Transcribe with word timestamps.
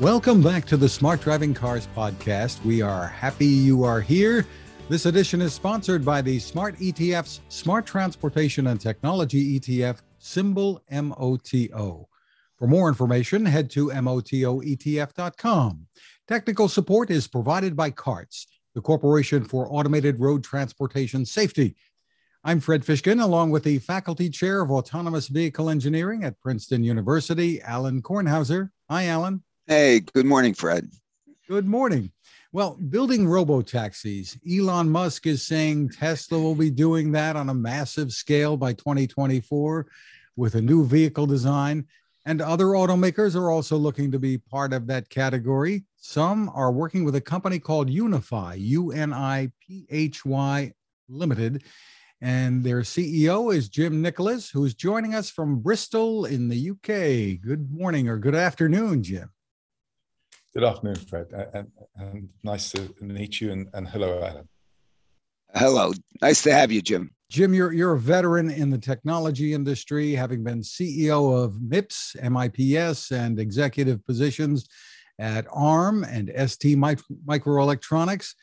Welcome 0.00 0.42
back 0.42 0.64
to 0.66 0.76
the 0.76 0.88
Smart 0.88 1.20
Driving 1.20 1.54
Cars 1.54 1.86
podcast. 1.94 2.64
We 2.64 2.82
are 2.82 3.06
happy 3.06 3.46
you 3.46 3.84
are 3.84 4.00
here. 4.00 4.44
This 4.88 5.06
edition 5.06 5.40
is 5.40 5.54
sponsored 5.54 6.04
by 6.04 6.20
the 6.20 6.40
Smart 6.40 6.74
ETF's 6.80 7.40
Smart 7.48 7.86
Transportation 7.86 8.66
and 8.66 8.80
Technology 8.80 9.60
ETF, 9.60 9.98
symbol 10.18 10.82
MOTO. 10.90 12.08
For 12.58 12.66
more 12.66 12.88
information, 12.88 13.46
head 13.46 13.70
to 13.70 13.90
MOTOETF.com. 13.90 15.86
Technical 16.26 16.68
support 16.68 17.12
is 17.12 17.28
provided 17.28 17.76
by 17.76 17.90
CARTS, 17.90 18.48
the 18.74 18.80
Corporation 18.80 19.44
for 19.44 19.72
Automated 19.72 20.18
Road 20.18 20.42
Transportation 20.42 21.24
Safety. 21.24 21.76
I'm 22.42 22.58
Fred 22.58 22.82
Fishkin, 22.84 23.22
along 23.22 23.52
with 23.52 23.62
the 23.62 23.78
Faculty 23.78 24.28
Chair 24.28 24.60
of 24.60 24.72
Autonomous 24.72 25.28
Vehicle 25.28 25.70
Engineering 25.70 26.24
at 26.24 26.40
Princeton 26.40 26.82
University, 26.82 27.62
Alan 27.62 28.02
Kornhauser. 28.02 28.70
Hi, 28.90 29.06
Alan. 29.06 29.44
Hey, 29.66 30.00
good 30.00 30.26
morning, 30.26 30.52
Fred. 30.52 30.90
Good 31.48 31.64
morning. 31.64 32.12
Well, 32.52 32.74
building 32.74 33.26
robo 33.26 33.62
taxis, 33.62 34.36
Elon 34.46 34.90
Musk 34.90 35.26
is 35.26 35.46
saying 35.46 35.88
Tesla 35.88 36.38
will 36.38 36.54
be 36.54 36.68
doing 36.68 37.12
that 37.12 37.34
on 37.34 37.48
a 37.48 37.54
massive 37.54 38.12
scale 38.12 38.58
by 38.58 38.74
2024 38.74 39.86
with 40.36 40.54
a 40.54 40.60
new 40.60 40.84
vehicle 40.84 41.24
design. 41.24 41.86
And 42.26 42.42
other 42.42 42.66
automakers 42.66 43.34
are 43.36 43.50
also 43.50 43.78
looking 43.78 44.12
to 44.12 44.18
be 44.18 44.36
part 44.36 44.74
of 44.74 44.86
that 44.88 45.08
category. 45.08 45.84
Some 45.96 46.50
are 46.54 46.70
working 46.70 47.02
with 47.02 47.14
a 47.14 47.22
company 47.22 47.58
called 47.58 47.88
Uniphy, 47.88 48.56
U 48.58 48.92
N 48.92 49.14
I 49.14 49.50
P 49.66 49.86
H 49.88 50.26
Y 50.26 50.72
Limited. 51.08 51.64
And 52.20 52.62
their 52.62 52.82
CEO 52.82 53.54
is 53.54 53.70
Jim 53.70 54.02
Nicholas, 54.02 54.50
who's 54.50 54.74
joining 54.74 55.14
us 55.14 55.30
from 55.30 55.60
Bristol 55.60 56.26
in 56.26 56.50
the 56.50 56.70
UK. 56.70 57.40
Good 57.40 57.72
morning 57.72 58.08
or 58.08 58.18
good 58.18 58.34
afternoon, 58.34 59.02
Jim. 59.02 59.30
Good 60.54 60.62
afternoon, 60.62 60.94
Fred, 60.94 61.26
and, 61.52 61.66
and 61.96 62.28
nice 62.44 62.70
to 62.70 62.88
meet 63.00 63.40
you. 63.40 63.50
And, 63.50 63.68
and, 63.74 63.88
hello, 63.88 64.22
Alan. 64.22 64.48
Hello, 65.52 65.92
nice 66.22 66.44
to 66.44 66.52
have 66.52 66.70
you, 66.70 66.80
Jim. 66.80 67.10
Jim, 67.28 67.52
you're 67.54 67.72
you're 67.72 67.94
a 67.94 67.98
veteran 67.98 68.50
in 68.50 68.70
the 68.70 68.78
technology 68.78 69.52
industry, 69.52 70.12
having 70.12 70.44
been 70.44 70.60
CEO 70.60 71.42
of 71.42 71.54
MIPS, 71.60 72.14
MIPS, 72.22 73.10
and 73.10 73.40
executive 73.40 74.06
positions 74.06 74.68
at 75.18 75.44
ARM 75.52 76.04
and 76.04 76.30
ST 76.48 76.78
Microelectronics. 76.78 78.34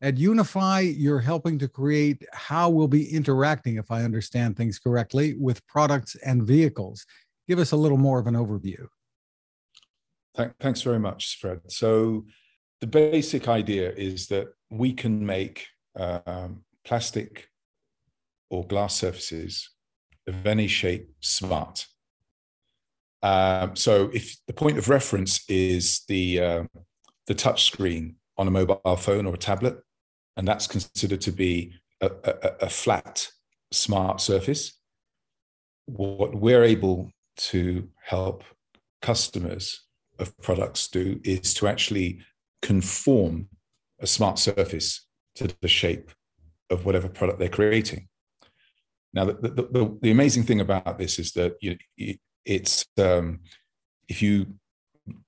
At 0.00 0.14
Uniphy, 0.14 0.94
you're 0.96 1.18
helping 1.18 1.58
to 1.58 1.66
create 1.66 2.24
how 2.32 2.70
we'll 2.70 2.86
be 2.86 3.12
interacting, 3.12 3.78
if 3.78 3.90
I 3.90 4.04
understand 4.04 4.56
things 4.56 4.78
correctly, 4.78 5.34
with 5.34 5.66
products 5.66 6.14
and 6.24 6.44
vehicles. 6.44 7.04
Give 7.48 7.58
us 7.58 7.72
a 7.72 7.76
little 7.76 7.98
more 7.98 8.20
of 8.20 8.28
an 8.28 8.34
overview. 8.34 8.86
Th- 10.38 10.52
thanks 10.60 10.82
very 10.82 11.00
much, 11.00 11.38
Fred. 11.40 11.60
So, 11.66 12.24
the 12.80 12.86
basic 12.86 13.48
idea 13.48 13.92
is 13.92 14.28
that 14.28 14.46
we 14.70 14.92
can 14.92 15.26
make 15.26 15.66
um, 15.96 16.62
plastic 16.84 17.48
or 18.50 18.64
glass 18.64 18.94
surfaces 18.94 19.68
of 20.28 20.46
any 20.46 20.68
shape 20.68 21.10
smart. 21.20 21.86
Um, 23.20 23.74
so, 23.74 24.10
if 24.14 24.36
the 24.46 24.52
point 24.52 24.78
of 24.78 24.88
reference 24.88 25.44
is 25.50 26.04
the 26.06 26.40
uh, 26.40 26.64
the 27.26 27.34
touch 27.34 27.64
screen 27.64 28.14
on 28.36 28.46
a 28.46 28.52
mobile 28.52 28.96
phone 28.96 29.26
or 29.26 29.34
a 29.34 29.38
tablet, 29.38 29.82
and 30.36 30.46
that's 30.46 30.68
considered 30.68 31.20
to 31.22 31.32
be 31.32 31.72
a, 32.00 32.10
a, 32.22 32.34
a 32.62 32.70
flat, 32.70 33.28
smart 33.72 34.20
surface, 34.20 34.78
what 35.86 36.36
we're 36.36 36.62
able 36.62 37.10
to 37.38 37.88
help 38.04 38.44
customers 39.02 39.87
of 40.18 40.36
products 40.38 40.88
do 40.88 41.20
is 41.24 41.54
to 41.54 41.68
actually 41.68 42.20
conform 42.62 43.48
a 44.00 44.06
smart 44.06 44.38
surface 44.38 45.06
to 45.36 45.48
the 45.60 45.68
shape 45.68 46.10
of 46.70 46.84
whatever 46.84 47.08
product 47.08 47.38
they're 47.38 47.48
creating. 47.48 48.08
Now, 49.12 49.24
the, 49.24 49.34
the, 49.34 49.50
the, 49.50 49.98
the 50.02 50.10
amazing 50.10 50.44
thing 50.44 50.60
about 50.60 50.98
this 50.98 51.18
is 51.18 51.32
that 51.32 51.56
you, 51.60 51.76
it's 52.44 52.86
um, 52.98 53.40
if 54.08 54.22
you 54.22 54.46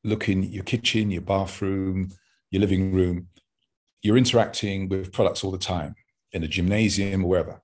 look 0.05 0.29
in 0.29 0.43
your 0.43 0.65
kitchen, 0.65 1.11
your 1.11 1.23
bathroom, 1.23 2.11
your 2.51 2.61
living 2.61 2.93
room, 2.93 3.29
you're 4.03 4.19
interacting 4.19 4.89
with 4.89 5.13
products 5.13 5.45
all 5.45 5.51
the 5.51 5.59
time 5.59 5.95
in 6.33 6.43
a 6.43 6.49
gymnasium 6.49 7.25
or 7.25 7.29
wherever. 7.29 7.63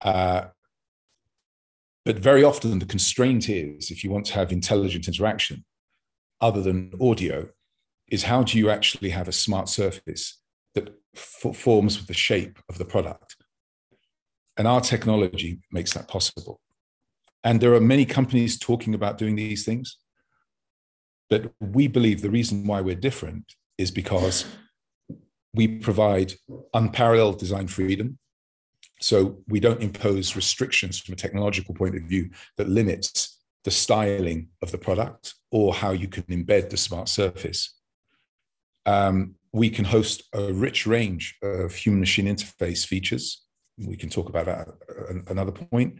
Uh, 0.00 0.44
but 2.04 2.18
very 2.18 2.42
often, 2.42 2.78
the 2.78 2.86
constraint 2.86 3.48
is 3.48 3.90
if 3.90 4.02
you 4.02 4.10
want 4.10 4.26
to 4.26 4.34
have 4.34 4.50
intelligent 4.50 5.06
interaction, 5.06 5.64
other 6.42 6.60
than 6.60 6.92
audio 7.00 7.48
is 8.10 8.24
how 8.24 8.42
do 8.42 8.58
you 8.58 8.68
actually 8.68 9.10
have 9.10 9.28
a 9.28 9.32
smart 9.32 9.68
surface 9.68 10.40
that 10.74 10.94
f- 11.16 11.56
forms 11.56 11.98
with 11.98 12.08
the 12.08 12.14
shape 12.14 12.58
of 12.68 12.76
the 12.76 12.84
product? 12.84 13.36
And 14.58 14.68
our 14.68 14.80
technology 14.80 15.60
makes 15.70 15.94
that 15.94 16.08
possible. 16.08 16.60
And 17.44 17.60
there 17.60 17.74
are 17.74 17.80
many 17.80 18.04
companies 18.04 18.58
talking 18.58 18.94
about 18.94 19.18
doing 19.18 19.36
these 19.36 19.64
things. 19.64 19.96
But 21.30 21.52
we 21.60 21.88
believe 21.88 22.20
the 22.20 22.30
reason 22.30 22.66
why 22.66 22.82
we're 22.82 22.94
different 22.94 23.54
is 23.78 23.90
because 23.90 24.44
we 25.54 25.78
provide 25.78 26.34
unparalleled 26.74 27.38
design 27.38 27.68
freedom. 27.68 28.18
So 29.00 29.38
we 29.48 29.58
don't 29.58 29.82
impose 29.82 30.36
restrictions 30.36 30.98
from 30.98 31.14
a 31.14 31.16
technological 31.16 31.74
point 31.74 31.96
of 31.96 32.02
view 32.02 32.30
that 32.58 32.68
limits 32.68 33.41
the 33.64 33.70
styling 33.70 34.48
of 34.60 34.72
the 34.72 34.78
product 34.78 35.34
or 35.50 35.74
how 35.74 35.92
you 35.92 36.08
can 36.08 36.24
embed 36.24 36.70
the 36.70 36.76
smart 36.76 37.08
surface. 37.08 37.74
Um, 38.86 39.36
we 39.52 39.70
can 39.70 39.84
host 39.84 40.24
a 40.32 40.52
rich 40.52 40.86
range 40.86 41.36
of 41.42 41.74
human 41.74 42.00
machine 42.00 42.26
interface 42.26 42.86
features. 42.86 43.44
We 43.78 43.96
can 43.96 44.08
talk 44.08 44.28
about 44.28 44.46
that 44.46 44.68
at 44.68 45.30
another 45.30 45.52
point. 45.52 45.96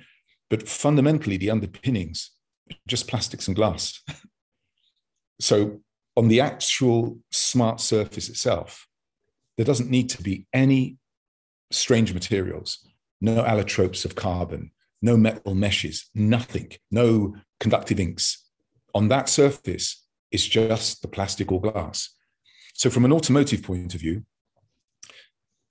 But 0.51 0.69
fundamentally, 0.69 1.37
the 1.37 1.51
underpinnings 1.51 2.31
just 2.87 3.09
plastics 3.09 3.47
and 3.49 3.57
glass. 3.57 4.01
so, 5.41 5.81
on 6.17 6.29
the 6.29 6.41
actual 6.41 7.19
smart 7.31 7.81
surface 7.81 8.29
itself, 8.29 8.87
there 9.57 9.65
doesn't 9.65 9.91
need 9.91 10.11
to 10.11 10.23
be 10.23 10.47
any 10.53 10.99
strange 11.71 12.13
materials, 12.13 12.87
no 13.21 13.43
allotropes 13.43 14.05
of 14.05 14.15
carbon, 14.15 14.73
no 15.03 15.17
metal 15.17 15.55
meshes, 15.55 16.09
nothing, 16.15 16.71
no 16.91 17.35
conductive 17.61 18.01
inks. 18.01 18.49
On 18.95 19.09
that 19.09 19.29
surface, 19.29 20.07
it's 20.31 20.47
just 20.47 21.03
the 21.03 21.09
plastic 21.09 21.51
or 21.51 21.61
glass. 21.61 22.15
So, 22.75 22.89
from 22.89 23.05
an 23.05 23.13
automotive 23.13 23.63
point 23.63 23.95
of 23.95 24.01
view, 24.01 24.25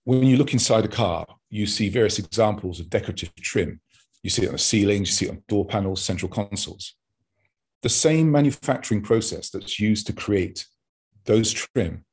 when 0.04 0.24
you 0.24 0.38
look 0.38 0.54
inside 0.54 0.86
a 0.86 0.90
car, 0.90 1.26
you 1.50 1.66
see 1.66 1.90
various 1.90 2.20
examples 2.20 2.80
of 2.80 2.90
decorative 2.90 3.34
trim. 3.36 3.80
You 4.24 4.30
see 4.30 4.44
it 4.44 4.48
on 4.48 4.54
the 4.54 4.60
ceilings, 4.60 5.10
you 5.10 5.14
see 5.14 5.26
it 5.28 5.32
on 5.32 5.44
door 5.48 5.66
panels, 5.66 6.04
central 6.04 6.30
consoles. 6.30 6.96
The 7.82 7.90
same 7.90 8.32
manufacturing 8.32 9.02
process 9.02 9.50
that's 9.50 9.80
used 9.80 10.06
to 10.08 10.14
create 10.14 10.68
those 11.26 11.52
trim 11.52 12.06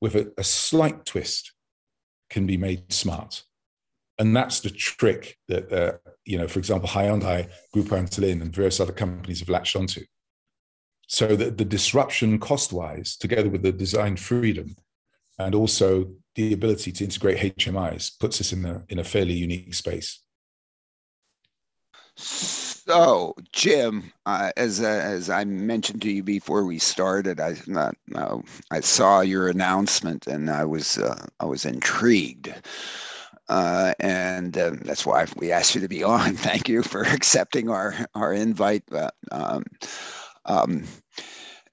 with 0.00 0.16
a, 0.16 0.32
a 0.36 0.44
slight 0.44 1.04
twist 1.04 1.52
can 2.30 2.46
be 2.46 2.56
made 2.56 2.92
smart 2.92 3.44
and 4.18 4.36
that's 4.36 4.60
the 4.60 4.70
trick 4.70 5.38
that 5.48 5.72
uh, 5.72 5.92
you 6.24 6.38
know 6.38 6.48
for 6.48 6.58
example 6.58 6.88
hyundai 6.88 7.48
Grupo 7.74 7.98
Antolin 7.98 8.42
and 8.42 8.54
various 8.54 8.80
other 8.80 8.92
companies 8.92 9.40
have 9.40 9.48
latched 9.48 9.76
onto. 9.76 10.04
So 11.06 11.36
the, 11.36 11.50
the 11.50 11.64
disruption 11.64 12.38
cost 12.38 12.72
wise 12.72 13.16
together 13.16 13.50
with 13.50 13.62
the 13.62 13.72
design 13.72 14.16
freedom 14.16 14.76
and 15.38 15.54
also 15.54 16.12
the 16.34 16.52
ability 16.52 16.92
to 16.92 17.04
integrate 17.04 17.58
hmis 17.58 18.18
puts 18.18 18.40
us 18.40 18.52
in 18.52 18.64
a 18.64 18.84
in 18.88 18.98
a 18.98 19.04
fairly 19.04 19.34
unique 19.34 19.74
space. 19.74 20.20
So 22.16 23.34
jim 23.52 24.12
uh, 24.24 24.52
as 24.56 24.80
uh, 24.80 24.86
as 24.86 25.28
i 25.30 25.44
mentioned 25.44 26.02
to 26.02 26.12
you 26.12 26.22
before 26.22 26.64
we 26.64 26.78
started 26.78 27.40
i 27.40 27.56
i 28.70 28.80
saw 28.80 29.20
your 29.20 29.48
announcement 29.48 30.26
and 30.28 30.48
i 30.48 30.64
was 30.64 30.98
uh, 30.98 31.26
i 31.40 31.44
was 31.44 31.64
intrigued 31.64 32.54
uh, 33.48 33.94
and 34.00 34.56
uh, 34.56 34.72
that's 34.82 35.04
why 35.04 35.26
we 35.36 35.52
asked 35.52 35.74
you 35.74 35.80
to 35.80 35.88
be 35.88 36.02
on. 36.02 36.34
Thank 36.36 36.68
you 36.68 36.82
for 36.82 37.02
accepting 37.04 37.68
our 37.68 37.94
our 38.14 38.32
invite. 38.32 38.84
Um, 39.30 39.64
um, 40.46 40.84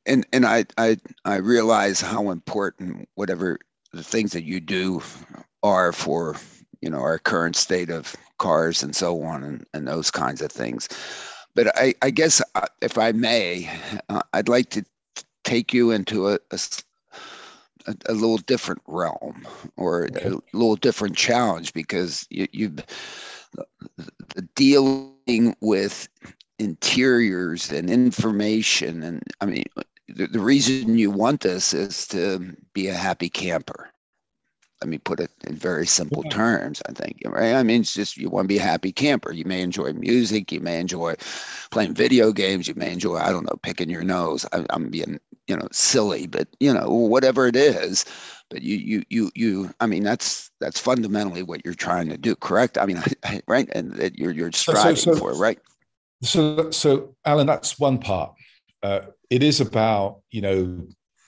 and 0.06 0.26
and 0.34 0.46
I, 0.46 0.66
I 0.78 0.98
I 1.26 1.38
realize 1.38 2.02
how 2.02 2.32
important 2.32 3.08
whatever 3.16 3.60
the 3.94 4.04
things 4.04 4.32
that 4.32 4.44
you 4.44 4.60
do 4.60 5.02
are 5.64 5.92
for 5.92 6.36
you 6.82 6.90
know 6.90 7.00
our 7.00 7.20
current 7.20 7.56
state 7.56 7.90
of 7.90 8.16
cars 8.40 8.82
and 8.82 8.96
so 8.96 9.22
on 9.22 9.44
and, 9.44 9.66
and 9.74 9.88
those 9.88 10.10
kinds 10.10 10.42
of 10.42 10.52
things. 10.52 10.90
But 11.54 11.78
I, 11.78 11.94
I 12.02 12.10
guess 12.10 12.42
uh, 12.56 12.66
if 12.82 12.98
I 12.98 13.12
may, 13.12 13.70
uh, 14.10 14.22
I'd 14.34 14.50
like 14.50 14.70
to 14.72 14.84
take 15.44 15.74
you 15.74 15.92
into 15.92 16.30
a, 16.30 16.40
a 16.52 16.60
a, 17.88 17.96
a 18.08 18.14
little 18.14 18.38
different 18.38 18.82
realm 18.88 19.48
or 19.78 20.06
okay. 20.06 20.30
a 20.30 20.58
little 20.58 20.76
different 20.76 21.16
challenge 21.16 21.74
because 21.74 22.26
you, 22.30 22.48
you 22.52 22.76
dealing 24.56 25.56
with 25.62 26.08
interiors 26.60 27.72
and 27.72 27.90
information 27.90 29.04
and 29.04 29.24
i 29.42 29.46
mean 29.46 29.64
the, 30.08 30.28
the 30.28 30.40
reason 30.40 30.98
you 30.98 31.10
want 31.10 31.42
this 31.42 31.74
is 31.74 32.08
to 32.08 32.56
be 32.74 32.88
a 32.88 32.94
happy 32.94 33.30
camper 33.30 33.90
let 34.82 34.90
me 34.90 34.98
put 34.98 35.20
it 35.20 35.32
in 35.46 35.56
very 35.56 35.86
simple 35.86 36.24
yeah. 36.26 36.32
terms 36.32 36.82
i 36.90 36.92
think 36.92 37.22
right? 37.26 37.54
I 37.54 37.64
mean 37.64 37.82
it's 37.82 37.94
just 37.94 38.18
you 38.18 38.30
want 38.30 38.46
to 38.46 38.48
be 38.48 38.58
a 38.58 38.62
happy 38.62 38.92
camper. 38.92 39.32
You 39.32 39.46
may 39.46 39.62
enjoy 39.62 39.94
music 39.94 40.52
you 40.52 40.60
may 40.60 40.80
enjoy 40.80 41.16
playing 41.70 41.94
video 41.94 42.32
games 42.32 42.68
you 42.68 42.76
may 42.76 42.92
enjoy 42.92 43.18
i 43.18 43.32
don't 43.32 43.46
know 43.46 43.58
picking 43.62 43.90
your 43.90 44.04
nose. 44.04 44.46
I, 44.52 44.66
i'm 44.72 44.90
being 44.90 45.20
you 45.48 45.56
know 45.56 45.68
silly 45.72 46.28
but 46.28 46.48
you 46.60 46.74
know 46.74 46.90
whatever 46.90 47.48
it 47.48 47.56
is 47.56 48.06
but 48.50 48.62
you 48.62 48.78
you 48.78 49.04
you 49.10 49.32
you 49.36 49.74
i 49.80 49.86
mean 49.86 50.04
that's 50.04 50.52
that's 50.60 50.80
fundamentally 50.80 51.44
what 51.44 51.64
you're 51.64 51.74
trying 51.74 52.10
to 52.10 52.18
do 52.18 52.36
correct? 52.36 52.78
I 52.78 52.86
mean 52.86 53.02
right 53.48 53.70
and 53.74 53.94
that 53.94 54.18
you're 54.18 54.32
you're 54.32 54.52
striving 54.52 54.96
so, 54.96 55.14
so, 55.14 55.20
for 55.20 55.34
right? 55.34 55.60
So 56.24 56.72
so 56.72 57.16
alan 57.26 57.48
that's 57.48 57.80
one 57.80 57.98
part. 57.98 58.34
Uh, 58.84 59.02
it 59.30 59.44
is 59.44 59.62
about 59.62 60.22
you 60.32 60.42
know 60.42 60.88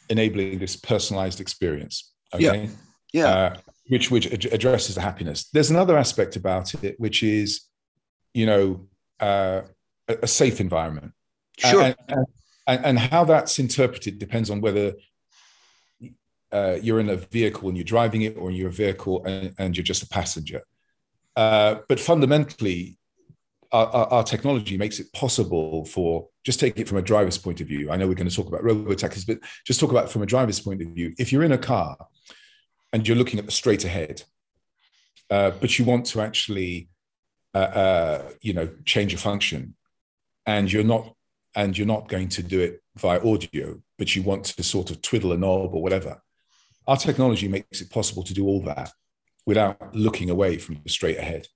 enabling 0.10 0.60
this 0.60 0.76
personalized 0.76 1.40
experience 1.40 2.12
okay? 2.34 2.64
yeah 2.64 2.70
yeah. 3.14 3.28
Uh, 3.28 3.58
which 3.88 4.10
which 4.10 4.46
addresses 4.46 4.96
the 4.96 5.02
happiness. 5.02 5.46
There's 5.46 5.70
another 5.70 5.98
aspect 5.98 6.36
about 6.36 6.74
it, 6.84 7.00
which 7.00 7.22
is, 7.22 7.62
you 8.34 8.46
know, 8.46 8.88
uh, 9.20 9.62
a, 10.08 10.28
safe 10.28 10.60
environment. 10.60 11.14
Sure. 11.58 11.84
And, 11.84 11.96
and, 12.08 12.26
and, 12.68 12.86
and, 12.86 13.00
how 13.00 13.26
that's 13.26 13.60
interpreted 13.60 14.20
depends 14.20 14.50
on 14.50 14.62
whether 14.62 14.94
uh, 16.52 16.78
you're 16.82 17.00
in 17.00 17.10
a 17.10 17.18
vehicle 17.18 17.68
and 17.68 17.78
you're 17.78 17.84
driving 17.84 18.22
it, 18.24 18.38
or 18.38 18.52
you're 18.52 18.70
a 18.70 18.72
vehicle 18.72 19.24
and, 19.26 19.54
and 19.58 19.76
you're 19.76 19.84
just 19.84 20.04
a 20.04 20.08
passenger. 20.08 20.62
Uh, 21.36 21.76
but 21.90 22.00
fundamentally, 22.00 22.98
our, 23.72 23.88
our, 23.88 24.08
our, 24.08 24.24
technology 24.24 24.78
makes 24.78 25.00
it 25.00 25.12
possible 25.14 25.84
for 25.86 26.28
just 26.44 26.60
take 26.60 26.80
it 26.80 26.88
from 26.88 27.00
a 27.00 27.02
driver's 27.02 27.40
point 27.40 27.60
of 27.60 27.68
view. 27.68 27.92
I 27.92 27.98
know 27.98 28.08
we're 28.08 28.14
going 28.14 28.30
to 28.30 28.36
talk 28.36 28.48
about 28.48 28.64
robo 28.64 28.94
taxis, 28.94 29.26
but 29.26 29.40
just 29.66 29.80
talk 29.80 29.90
about 29.90 30.12
from 30.12 30.22
a 30.22 30.28
driver's 30.28 30.60
point 30.60 30.82
of 30.82 30.90
view. 30.90 31.14
If 31.18 31.32
you're 31.32 31.44
in 31.44 31.54
a 31.54 31.58
car 31.58 31.98
and 32.94 33.08
you're 33.08 33.18
looking 33.18 33.40
at 33.40 33.46
the 33.46 33.52
straight 33.52 33.84
ahead, 33.84 34.24
uh, 35.30 35.52
but 35.60 35.78
you 35.78 35.84
want 35.84 36.06
to 36.06 36.22
actually, 36.22 36.90
uh, 37.54 37.58
uh, 37.58 38.30
you 38.42 38.54
know, 38.54 38.70
change 38.86 39.14
a 39.14 39.18
function, 39.18 39.76
and 40.46 40.72
you're 40.72 40.84
not, 40.84 41.14
and 41.56 41.78
you're 41.78 41.88
not 41.88 42.08
going 42.08 42.30
to 42.30 42.44
do 42.44 42.62
it 42.62 42.82
via 42.96 43.20
audio, 43.20 43.82
but 43.98 44.16
you 44.16 44.22
want 44.22 44.46
to 44.46 44.64
sort 44.64 44.92
of 44.92 45.02
twiddle 45.02 45.34
a 45.34 45.38
knob 45.38 45.74
or 45.74 45.82
whatever. 45.82 46.22
Our 46.88 46.98
technology 46.98 47.48
makes 47.48 47.82
it 47.82 47.90
possible 47.90 48.24
to 48.24 48.34
do 48.34 48.46
all 48.46 48.62
that 48.64 48.92
without 49.46 49.96
looking 49.96 50.30
away 50.30 50.58
from 50.58 50.80
the 50.84 50.90
straight 50.90 51.18
ahead. 51.18 51.48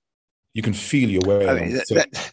You 0.54 0.62
can 0.62 0.72
feel 0.72 1.08
your 1.08 1.22
way. 1.26 1.48
I 1.48 1.54
mean, 1.54 1.74
that, 1.74 1.86
that, 1.90 2.32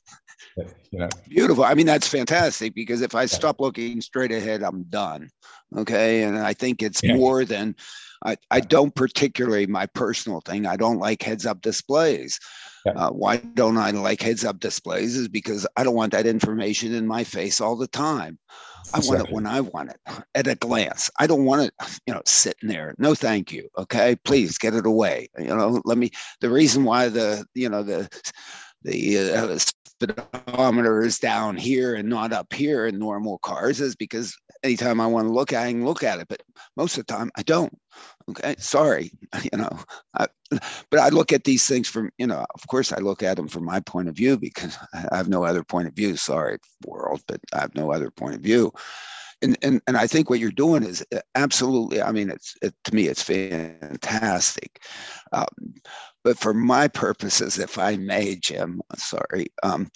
you 0.91 0.99
know. 0.99 1.09
Beautiful. 1.27 1.63
I 1.63 1.73
mean, 1.73 1.85
that's 1.85 2.07
fantastic 2.07 2.73
because 2.73 3.01
if 3.01 3.13
I 3.13 3.25
stop 3.25 3.59
looking 3.59 4.01
straight 4.01 4.31
ahead, 4.31 4.63
I'm 4.63 4.83
done. 4.83 5.29
Okay. 5.75 6.23
And 6.23 6.37
I 6.37 6.53
think 6.53 6.81
it's 6.81 7.03
yeah. 7.03 7.15
more 7.15 7.45
than 7.45 7.75
I, 8.23 8.37
I 8.51 8.59
don't 8.59 8.93
particularly 8.93 9.67
my 9.67 9.85
personal 9.87 10.41
thing. 10.41 10.65
I 10.65 10.75
don't 10.75 10.99
like 10.99 11.21
heads 11.21 11.45
up 11.45 11.61
displays. 11.61 12.39
Yeah. 12.85 12.93
Uh, 12.93 13.09
why 13.11 13.37
don't 13.37 13.77
I 13.77 13.91
like 13.91 14.21
heads 14.21 14.45
up 14.45 14.59
displays? 14.59 15.15
Is 15.15 15.27
because 15.27 15.67
I 15.75 15.83
don't 15.83 15.95
want 15.95 16.11
that 16.13 16.27
information 16.27 16.93
in 16.93 17.07
my 17.07 17.23
face 17.23 17.59
all 17.59 17.75
the 17.75 17.87
time. 17.87 18.37
I 18.93 18.99
exactly. 18.99 19.17
want 19.17 19.27
it 19.27 19.33
when 19.33 19.47
I 19.47 19.61
want 19.61 19.89
it 19.91 20.23
at 20.35 20.47
a 20.47 20.55
glance. 20.55 21.09
I 21.19 21.25
don't 21.25 21.45
want 21.45 21.63
it, 21.63 21.73
you 22.05 22.13
know, 22.13 22.21
sitting 22.25 22.69
there. 22.69 22.93
No, 22.99 23.15
thank 23.15 23.51
you. 23.51 23.67
Okay, 23.77 24.15
please 24.23 24.57
get 24.57 24.75
it 24.75 24.85
away. 24.85 25.29
You 25.37 25.47
know, 25.47 25.81
let 25.85 25.97
me. 25.97 26.11
The 26.41 26.49
reason 26.49 26.83
why 26.83 27.09
the, 27.09 27.45
you 27.55 27.69
know, 27.69 27.81
the 27.81 28.07
the 28.83 29.17
uh, 29.17 29.57
speedometer 29.57 31.01
is 31.01 31.19
down 31.19 31.57
here 31.57 31.95
and 31.95 32.07
not 32.07 32.33
up 32.33 32.53
here 32.53 32.85
in 32.85 32.99
normal 32.99 33.39
cars 33.39 33.81
is 33.81 33.95
because 33.95 34.35
anytime 34.65 34.99
I 34.99 35.07
want 35.07 35.27
to 35.27 35.33
look 35.33 35.53
at 35.53 35.63
it, 35.63 35.69
I 35.69 35.71
can 35.71 35.85
look 35.85 36.03
at 36.03 36.19
it, 36.19 36.27
but 36.27 36.41
most 36.75 36.97
of 36.97 37.05
the 37.05 37.13
time 37.13 37.31
I 37.37 37.43
don't. 37.43 37.77
Okay, 38.29 38.55
sorry, 38.57 39.11
you 39.43 39.57
know, 39.57 39.79
I, 40.17 40.27
but 40.89 40.99
I 40.99 41.09
look 41.09 41.31
at 41.31 41.43
these 41.43 41.67
things 41.67 41.87
from, 41.87 42.09
you 42.17 42.27
know, 42.27 42.45
of 42.55 42.67
course 42.67 42.91
I 42.91 42.97
look 42.97 43.23
at 43.23 43.37
them 43.37 43.47
from 43.47 43.63
my 43.63 43.79
point 43.79 44.09
of 44.09 44.15
view 44.15 44.37
because 44.37 44.77
I 44.93 45.15
have 45.15 45.29
no 45.29 45.45
other 45.45 45.63
point 45.63 45.87
of 45.87 45.93
view. 45.93 46.17
Sorry, 46.17 46.57
world, 46.85 47.21
but 47.27 47.39
I 47.53 47.61
have 47.61 47.75
no 47.75 47.91
other 47.91 48.11
point 48.11 48.35
of 48.35 48.41
view. 48.41 48.73
And, 49.41 49.57
and, 49.61 49.81
and 49.85 49.97
I 49.97 50.07
think 50.07 50.29
what 50.29 50.39
you're 50.39 50.49
doing 50.49 50.83
is 50.83 51.05
uh, 51.13 51.19
absolutely, 51.35 52.01
I 52.01 52.11
mean, 52.11 52.29
it's 52.29 52.55
it, 52.61 52.73
to 52.85 52.95
me, 52.95 53.07
it's 53.07 53.21
fantastic. 53.21 54.81
Um, 55.33 55.45
but 56.23 56.39
for 56.39 56.53
my 56.53 56.87
purposes, 56.87 57.59
if 57.59 57.77
I 57.77 57.97
may, 57.97 58.37
Jim, 58.37 58.81
sorry, 58.95 59.47
um, 59.61 59.91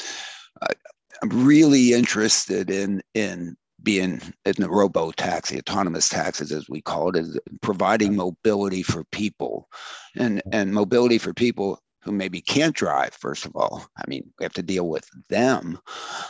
I'm 1.22 1.46
really 1.46 1.94
interested 1.94 2.70
in 2.70 3.02
in 3.14 3.56
being 3.84 4.22
in 4.46 4.54
the 4.58 4.70
robo 4.70 5.12
taxi, 5.12 5.58
autonomous 5.58 6.10
taxis, 6.10 6.52
as 6.52 6.70
we 6.70 6.82
call 6.82 7.10
it, 7.10 7.16
is 7.16 7.40
providing 7.62 8.16
mobility 8.16 8.84
for 8.84 9.04
people, 9.06 9.70
and 10.16 10.42
and 10.52 10.74
mobility 10.74 11.18
for 11.18 11.34
people 11.34 11.82
who 12.04 12.12
maybe 12.12 12.42
can't 12.42 12.76
drive. 12.76 13.14
First 13.14 13.46
of 13.46 13.56
all, 13.56 13.86
I 13.98 14.04
mean, 14.08 14.32
we 14.40 14.44
have 14.44 14.54
to 14.54 14.64
deal 14.64 14.88
with 14.88 15.08
them, 15.30 15.80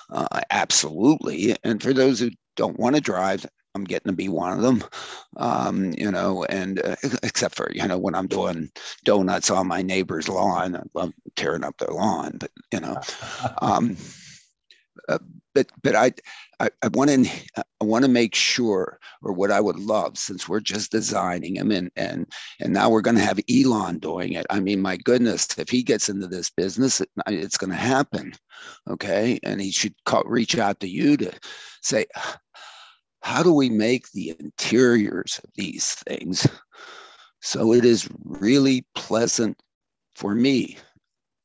uh, 0.10 0.42
absolutely. 0.50 1.56
And 1.64 1.82
for 1.82 1.94
those 1.94 2.20
who 2.20 2.32
don't 2.56 2.80
want 2.80 2.96
to 2.96 3.02
drive, 3.02 3.46
I'm 3.76 3.84
getting 3.84 4.12
to 4.12 4.16
be 4.16 4.30
one 4.30 4.54
of 4.54 4.62
them, 4.62 4.84
um, 5.38 5.94
you 5.94 6.10
know, 6.10 6.44
and 6.46 6.82
uh, 6.84 6.96
except 7.24 7.56
for, 7.56 7.72
you 7.74 7.88
know, 7.88 7.98
when 7.98 8.16
I'm 8.16 8.28
doing 8.28 8.70
donuts 9.06 9.50
on 9.52 9.68
my 9.68 9.82
neighbor's 9.82 10.28
lawn, 10.28 10.76
I 10.76 10.82
love 10.94 11.14
tearing 11.36 11.64
up 11.64 11.78
their 11.78 11.94
lawn, 11.94 12.38
but, 12.40 12.52
you 12.74 12.80
know, 12.80 13.00
um, 13.62 13.96
uh, 15.08 15.20
but, 15.60 15.72
but 15.84 15.96
I, 15.96 16.70
I, 16.82 16.88
want 16.94 17.10
to, 17.10 17.30
I 17.58 17.84
want 17.84 18.06
to 18.06 18.12
make 18.12 18.36
sure, 18.36 19.00
or 19.22 19.34
what 19.34 19.52
I 19.52 19.60
would 19.60 19.80
love, 19.80 20.18
since 20.18 20.48
we're 20.48 20.60
just 20.60 20.92
designing 20.92 21.56
them 21.56 21.72
and, 21.72 21.92
and, 21.96 22.26
and 22.60 22.74
now 22.74 22.90
we're 22.90 23.02
going 23.02 23.18
to 23.18 23.24
have 23.24 23.40
Elon 23.50 24.00
doing 24.00 24.34
it. 24.34 24.46
I 24.50 24.60
mean, 24.60 24.82
my 24.82 24.98
goodness, 24.98 25.48
if 25.58 25.70
he 25.70 25.84
gets 25.84 26.10
into 26.10 26.28
this 26.28 26.50
business, 26.50 27.02
it, 27.02 27.10
it's 27.28 27.58
going 27.58 27.72
to 27.72 27.76
happen. 27.76 28.34
Okay. 28.90 29.40
And 29.44 29.60
he 29.60 29.72
should 29.72 29.96
call, 30.06 30.24
reach 30.26 30.58
out 30.58 30.80
to 30.80 30.88
you 30.88 31.18
to 31.18 31.32
say, 31.82 32.06
how 33.22 33.44
do 33.44 33.54
we 33.54 33.70
make 33.70 34.12
the 34.12 34.36
interiors 34.40 35.42
of 35.44 35.50
these 35.56 35.96
things 36.08 36.48
so 37.42 37.74
it 37.74 37.86
is 37.86 38.10
really 38.24 38.86
pleasant 38.96 39.62
for 40.16 40.36
me 40.36 40.78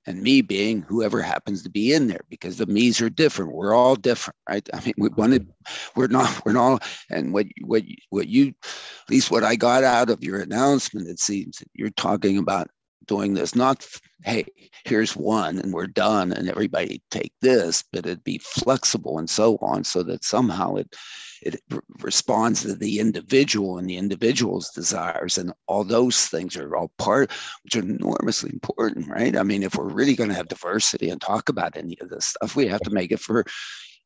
and 0.06 0.22
me 0.22 0.42
being 0.42 0.82
whoever 0.82 1.22
happens 1.22 1.62
to 1.62 1.70
be 1.70 1.92
in 1.92 2.08
there 2.08 2.20
because 2.28 2.58
the 2.58 2.66
me's 2.66 3.00
are 3.00 3.10
different. 3.10 3.54
We're 3.54 3.74
all 3.74 3.96
different 3.96 4.36
right? 4.48 4.68
I 4.72 4.80
mean 4.84 4.94
we 4.98 5.08
wanted 5.08 5.48
we're 5.96 6.08
not 6.08 6.44
we're 6.44 6.52
not 6.52 6.86
and 7.10 7.32
what 7.32 7.46
what 7.62 7.82
what 8.10 8.28
you 8.28 8.48
at 8.48 9.10
least 9.10 9.30
what 9.30 9.44
i 9.44 9.56
got 9.56 9.84
out 9.84 10.10
of 10.10 10.22
your 10.22 10.40
announcement 10.40 11.08
it 11.08 11.18
seems 11.18 11.62
you're 11.74 11.90
talking 11.90 12.38
about 12.38 12.68
doing 13.06 13.34
this. 13.34 13.54
Not 13.54 13.86
hey 14.24 14.46
here's 14.84 15.14
one 15.14 15.58
and 15.58 15.72
we're 15.72 15.86
done 15.86 16.32
and 16.32 16.48
everybody 16.48 17.02
take 17.10 17.32
this 17.42 17.84
but 17.92 18.06
it'd 18.06 18.24
be 18.24 18.38
flexible 18.38 19.18
and 19.18 19.28
so 19.28 19.58
on 19.60 19.84
so 19.84 20.02
that 20.02 20.24
somehow 20.24 20.74
it 20.76 20.94
it 21.42 21.60
responds 22.00 22.62
to 22.62 22.74
the 22.74 23.00
individual 23.00 23.76
and 23.76 23.86
the 23.88 23.98
individual's 23.98 24.70
desires. 24.70 25.36
And 25.36 25.52
all 25.66 25.84
those 25.84 26.26
things 26.26 26.56
are 26.56 26.74
all 26.74 26.90
part 26.96 27.30
which 27.62 27.76
are 27.76 27.80
enormously 27.80 28.50
important 28.52 29.08
right? 29.08 29.36
I 29.36 29.42
mean 29.42 29.62
if 29.62 29.74
we're 29.74 29.88
really 29.88 30.16
going 30.16 30.30
to 30.30 30.36
have 30.36 30.48
diversity 30.48 31.10
and 31.10 31.20
talk 31.20 31.48
about 31.48 31.76
any 31.76 31.98
of 32.00 32.08
this 32.08 32.26
stuff 32.26 32.56
we 32.56 32.66
have 32.68 32.80
to 32.80 32.90
make 32.90 33.12
it 33.12 33.20
for 33.20 33.44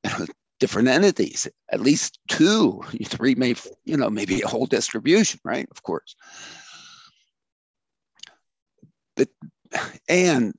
you 0.05 0.11
know, 0.19 0.27
different 0.59 0.89
entities. 0.89 1.47
At 1.71 1.81
least 1.81 2.19
two 2.29 2.83
three 3.05 3.37
may 3.37 3.55
you 3.85 3.97
know 3.97 4.11
maybe 4.11 4.41
a 4.43 4.49
whole 4.49 4.67
distribution 4.67 5.39
right? 5.45 5.69
Of 5.71 5.85
course 5.85 6.17
but 9.19 9.29
and 10.09 10.55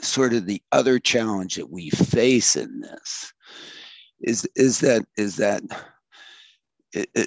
sort 0.00 0.32
of 0.32 0.46
the 0.46 0.62
other 0.72 0.98
challenge 0.98 1.56
that 1.56 1.70
we 1.70 1.90
face 1.90 2.56
in 2.56 2.80
this 2.80 3.32
is 4.20 4.48
is 4.56 4.80
that 4.80 5.04
is 5.18 5.36
that 5.36 5.62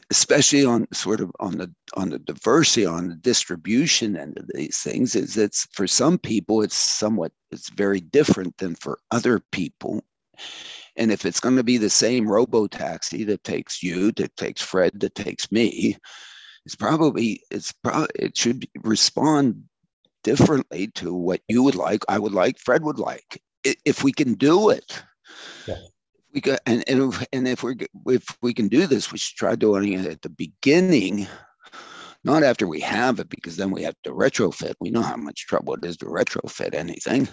especially 0.10 0.64
on 0.66 0.88
sort 0.94 1.20
of 1.20 1.32
on 1.40 1.58
the 1.58 1.72
on 1.96 2.10
the 2.10 2.20
diversity 2.20 2.86
on 2.86 3.10
the 3.10 3.16
distribution 3.16 4.16
end 4.16 4.38
of 4.38 4.50
these 4.54 4.78
things 4.78 5.16
is 5.16 5.38
it's 5.38 5.68
for 5.74 5.86
some 5.86 6.18
people 6.18 6.62
it's 6.62 6.78
somewhat 6.78 7.32
it's 7.52 7.70
very 7.72 8.00
different 8.00 8.58
than 8.58 8.76
for 8.76 9.00
other 9.12 9.42
people. 9.52 10.04
And 10.96 11.12
if 11.12 11.26
it's 11.26 11.40
going 11.40 11.58
to 11.58 11.64
be 11.64 11.78
the 11.78 11.90
same 11.90 12.28
robo 12.28 12.68
taxi 12.68 13.24
that 13.26 13.44
takes 13.44 13.84
you 13.84 14.12
that 14.14 14.36
takes 14.38 14.62
fred 14.62 15.00
that 15.02 15.16
takes 15.16 15.52
me 15.52 15.98
it's 16.66 16.76
probably 16.76 17.42
it's 17.52 17.72
probably 17.72 18.08
it 18.16 18.38
should 18.38 18.68
respond 18.84 19.64
differently 20.24 20.88
to 20.96 21.14
what 21.14 21.42
you 21.48 21.64
would 21.64 21.76
like 21.76 22.04
i 22.10 22.18
would 22.20 22.34
like 22.34 22.58
fred 22.60 22.84
would 22.84 23.00
like 23.00 23.42
if 23.64 24.04
we 24.04 24.12
can 24.12 24.34
do 24.34 24.70
it 24.70 25.04
yeah 25.68 25.76
we 26.38 26.42
got 26.42 26.60
and 26.66 26.84
and 26.88 27.14
if, 27.14 27.28
and 27.34 27.48
if 27.48 27.64
we 27.64 27.76
if 28.08 28.24
we 28.42 28.54
can 28.54 28.68
do 28.68 28.86
this, 28.88 29.12
we 29.12 29.18
should 29.18 29.38
try 29.38 29.56
doing 29.56 29.94
it 29.94 30.06
at 30.06 30.22
the 30.22 30.30
beginning, 30.30 31.28
not 32.24 32.44
after 32.44 32.68
we 32.68 32.80
have 32.82 33.20
it, 33.20 33.30
because 33.30 33.58
then 33.58 33.72
we 33.72 33.84
have 33.84 33.96
to 34.04 34.12
retrofit. 34.12 34.76
We 34.80 34.92
know 34.92 35.02
how 35.02 35.16
much 35.16 35.48
trouble 35.48 35.74
it 35.74 35.86
is 35.86 35.98
to 35.98 36.06
retrofit 36.06 36.76
anything, 36.76 37.28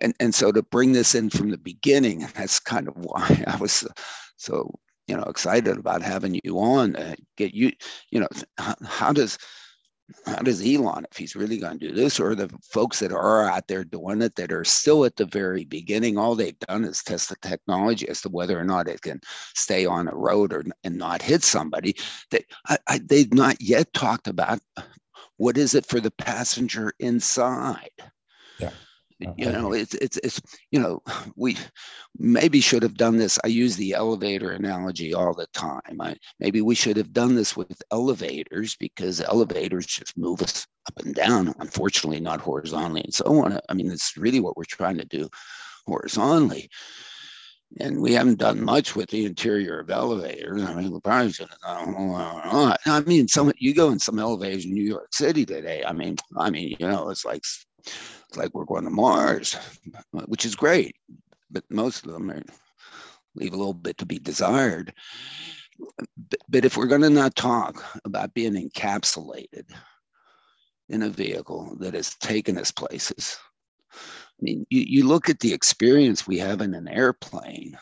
and 0.00 0.14
and 0.20 0.34
so 0.34 0.52
to 0.52 0.62
bring 0.62 0.92
this 0.92 1.14
in 1.14 1.30
from 1.30 1.50
the 1.50 1.58
beginning, 1.58 2.26
that's 2.34 2.58
kind 2.58 2.88
of 2.88 2.94
why 2.96 3.44
I 3.46 3.56
was 3.56 3.86
so 4.36 4.70
you 5.06 5.16
know 5.16 5.24
excited 5.24 5.76
about 5.76 6.02
having 6.02 6.40
you 6.42 6.58
on. 6.58 6.96
Uh, 6.96 7.14
get 7.36 7.54
you, 7.54 7.72
you 8.10 8.20
know, 8.20 8.28
how, 8.58 8.74
how 8.84 9.12
does 9.12 9.36
how 10.26 10.36
does 10.36 10.64
Elon, 10.66 11.06
if 11.10 11.16
he's 11.16 11.36
really 11.36 11.58
going 11.58 11.78
to 11.78 11.88
do 11.88 11.94
this, 11.94 12.20
or 12.20 12.34
the 12.34 12.50
folks 12.62 12.98
that 13.00 13.12
are 13.12 13.48
out 13.48 13.68
there 13.68 13.84
doing 13.84 14.22
it 14.22 14.34
that 14.36 14.52
are 14.52 14.64
still 14.64 15.04
at 15.04 15.16
the 15.16 15.26
very 15.26 15.64
beginning, 15.64 16.18
all 16.18 16.34
they've 16.34 16.58
done 16.60 16.84
is 16.84 17.02
test 17.02 17.28
the 17.28 17.36
technology 17.42 18.08
as 18.08 18.20
to 18.22 18.28
whether 18.28 18.58
or 18.58 18.64
not 18.64 18.88
it 18.88 19.02
can 19.02 19.20
stay 19.54 19.86
on 19.86 20.08
a 20.08 20.14
road 20.14 20.52
or 20.52 20.64
and 20.84 20.96
not 20.96 21.22
hit 21.22 21.42
somebody. 21.42 21.96
They, 22.30 22.44
I, 22.66 22.78
I, 22.88 23.00
they've 23.04 23.32
not 23.32 23.60
yet 23.60 23.92
talked 23.92 24.28
about 24.28 24.60
uh, 24.76 24.82
what 25.36 25.56
is 25.56 25.74
it 25.74 25.86
for 25.86 26.00
the 26.00 26.10
passenger 26.10 26.92
inside. 26.98 27.90
Yeah 28.58 28.70
Oh, 29.26 29.34
you 29.36 29.50
know 29.50 29.72
it's 29.72 29.94
it's 29.94 30.16
it's 30.18 30.40
you 30.70 30.80
know 30.80 31.02
we 31.36 31.56
maybe 32.18 32.60
should 32.60 32.82
have 32.82 32.96
done 32.96 33.16
this 33.16 33.38
i 33.44 33.48
use 33.48 33.76
the 33.76 33.92
elevator 33.92 34.50
analogy 34.50 35.14
all 35.14 35.34
the 35.34 35.46
time 35.52 36.00
I, 36.00 36.16
maybe 36.40 36.60
we 36.60 36.74
should 36.74 36.96
have 36.96 37.12
done 37.12 37.34
this 37.34 37.56
with 37.56 37.82
elevators 37.90 38.76
because 38.76 39.20
elevators 39.20 39.86
just 39.86 40.16
move 40.16 40.42
us 40.42 40.66
up 40.88 41.04
and 41.04 41.14
down 41.14 41.54
unfortunately 41.58 42.20
not 42.20 42.40
horizontally 42.40 43.02
and 43.02 43.14
so 43.14 43.24
on 43.42 43.58
i 43.68 43.74
mean 43.74 43.90
it's 43.90 44.16
really 44.16 44.40
what 44.40 44.56
we're 44.56 44.64
trying 44.64 44.98
to 44.98 45.04
do 45.04 45.28
horizontally 45.86 46.68
and 47.80 48.00
we 48.00 48.12
haven't 48.12 48.38
done 48.38 48.62
much 48.62 48.94
with 48.94 49.08
the 49.10 49.24
interior 49.24 49.80
of 49.80 49.90
elevators. 49.90 50.62
I 50.62 50.74
mean, 50.74 50.90
we 50.92 51.00
probably 51.00 51.32
should 51.32 51.48
have 51.48 51.60
done 51.60 51.94
a. 51.94 52.76
I 52.86 53.00
mean, 53.00 53.28
some 53.28 53.52
you 53.56 53.74
go 53.74 53.90
in 53.90 53.98
some 53.98 54.18
elevators 54.18 54.66
in 54.66 54.74
New 54.74 54.84
York 54.84 55.14
City 55.14 55.46
today. 55.46 55.82
I 55.86 55.92
mean, 55.92 56.16
I 56.36 56.50
mean, 56.50 56.76
you 56.78 56.86
know, 56.86 57.08
it's 57.08 57.24
like 57.24 57.42
like 58.36 58.54
we're 58.54 58.64
going 58.64 58.84
to 58.84 58.90
Mars, 58.90 59.56
which 60.12 60.44
is 60.44 60.54
great, 60.54 60.96
but 61.50 61.64
most 61.70 62.06
of 62.06 62.12
them 62.12 62.30
are, 62.30 62.42
leave 63.34 63.54
a 63.54 63.56
little 63.56 63.74
bit 63.74 63.98
to 63.98 64.06
be 64.06 64.18
desired. 64.18 64.92
But, 66.16 66.40
but 66.48 66.64
if 66.64 66.76
we're 66.76 66.86
going 66.86 67.02
to 67.02 67.10
not 67.10 67.34
talk 67.34 67.82
about 68.04 68.34
being 68.34 68.54
encapsulated 68.54 69.70
in 70.88 71.02
a 71.02 71.08
vehicle 71.08 71.76
that 71.80 71.94
has 71.94 72.14
taken 72.16 72.58
us 72.58 72.70
places, 72.70 73.38
I 73.94 74.42
mean, 74.42 74.66
you, 74.70 74.84
you 74.86 75.06
look 75.06 75.30
at 75.30 75.40
the 75.40 75.52
experience 75.52 76.26
we 76.26 76.38
have 76.38 76.60
in 76.60 76.74
an 76.74 76.88
airplane, 76.88 77.78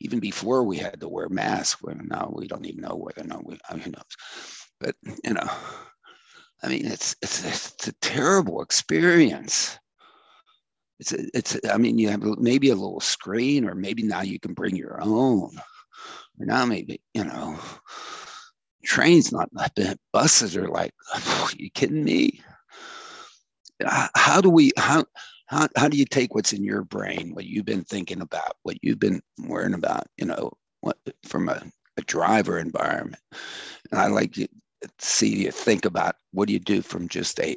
even 0.00 0.20
before 0.20 0.62
we 0.62 0.78
had 0.78 1.00
to 1.00 1.08
wear 1.08 1.28
masks, 1.28 1.82
where 1.82 1.94
now 1.94 2.32
we 2.34 2.46
don't 2.46 2.64
even 2.66 2.80
know 2.80 2.96
whether 2.96 3.22
or 3.22 3.28
not 3.28 3.46
we, 3.46 3.58
who 3.70 3.90
knows. 3.90 4.04
But, 4.80 4.96
you 5.24 5.34
know, 5.34 5.50
I 6.62 6.68
mean, 6.68 6.86
it's 6.86 7.16
it's 7.22 7.44
it's 7.44 7.88
a 7.88 7.92
terrible 8.00 8.62
experience. 8.62 9.78
It's 10.98 11.12
a, 11.12 11.18
it's 11.34 11.56
I 11.70 11.78
mean, 11.78 11.98
you 11.98 12.08
have 12.10 12.22
maybe 12.22 12.70
a 12.70 12.74
little 12.74 13.00
screen, 13.00 13.68
or 13.68 13.74
maybe 13.74 14.02
now 14.02 14.22
you 14.22 14.38
can 14.38 14.54
bring 14.54 14.76
your 14.76 15.02
own. 15.02 15.50
Or 16.38 16.46
now 16.46 16.64
maybe 16.66 17.00
you 17.14 17.24
know, 17.24 17.58
trains 18.84 19.32
not 19.32 19.48
that. 19.76 19.98
Buses 20.12 20.56
are 20.56 20.68
like, 20.68 20.92
are 21.14 21.48
you 21.56 21.70
kidding 21.70 22.04
me? 22.04 22.40
How 24.14 24.40
do 24.42 24.50
we 24.50 24.72
how 24.76 25.06
how 25.46 25.68
how 25.76 25.88
do 25.88 25.96
you 25.96 26.04
take 26.04 26.34
what's 26.34 26.52
in 26.52 26.62
your 26.62 26.82
brain, 26.84 27.34
what 27.34 27.46
you've 27.46 27.64
been 27.64 27.84
thinking 27.84 28.20
about, 28.20 28.56
what 28.62 28.76
you've 28.82 29.00
been 29.00 29.20
worrying 29.38 29.74
about, 29.74 30.06
you 30.18 30.26
know, 30.26 30.52
what 30.80 30.98
from 31.24 31.48
a, 31.48 31.62
a 31.96 32.02
driver 32.02 32.58
environment? 32.58 33.22
And 33.90 34.00
I 34.00 34.08
like 34.08 34.36
see 34.98 35.44
you 35.44 35.50
think 35.50 35.84
about 35.84 36.16
what 36.32 36.46
do 36.46 36.52
you 36.52 36.58
do 36.58 36.82
from 36.82 37.08
just 37.08 37.38
a 37.40 37.56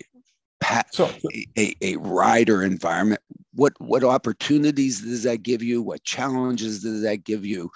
so, 0.92 1.10
a, 1.58 1.76
a, 1.82 1.98
rider 1.98 2.64
environment? 2.64 3.22
What 3.54 3.74
what 3.80 4.04
opportunities 4.04 5.02
does 5.02 5.24
that 5.24 5.44
give 5.44 5.62
you? 5.62 5.82
What 5.82 6.04
challenges 6.04 6.82
does 6.82 7.02
that 7.02 7.26
give 7.26 7.46
you? 7.46 7.70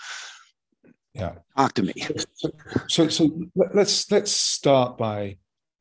Yeah. 1.13 1.33
Talk 1.57 1.73
to 1.73 1.83
me. 1.83 1.93
So, 2.37 2.49
so 2.87 3.07
so 3.09 3.29
let's 3.73 4.09
let's 4.11 4.31
start 4.31 4.97
by 4.97 5.37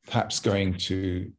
perhaps 0.07 0.41
going 0.41 0.75
to 0.79 1.31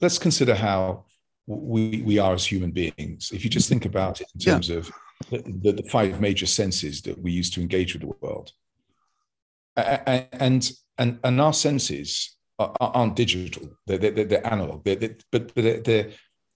let's 0.00 0.18
consider 0.18 0.54
how 0.54 1.04
we 1.46 2.02
we 2.02 2.18
are 2.18 2.34
as 2.34 2.46
human 2.46 2.70
beings. 2.70 3.30
If 3.32 3.44
you 3.44 3.50
just 3.50 3.68
think 3.68 3.84
about 3.84 4.20
it 4.20 4.28
in 4.34 4.40
terms 4.40 4.68
yeah. 4.68 4.76
of 4.76 4.90
the, 5.30 5.42
the, 5.62 5.72
the 5.72 5.88
five 5.90 6.20
major 6.20 6.46
senses 6.46 7.02
that 7.02 7.18
we 7.18 7.32
use 7.32 7.50
to 7.50 7.60
engage 7.60 7.92
with 7.92 8.02
the 8.02 8.14
world 8.20 8.52
and 9.76 10.70
and 10.98 11.18
and 11.22 11.40
our 11.40 11.52
senses 11.52 12.36
aren't 12.58 13.16
digital; 13.16 13.68
they're 13.86 13.98
they're, 13.98 14.24
they're 14.24 14.46
analog. 14.46 14.84
They're, 14.84 14.96
they're, 14.96 15.16
but 15.30 15.54
they're, 15.54 15.80
they're 15.80 16.10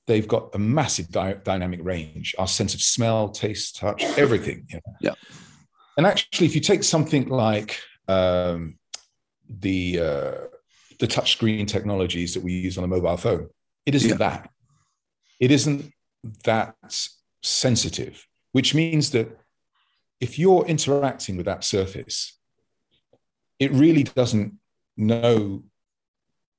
they've 0.07 0.27
got 0.29 0.55
a 0.55 0.59
massive 0.59 1.09
dy- 1.09 1.37
dynamic 1.45 1.81
range. 1.83 2.35
Our 2.39 2.49
sense 2.49 2.75
of 2.75 2.83
smell, 2.83 3.29
taste, 3.29 3.77
touch, 3.77 4.03
everything. 4.19 4.67
You 4.69 4.77
know? 4.77 4.95
Yeah. 5.01 5.15
And 5.97 6.07
actually, 6.07 6.47
if 6.47 6.55
you 6.55 6.61
take 6.61 6.83
something 6.83 7.29
like 7.29 7.81
um, 8.09 8.79
the 9.49 10.01
uh, 10.01 10.35
the 10.99 11.07
touchscreen 11.07 11.67
technologies 11.67 12.35
that 12.35 12.43
we 12.43 12.53
use 12.53 12.79
on 12.79 12.85
a 12.85 12.89
mobile 12.89 13.17
phone, 13.17 13.49
it 13.87 13.95
isn't 13.95 14.11
yeah. 14.11 14.17
that. 14.17 14.51
It 15.39 15.51
isn't 15.51 15.93
that 16.45 16.75
sensitive, 17.43 18.27
which 18.53 18.75
means 18.75 19.11
that 19.13 19.39
if 20.21 20.39
you're 20.39 20.67
interacting 20.67 21.37
with 21.37 21.47
that 21.47 21.65
surface, 21.65 22.39
it 23.61 23.71
really 23.73 24.03
doesn't 24.03 24.55
know 24.97 25.63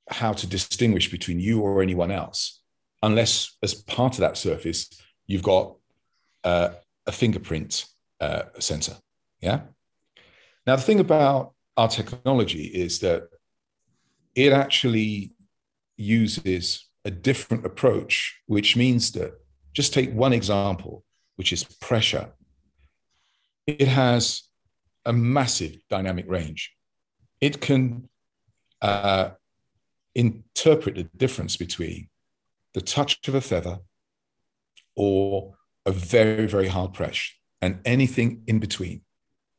how 0.10 0.34
to 0.34 0.48
distinguish 0.48 1.10
between 1.10 1.39
you 1.39 1.62
or 1.62 1.81
anyone 1.81 2.12
else 2.12 2.62
unless 3.01 3.58
as 3.63 3.74
part 3.74 4.13
of 4.13 4.20
that 4.20 4.38
surface 4.38 4.88
you've 5.25 5.43
got 5.43 5.75
uh, 6.43 6.70
a 7.08 7.12
fingerprint 7.12 7.86
uh, 8.20 8.43
sensor. 8.60 8.96
Yeah? 9.41 9.62
Now 10.67 10.75
the 10.75 10.81
thing 10.81 11.00
about 11.00 11.53
our 11.75 11.88
technology 11.88 12.65
is 12.65 13.00
that 13.00 13.24
it 14.36 14.53
actually 14.53 15.34
uses 15.98 16.88
a 17.03 17.12
different 17.12 17.65
approach 17.65 18.39
which 18.46 18.75
means 18.75 19.12
that 19.13 19.34
just 19.74 19.93
take 19.93 20.13
one 20.13 20.34
example 20.34 21.03
which 21.36 21.51
is 21.51 21.63
pressure. 21.63 22.29
It 23.65 23.88
has 23.88 24.43
a 25.05 25.13
massive 25.13 25.77
dynamic 25.89 26.25
range 26.27 26.74
it 27.41 27.60
can 27.60 28.07
uh, 28.81 29.31
interpret 30.15 30.95
the 30.95 31.03
difference 31.17 31.57
between 31.57 32.07
the 32.74 32.81
touch 32.81 33.27
of 33.27 33.36
a 33.36 33.41
feather 33.41 33.79
or 34.95 35.55
a 35.86 35.91
very, 35.91 36.48
very 36.48 36.67
hard 36.67 36.93
press 36.93 37.31
and 37.62 37.79
anything 37.86 38.43
in 38.48 38.60
between. 38.60 39.01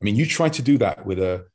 I 0.01 0.05
mean, 0.05 0.17
you 0.17 0.27
try 0.27 0.49
to 0.49 0.62
do 0.62 0.79
that 0.79 1.05
with 1.05 1.19
a, 1.19 1.47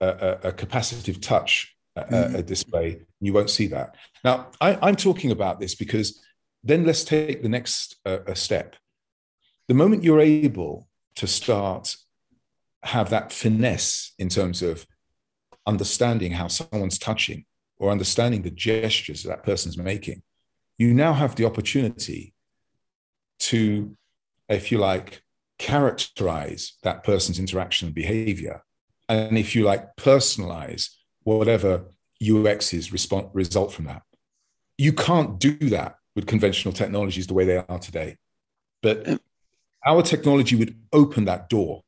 a, 0.00 0.38
a 0.44 0.52
capacitive 0.52 1.20
touch 1.20 1.74
mm-hmm. 1.96 2.36
a, 2.36 2.42
display, 2.42 3.02
you 3.20 3.32
won't 3.32 3.50
see 3.50 3.66
that. 3.68 3.96
Now, 4.24 4.48
I, 4.60 4.88
am 4.88 4.96
talking 4.96 5.30
about 5.30 5.60
this 5.60 5.74
because 5.74 6.22
then 6.62 6.84
let's 6.84 7.04
take 7.04 7.42
the 7.42 7.48
next 7.48 7.96
uh, 8.04 8.34
step. 8.34 8.76
The 9.68 9.74
moment 9.74 10.04
you're 10.04 10.20
able 10.20 10.88
to 11.16 11.26
start 11.26 11.96
have 12.82 13.10
that 13.10 13.32
finesse 13.32 14.12
in 14.18 14.28
terms 14.28 14.62
of 14.62 14.86
understanding 15.66 16.32
how 16.32 16.48
someone's 16.48 16.98
touching 16.98 17.44
or 17.78 17.90
understanding 17.90 18.42
the 18.42 18.50
gestures 18.50 19.22
that, 19.24 19.42
person's 19.42 19.76
making, 19.76 20.22
you 20.78 20.94
now 20.94 21.12
have 21.12 21.34
the 21.36 21.44
opportunity 21.44 22.34
to, 23.38 23.96
if 24.48 24.70
you 24.70 24.78
like, 24.78 25.22
characterize 25.58 26.74
that 26.82 27.04
person's 27.04 27.38
interaction 27.38 27.86
and 27.86 27.94
behavior. 27.94 28.62
And 29.08 29.38
if 29.38 29.54
you 29.54 29.64
like, 29.64 29.96
personalize 29.96 30.90
whatever 31.22 31.84
UX's 32.22 32.92
respond, 32.92 33.28
result 33.32 33.72
from 33.72 33.86
that. 33.86 34.02
You 34.78 34.92
can't 34.92 35.38
do 35.38 35.56
that 35.70 35.96
with 36.14 36.26
conventional 36.26 36.74
technologies 36.74 37.26
the 37.26 37.34
way 37.34 37.44
they 37.44 37.56
are 37.56 37.78
today. 37.78 38.16
But 38.82 39.20
our 39.84 40.02
technology 40.02 40.56
would 40.56 40.76
open 40.92 41.26
that 41.26 41.48
door 41.48 41.82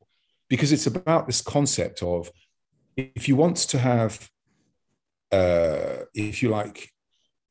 because 0.49 0.73
it's 0.73 0.87
about 0.87 1.27
this 1.27 1.41
concept 1.41 2.03
of 2.03 2.31
if 2.97 3.29
you 3.29 3.37
want 3.37 3.57
to 3.57 3.79
have, 3.79 4.31
uh, 5.31 6.05
if 6.15 6.43
you 6.43 6.49
like, 6.49 6.91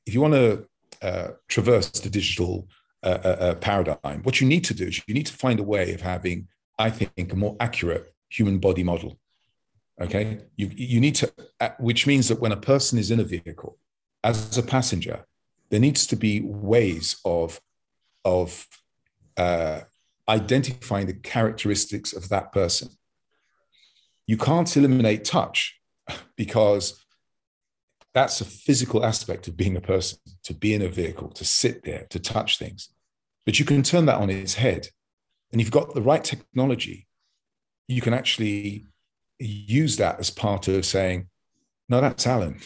if 0.06 0.14
you 0.14 0.22
want 0.22 0.34
to 0.34 0.68
uh, 1.02 1.32
traverse 1.48 1.90
the 1.92 2.10
digital 2.10 2.68
uh, 3.04 3.20
uh, 3.24 3.28
uh, 3.28 3.56
paradigm, 3.56 4.24
what 4.24 4.42
you 4.42 4.48
need 4.48 4.64
to 4.66 4.74
do 4.74 4.86
is 4.86 5.02
you 5.08 5.14
need 5.14 5.28
to 5.28 5.34
find 5.34 5.60
a 5.60 5.64
way 5.64 5.94
of 5.94 6.02
having, 6.02 6.48
I 6.80 6.90
think, 6.90 7.32
a 7.32 7.36
more 7.36 7.56
accurate 7.60 8.14
human 8.30 8.60
body 8.60 8.84
model. 8.84 9.20
Okay, 10.02 10.40
you 10.58 10.70
you 10.76 11.00
need 11.00 11.16
to, 11.16 11.32
uh, 11.62 11.70
which 11.80 12.06
means 12.06 12.28
that 12.28 12.42
when 12.42 12.52
a 12.52 12.58
person 12.58 13.00
is 13.00 13.12
in 13.12 13.20
a 13.20 13.24
vehicle 13.24 13.78
as 14.24 14.58
a 14.58 14.64
passenger, 14.64 15.26
there 15.70 15.80
needs 15.80 16.06
to 16.08 16.16
be 16.16 16.42
ways 16.42 17.18
of 17.24 17.62
of 18.26 18.68
identifying 20.28 21.06
the 21.06 21.14
characteristics 21.14 22.12
of 22.12 22.30
that 22.30 22.52
person 22.52 22.90
you 24.28 24.38
can't 24.38 24.76
eliminate 24.76 25.24
touch 25.26 25.80
because 26.36 27.04
that's 28.14 28.42
a 28.42 28.46
physical 28.46 29.06
aspect 29.06 29.48
of 29.48 29.58
being 29.58 29.76
a 29.76 29.82
person, 29.82 30.20
to 30.44 30.54
be 30.54 30.74
in 30.74 30.82
a 30.82 30.88
vehicle, 30.88 31.30
to 31.30 31.44
sit 31.44 31.84
there, 31.84 32.08
to 32.10 32.20
touch 32.20 32.58
things. 32.58 32.90
But 33.46 33.60
you 33.60 33.66
can 33.66 33.84
turn 33.84 34.06
that 34.06 34.22
on 34.22 34.30
its 34.30 34.56
head. 34.56 34.88
And 35.52 35.62
you've 35.62 35.72
got 35.72 35.94
the 35.94 36.02
right 36.02 36.24
technology. 36.24 37.08
you 37.88 38.02
can 38.02 38.14
actually 38.14 38.86
use 39.40 39.98
that 39.98 40.20
as 40.20 40.30
part 40.30 40.68
of 40.68 40.86
saying, 40.86 41.28
no, 41.90 42.02
that's 42.02 42.26
Alan 42.26 42.60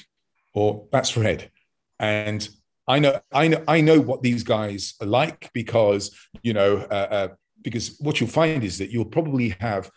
or 0.54 0.88
that's 0.92 1.10
Fred. 1.10 1.52
And 2.00 2.48
I 2.88 3.00
know, 3.00 3.20
I 3.32 3.48
know, 3.50 3.64
I 3.68 3.82
know 3.82 4.00
what 4.00 4.24
these 4.24 4.44
guys 4.44 4.94
are 5.02 5.08
like 5.08 5.52
because, 5.54 6.16
you 6.42 6.54
know, 6.54 6.78
uh, 6.78 7.08
uh, 7.12 7.28
because 7.62 7.98
what 8.00 8.20
you'll 8.20 8.30
find 8.30 8.64
is 8.64 8.78
that 8.78 8.90
you'll 8.92 9.06
probably 9.06 9.50
have, 9.60 9.92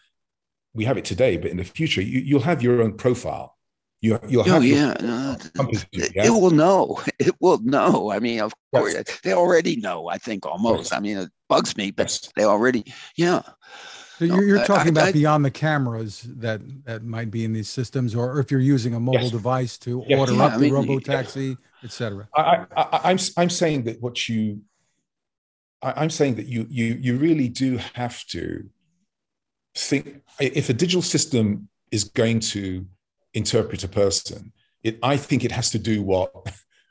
we 0.75 0.85
have 0.85 0.97
it 0.97 1.05
today, 1.05 1.37
but 1.37 1.51
in 1.51 1.57
the 1.57 1.65
future, 1.65 2.01
you, 2.03 2.37
will 2.37 2.43
have 2.43 2.63
your 2.63 2.83
own 2.83 2.97
profile. 2.97 3.57
You, 4.01 4.19
you'll 4.29 4.43
oh, 4.43 4.45
have 4.45 4.65
yeah. 4.65 4.95
No, 5.01 5.37
it, 5.71 5.87
yeah. 5.93 6.27
it 6.27 6.31
will 6.31 6.51
know. 6.51 7.01
It 7.19 7.35
will 7.41 7.59
know. 7.59 8.11
I 8.11 8.19
mean, 8.19 8.41
of 8.41 8.53
course, 8.75 8.95
yes. 8.95 9.21
they 9.23 9.33
already 9.33 9.77
know, 9.77 10.09
I 10.09 10.19
think 10.19 10.45
almost. 10.45 10.91
Yes. 10.91 10.93
I 10.93 10.99
mean, 10.99 11.19
it 11.19 11.31
bugs 11.49 11.77
me, 11.77 11.93
but 11.93 12.05
yes. 12.05 12.33
they 12.35 12.43
already, 12.43 12.93
yeah. 13.17 13.43
So 14.19 14.25
you're, 14.25 14.43
you're 14.43 14.65
talking 14.65 14.97
I, 14.97 15.01
about 15.01 15.09
I, 15.09 15.13
beyond 15.13 15.45
the 15.45 15.51
cameras 15.51 16.23
that 16.37 16.61
that 16.85 17.05
might 17.05 17.31
be 17.31 17.45
in 17.45 17.53
these 17.53 17.69
systems, 17.69 18.15
or 18.15 18.41
if 18.41 18.51
you're 18.51 18.61
using 18.61 18.95
a 18.95 19.01
mobile 19.01 19.21
yes. 19.21 19.31
device 19.31 19.79
to 19.79 20.05
yes. 20.07 20.19
order 20.19 20.35
yeah, 20.35 20.45
up 20.45 20.53
I 20.53 20.57
mean, 20.59 20.71
the 20.71 20.75
robo 20.75 20.99
taxi, 20.99 21.57
etc. 21.83 22.29
I, 22.37 22.67
I, 22.77 23.01
I'm 23.05 23.19
I'm 23.37 23.51
saying 23.51 23.85
that 23.85 24.01
what 24.01 24.29
you, 24.29 24.63
I, 25.81 26.03
am 26.03 26.11
saying 26.11 26.37
that 26.37 26.47
you 26.47 26.67
you 26.69 26.99
you 27.01 27.17
really 27.17 27.49
do 27.49 27.79
have 27.95 28.25
to 28.27 28.69
think 29.75 30.23
if 30.41 30.69
a 30.69 30.75
digital 30.75 31.03
system 31.03 31.69
is 31.91 32.05
going 32.05 32.41
to 32.41 32.87
interpret 33.35 33.85
a 33.85 33.89
person, 33.89 34.53
it 34.83 34.99
I 35.03 35.17
think 35.17 35.45
it 35.45 35.53
has 35.53 35.71
to 35.71 35.79
do 35.79 36.03
what 36.03 36.31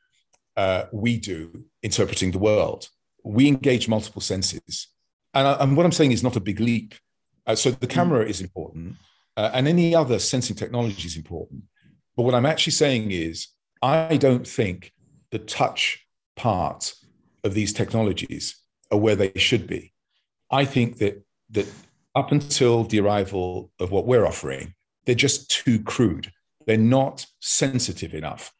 uh, 0.57 0.85
we 0.91 1.17
do 1.17 1.65
interpreting 1.83 2.31
the 2.31 2.39
world. 2.39 2.87
We 3.23 3.47
engage 3.47 3.87
multiple 3.87 4.21
senses, 4.21 4.87
and, 5.33 5.47
and 5.47 5.77
what 5.77 5.85
I'm 5.85 5.91
saying 5.91 6.11
is 6.11 6.23
not 6.23 6.35
a 6.35 6.39
big 6.39 6.59
leap 6.59 6.95
uh, 7.47 7.55
so 7.55 7.71
the 7.71 7.87
camera 7.87 8.25
is 8.25 8.41
important, 8.41 8.95
uh, 9.37 9.51
and 9.53 9.67
any 9.67 9.95
other 9.95 10.19
sensing 10.19 10.55
technology 10.55 11.07
is 11.07 11.17
important. 11.17 11.63
But 12.15 12.23
what 12.23 12.35
I'm 12.35 12.45
actually 12.45 12.73
saying 12.73 13.11
is, 13.11 13.47
I 13.81 14.17
don't 14.17 14.47
think 14.47 14.93
the 15.31 15.39
touch 15.39 16.05
part 16.35 16.93
of 17.43 17.53
these 17.53 17.73
technologies 17.73 18.55
are 18.91 18.99
where 18.99 19.15
they 19.15 19.31
should 19.35 19.65
be. 19.65 19.93
I 20.51 20.65
think 20.65 20.97
that 20.97 21.23
that 21.51 21.67
up 22.15 22.31
until 22.31 22.83
the 22.83 22.99
arrival 22.99 23.71
of 23.79 23.91
what 23.91 24.05
we're 24.05 24.25
offering, 24.25 24.73
they're 25.05 25.15
just 25.15 25.49
too 25.49 25.81
crude. 25.81 26.31
They're 26.65 26.77
not 26.77 27.25
sensitive 27.39 28.13
enough. 28.13 28.53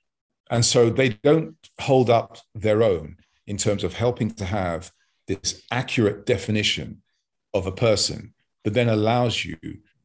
And 0.50 0.65
so 0.65 0.89
they 0.89 1.10
don't 1.24 1.55
hold 1.79 2.10
up 2.10 2.38
their 2.55 2.84
own 2.84 3.17
in 3.48 3.58
terms 3.58 3.84
of 3.84 3.93
helping 3.93 4.31
to 4.31 4.46
have 4.46 4.91
this 5.27 5.63
accurate 5.72 6.25
definition 6.25 7.01
of 7.53 7.67
a 7.67 7.72
person 7.72 8.34
that 8.63 8.74
then 8.74 8.89
allows 8.89 9.46
you 9.46 9.58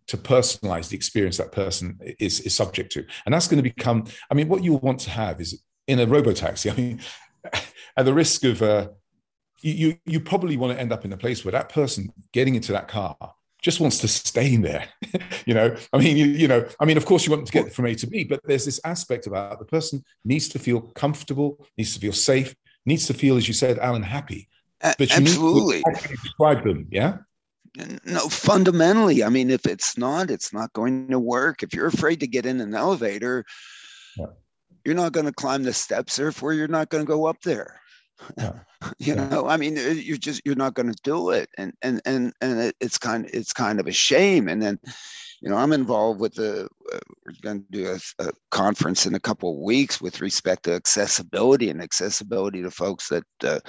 to 0.07 0.17
personalize 0.17 0.89
the 0.89 0.97
experience 0.97 1.37
that 1.37 1.53
person 1.53 1.99
is, 2.21 2.41
is 2.41 2.55
subject 2.55 2.93
to. 2.93 3.05
And 3.25 3.35
that's 3.35 3.49
going 3.49 3.63
to 3.63 3.63
become, 3.63 4.05
I 4.31 4.35
mean, 4.35 4.49
what 4.49 4.63
you 4.63 4.75
want 4.75 5.01
to 5.01 5.11
have 5.11 5.41
is 5.41 5.63
in 5.89 5.99
a 5.99 6.07
robo 6.07 6.33
taxi, 6.33 6.71
I 6.73 6.75
mean, 6.75 7.01
at 7.97 8.05
the 8.05 8.15
risk 8.15 8.45
of, 8.45 8.63
uh, 8.63 8.89
you, 9.63 9.97
you 10.05 10.21
probably 10.21 10.57
want 10.57 10.75
to 10.75 10.81
end 10.81 10.93
up 10.93 11.05
in 11.05 11.13
a 11.13 11.17
place 11.17 11.45
where 11.45 11.53
that 11.53 11.71
person 11.71 12.13
getting 12.33 12.55
into 12.55 12.73
that 12.73 12.89
car 12.89 13.17
just 13.67 13.81
wants 13.81 13.99
to 13.99 14.07
stay 14.07 14.55
in 14.55 14.63
there. 14.63 14.89
you 15.45 15.53
know, 15.53 15.77
I 15.93 15.99
mean, 15.99 16.17
you, 16.17 16.27
you 16.27 16.47
know, 16.47 16.65
I 16.79 16.85
mean, 16.85 16.97
of 16.97 17.05
course 17.05 17.27
you 17.27 17.33
want 17.33 17.47
to 17.47 17.53
get 17.53 17.73
from 17.73 17.87
A 17.87 17.97
to 17.97 18.07
B, 18.07 18.23
but 18.23 18.41
there's 18.45 18.65
this 18.65 18.81
aspect 18.85 19.27
about 19.27 19.59
the 19.59 19.65
person 19.65 20.05
needs 20.25 20.49
to 20.51 20.61
feel 20.61 20.81
comfortable, 20.81 21.67
needs 21.77 21.93
to 21.95 21.99
feel 21.99 22.13
safe, 22.13 22.55
needs 22.85 23.09
to 23.09 23.15
feel, 23.15 23.37
as 23.37 23.49
you 23.49 23.55
said, 23.55 23.81
Alan, 23.81 24.05
happy. 24.05 24.49
But 24.81 25.11
you 25.11 25.17
Absolutely. 25.17 25.83
need 25.85 25.99
to 25.99 26.09
describe 26.23 26.63
them. 26.63 26.87
Yeah 26.93 27.19
no 28.07 28.21
fundamentally 28.31 29.23
i 29.23 29.29
mean 29.29 29.51
if 29.51 29.67
it's 29.67 29.99
not 29.99 30.31
it's 30.31 30.51
not 30.51 30.73
going 30.73 31.09
to 31.09 31.19
work 31.19 31.63
if 31.63 31.75
you're 31.75 31.89
afraid 31.89 32.19
to 32.21 32.27
get 32.27 32.47
in 32.47 32.59
an 32.63 32.75
elevator 32.75 33.45
yeah. 34.17 34.25
you're 34.83 34.95
not 34.95 35.13
going 35.13 35.27
to 35.27 35.33
climb 35.33 35.63
the 35.63 35.75
steps 35.75 36.17
therefore 36.17 36.55
you're 36.55 36.69
not 36.69 36.89
going 36.89 37.05
to 37.05 37.07
go 37.07 37.27
up 37.27 37.37
there 37.43 37.79
yeah. 38.39 38.53
you 38.99 39.15
yeah. 39.15 39.29
know 39.29 39.47
i 39.47 39.57
mean 39.57 39.77
uh, 39.79 39.81
you're 39.81 40.17
just 40.17 40.43
you're 40.45 40.55
not 40.55 40.75
going 40.75 40.91
to 40.91 40.99
do 41.03 41.31
it 41.31 41.49
and 41.59 41.73
and 41.83 42.01
and 42.05 42.33
and 42.41 42.61
it, 42.61 42.77
it's 42.81 42.99
kind 42.99 43.29
it's 43.33 43.53
kind 43.53 43.81
of 43.81 43.87
a 43.87 43.93
shame 43.93 44.49
and 44.49 44.63
then 44.63 44.79
you 45.43 45.51
know, 45.51 45.57
I'm 45.57 45.73
involved 45.73 46.21
with 46.21 46.35
the, 46.35 46.65
uh, 46.93 46.99
we're 47.25 47.33
going 47.43 47.63
to 47.63 47.71
do 47.71 47.89
a, 47.89 48.25
a, 48.25 48.33
conference 48.51 49.07
in 49.07 49.15
a 49.15 49.21
couple 49.21 49.53
of 49.53 49.63
weeks 49.63 50.01
with 50.01 50.21
respect 50.21 50.65
to 50.65 50.75
accessibility 50.75 51.69
and 51.69 51.83
accessibility 51.83 52.63
to 52.63 52.71
folks 52.71 53.09
that 53.09 53.25
uh, 53.45 53.61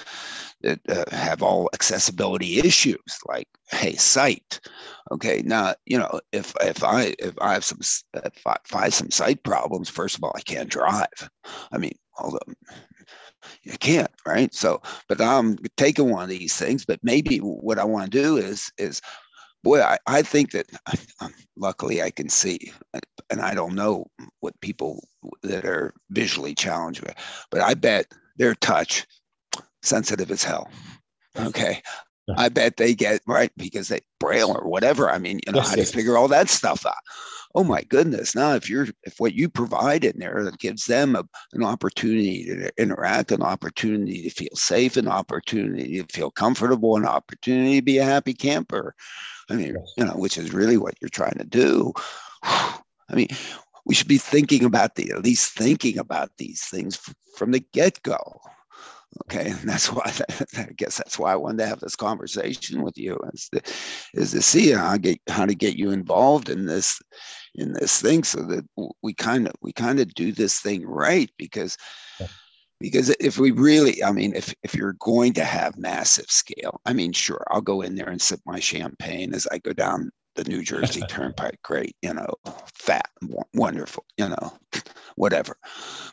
that 0.62 0.79
uh, 0.89 1.03
have 1.12 1.43
all 1.43 1.69
accessibility 1.73 2.60
issues, 2.60 3.19
like 3.27 3.47
hey, 3.69 3.93
sight. 3.93 4.60
Okay, 5.12 5.41
now 5.43 5.75
you 5.86 5.97
know 5.97 6.21
if 6.31 6.53
if 6.62 6.83
I 6.83 7.13
if 7.19 7.33
I 7.41 7.53
have 7.53 7.65
some 7.65 7.79
if 7.81 8.47
I, 8.47 8.55
if 8.65 8.75
I 8.75 8.83
have 8.86 8.93
some 8.93 9.12
sight 9.12 9.43
problems, 9.43 9.89
first 9.89 10.17
of 10.17 10.23
all, 10.23 10.33
I 10.36 10.41
can't 10.41 10.69
drive. 10.69 11.29
I 11.71 11.77
mean, 11.77 11.97
although 12.17 12.39
you 13.63 13.77
can't 13.77 14.12
right 14.25 14.53
so 14.53 14.81
but 15.07 15.21
i'm 15.21 15.57
taking 15.75 16.10
one 16.10 16.23
of 16.23 16.29
these 16.29 16.55
things 16.55 16.86
but 16.86 16.99
maybe 17.03 17.38
what 17.38 17.79
i 17.79 17.83
want 17.83 18.12
to 18.12 18.21
do 18.21 18.38
is 18.38 18.71
is 18.77 19.01
boy, 19.63 19.81
I, 19.81 19.97
I 20.07 20.21
think 20.21 20.51
that 20.51 20.67
um, 21.19 21.33
luckily 21.57 22.01
I 22.01 22.10
can 22.10 22.29
see, 22.29 22.71
and 23.29 23.41
I 23.41 23.53
don't 23.53 23.75
know 23.75 24.05
what 24.39 24.60
people 24.62 25.03
that 25.43 25.65
are 25.65 25.93
visually 26.10 26.55
challenged, 26.55 27.03
but 27.51 27.62
I 27.62 27.73
bet 27.73 28.05
their 28.38 28.55
touch 28.55 29.05
sensitive 29.81 30.31
as 30.31 30.43
hell. 30.43 30.69
Okay. 31.38 31.81
I 32.35 32.49
bet 32.49 32.77
they 32.77 32.93
get 32.93 33.21
right 33.25 33.51
because 33.55 33.87
they 33.87 34.01
braille 34.19 34.51
or 34.51 34.67
whatever. 34.67 35.09
I 35.09 35.17
mean, 35.17 35.39
you 35.45 35.53
know, 35.53 35.59
yes, 35.59 35.69
how 35.69 35.75
yes. 35.77 35.91
to 35.91 35.97
figure 35.97 36.17
all 36.17 36.27
that 36.27 36.49
stuff 36.49 36.85
out. 36.85 36.95
Oh 37.55 37.63
my 37.63 37.81
goodness. 37.83 38.35
Now, 38.35 38.53
if 38.53 38.69
you're, 38.69 38.87
if 39.03 39.19
what 39.19 39.33
you 39.33 39.49
provide 39.49 40.03
in 40.03 40.19
there 40.19 40.43
that 40.43 40.59
gives 40.59 40.85
them 40.85 41.15
a, 41.15 41.23
an 41.53 41.63
opportunity 41.63 42.45
to 42.45 42.71
interact, 42.77 43.31
an 43.31 43.41
opportunity 43.41 44.23
to 44.23 44.29
feel 44.29 44.55
safe, 44.55 44.97
an 44.97 45.07
opportunity 45.07 46.03
to 46.03 46.13
feel 46.13 46.29
comfortable, 46.29 46.97
an 46.97 47.05
opportunity 47.05 47.77
to 47.77 47.81
be 47.81 47.97
a 47.97 48.03
happy 48.03 48.33
camper, 48.33 48.93
I 49.49 49.55
mean, 49.55 49.75
yes. 49.75 49.93
you 49.97 50.05
know, 50.05 50.13
which 50.13 50.37
is 50.37 50.53
really 50.53 50.77
what 50.77 50.95
you're 51.01 51.09
trying 51.09 51.37
to 51.37 51.45
do. 51.45 51.93
I 52.43 53.15
mean, 53.15 53.29
we 53.85 53.95
should 53.95 54.09
be 54.09 54.17
thinking 54.17 54.65
about 54.65 54.95
the 54.95 55.11
at 55.11 55.23
least 55.23 55.53
thinking 55.53 55.97
about 55.97 56.31
these 56.37 56.65
things 56.65 56.99
from 57.37 57.51
the 57.51 57.63
get-go. 57.71 58.41
Okay, 59.23 59.51
and 59.51 59.69
that's 59.69 59.91
why 59.91 60.11
I 60.57 60.67
guess 60.75 60.97
that's 60.97 61.17
why 61.17 61.33
I 61.33 61.35
wanted 61.35 61.59
to 61.59 61.67
have 61.67 61.79
this 61.79 61.95
conversation 61.95 62.81
with 62.81 62.97
you 62.97 63.17
is 63.33 63.49
to, 63.53 63.61
is 64.13 64.31
to 64.31 64.41
see 64.41 64.71
how 64.71 64.97
get 64.97 65.19
how 65.27 65.45
to 65.45 65.55
get 65.55 65.75
you 65.75 65.91
involved 65.91 66.49
in 66.49 66.65
this 66.65 66.99
in 67.55 67.73
this 67.73 68.01
thing 68.01 68.23
so 68.23 68.41
that 68.43 68.65
we 69.01 69.13
kind 69.13 69.47
of 69.47 69.53
we 69.61 69.73
kind 69.73 69.99
of 69.99 70.13
do 70.13 70.31
this 70.31 70.59
thing 70.59 70.85
right 70.85 71.29
because 71.37 71.77
because 72.79 73.09
if 73.19 73.37
we 73.37 73.51
really 73.51 74.03
i 74.03 74.11
mean 74.11 74.35
if 74.35 74.53
if 74.63 74.75
you're 74.75 74.95
going 74.99 75.33
to 75.33 75.43
have 75.43 75.77
massive 75.77 76.29
scale 76.29 76.79
i 76.85 76.93
mean 76.93 77.11
sure 77.11 77.43
i'll 77.49 77.61
go 77.61 77.81
in 77.81 77.95
there 77.95 78.09
and 78.09 78.21
sip 78.21 78.39
my 78.45 78.59
champagne 78.59 79.33
as 79.33 79.47
i 79.51 79.57
go 79.57 79.73
down 79.73 80.11
the 80.35 80.43
new 80.43 80.61
jersey 80.61 81.01
turnpike 81.07 81.59
great 81.63 81.95
you 82.01 82.13
know 82.13 82.27
fat 82.75 83.09
wonderful 83.53 84.05
you 84.17 84.29
know 84.29 84.53
whatever. 85.17 85.58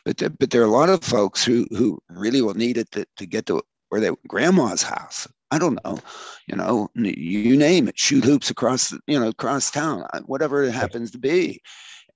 But 0.03 0.17
there, 0.17 0.29
but 0.29 0.49
there 0.51 0.61
are 0.61 0.65
a 0.65 0.79
lot 0.79 0.89
of 0.89 1.03
folks 1.03 1.43
who 1.43 1.65
who 1.71 1.99
really 2.09 2.41
will 2.41 2.53
need 2.53 2.77
it 2.77 2.91
to, 2.91 3.05
to 3.17 3.25
get 3.25 3.45
to 3.45 3.61
where 3.89 4.01
they 4.01 4.11
grandma's 4.27 4.83
house. 4.83 5.27
I 5.51 5.59
don't 5.59 5.79
know 5.85 5.99
you 6.47 6.55
know 6.55 6.89
you 6.95 7.55
name 7.55 7.87
it 7.87 7.97
shoot 7.97 8.25
hoops 8.25 8.49
across 8.49 8.91
you 9.07 9.19
know 9.19 9.29
across 9.29 9.71
town 9.71 10.03
uh, 10.13 10.21
whatever 10.21 10.63
it 10.63 10.73
happens 10.73 11.11
to 11.11 11.17
be. 11.17 11.61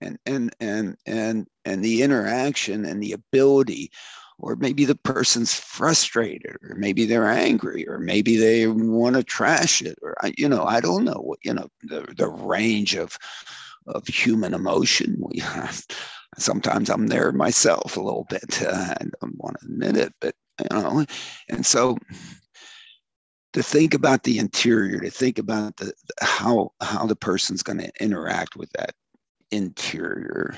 And 0.01 0.17
and 0.25 0.55
and 0.59 0.97
and 1.05 1.47
and 1.65 1.83
the 1.83 2.03
interaction 2.03 2.85
and 2.85 3.01
the 3.01 3.13
ability 3.13 3.91
or 4.39 4.55
maybe 4.55 4.85
the 4.85 4.95
person's 4.95 5.53
frustrated 5.53 6.55
or 6.63 6.75
maybe 6.75 7.05
they're 7.05 7.29
angry 7.29 7.87
or 7.87 7.99
maybe 7.99 8.37
they 8.37 8.67
want 8.67 9.15
to 9.15 9.23
trash 9.23 9.81
it 9.81 9.97
or 10.01 10.15
you 10.37 10.47
know 10.47 10.63
i 10.63 10.79
don't 10.79 11.03
know 11.03 11.21
what 11.21 11.39
you 11.43 11.53
know 11.53 11.67
the, 11.83 12.01
the 12.17 12.27
range 12.29 12.95
of 12.95 13.17
of 13.87 14.07
human 14.07 14.53
emotion 14.53 15.17
we 15.19 15.39
have 15.41 15.85
sometimes 16.41 16.89
i'm 16.89 17.07
there 17.07 17.31
myself 17.31 17.97
a 17.97 18.01
little 18.01 18.25
bit 18.29 18.61
uh, 18.63 18.93
i 18.99 19.03
don't 19.21 19.37
want 19.37 19.57
to 19.59 19.65
admit 19.65 19.97
it 19.97 20.13
but 20.21 20.35
you 20.59 20.67
know 20.71 21.05
and 21.49 21.65
so 21.65 21.97
to 23.53 23.63
think 23.63 23.93
about 23.93 24.23
the 24.23 24.37
interior 24.37 24.99
to 24.99 25.09
think 25.09 25.39
about 25.39 25.75
the 25.77 25.91
how 26.21 26.71
how 26.81 27.05
the 27.05 27.15
person's 27.15 27.63
going 27.63 27.79
to 27.79 27.91
interact 27.99 28.55
with 28.55 28.69
that 28.73 28.93
interior 29.51 30.55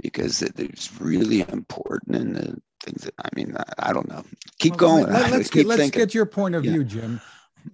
because 0.00 0.42
it's 0.42 1.00
really 1.00 1.40
important 1.48 2.16
and 2.16 2.36
the 2.36 2.62
things 2.82 3.04
that 3.04 3.14
I 3.18 3.28
mean 3.34 3.56
I, 3.56 3.90
I 3.90 3.92
don't 3.92 4.08
know. 4.08 4.24
Keep 4.58 4.80
well, 4.80 5.04
going. 5.04 5.12
Let, 5.12 5.32
us 5.32 5.50
get 5.50 5.66
let's 5.66 5.80
thinking. 5.80 6.00
get 6.00 6.14
your 6.14 6.26
point 6.26 6.54
of 6.54 6.64
yeah. 6.64 6.72
view, 6.72 6.84
Jim. 6.84 7.20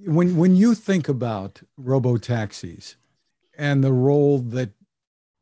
When 0.05 0.37
when 0.37 0.57
you 0.57 0.75
think 0.75 1.09
about 1.09 1.63
robo 1.77 2.17
taxis 2.17 2.97
and 3.57 3.83
the 3.85 3.93
role 3.93 4.39
that 4.39 4.71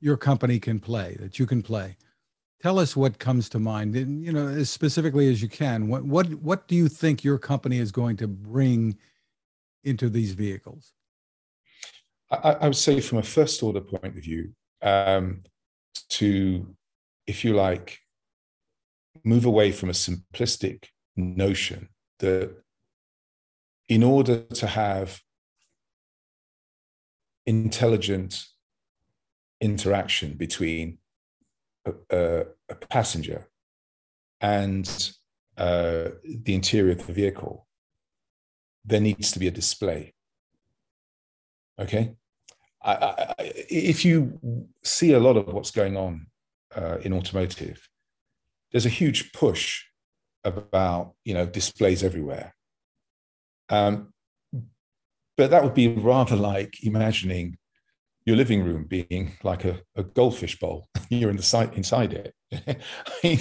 your 0.04 0.18
company 0.18 0.60
can 0.60 0.78
play, 0.78 1.16
that 1.18 1.38
you 1.38 1.46
can 1.46 1.62
play, 1.62 1.96
tell 2.60 2.78
us 2.78 2.94
what 2.94 3.18
comes 3.18 3.48
to 3.48 3.58
mind. 3.58 3.96
And, 3.96 4.22
you 4.22 4.32
know, 4.32 4.48
as 4.48 4.68
specifically 4.68 5.30
as 5.30 5.40
you 5.40 5.48
can. 5.48 5.88
What 5.88 6.04
what 6.04 6.26
what 6.34 6.68
do 6.68 6.74
you 6.74 6.88
think 6.88 7.24
your 7.24 7.38
company 7.38 7.78
is 7.78 7.90
going 7.90 8.18
to 8.18 8.28
bring 8.28 8.98
into 9.82 10.10
these 10.10 10.32
vehicles? 10.32 10.92
I, 12.30 12.36
I, 12.60 12.66
would 12.66 12.76
say 12.76 13.00
from 13.00 13.18
a 13.18 13.22
first 13.22 13.62
order 13.62 13.80
point 13.80 14.18
of 14.18 14.22
view, 14.22 14.52
um, 14.82 15.42
to, 16.10 16.66
if 17.26 17.42
you 17.42 17.54
like, 17.54 17.98
move 19.24 19.46
away 19.46 19.72
from 19.72 19.88
a 19.88 19.92
simplistic 19.92 20.84
notion 21.16 21.88
that 22.18 22.54
in 23.88 24.02
order 24.02 24.40
to 24.40 24.66
have 24.66 25.20
intelligent 27.46 28.44
interaction 29.64 30.34
between 30.34 30.98
a, 32.10 32.44
a, 32.68 32.74
passenger 32.74 33.48
and 34.40 35.12
uh, 35.56 36.08
the 36.24 36.54
interior 36.54 36.92
of 36.92 37.06
the 37.06 37.12
vehicle, 37.12 37.66
there 38.84 39.00
needs 39.00 39.32
to 39.32 39.38
be 39.38 39.48
a 39.48 39.50
display. 39.50 40.12
Okay? 41.78 42.14
I, 42.82 42.92
I, 42.92 43.34
if 43.38 44.04
you 44.04 44.38
see 44.82 45.12
a 45.12 45.20
lot 45.20 45.36
of 45.36 45.46
what's 45.46 45.70
going 45.70 45.96
on 45.96 46.26
uh, 46.76 46.98
in 47.02 47.14
automotive, 47.14 47.88
there's 48.70 48.86
a 48.86 48.90
huge 49.00 49.32
push 49.32 49.84
about 50.44 51.14
you 51.24 51.32
know 51.32 51.46
displays 51.46 52.04
everywhere. 52.04 52.54
Um, 53.70 54.12
but 55.36 55.50
that 55.50 55.64
would 55.64 55.74
be 55.74 55.88
rather 55.88 56.36
like 56.36 56.84
imagining 56.84 57.56
your 58.26 58.36
living 58.36 58.64
room 58.64 58.84
being 58.84 59.32
like 59.42 59.64
a, 59.64 59.80
a 59.96 60.02
goldfish 60.02 60.58
bowl. 60.58 60.88
You're 61.10 61.30
in 61.30 61.36
the 61.36 61.42
site 61.42 61.74
inside 61.74 62.12
it. 62.12 62.34
I 62.52 62.76
mean, 63.22 63.40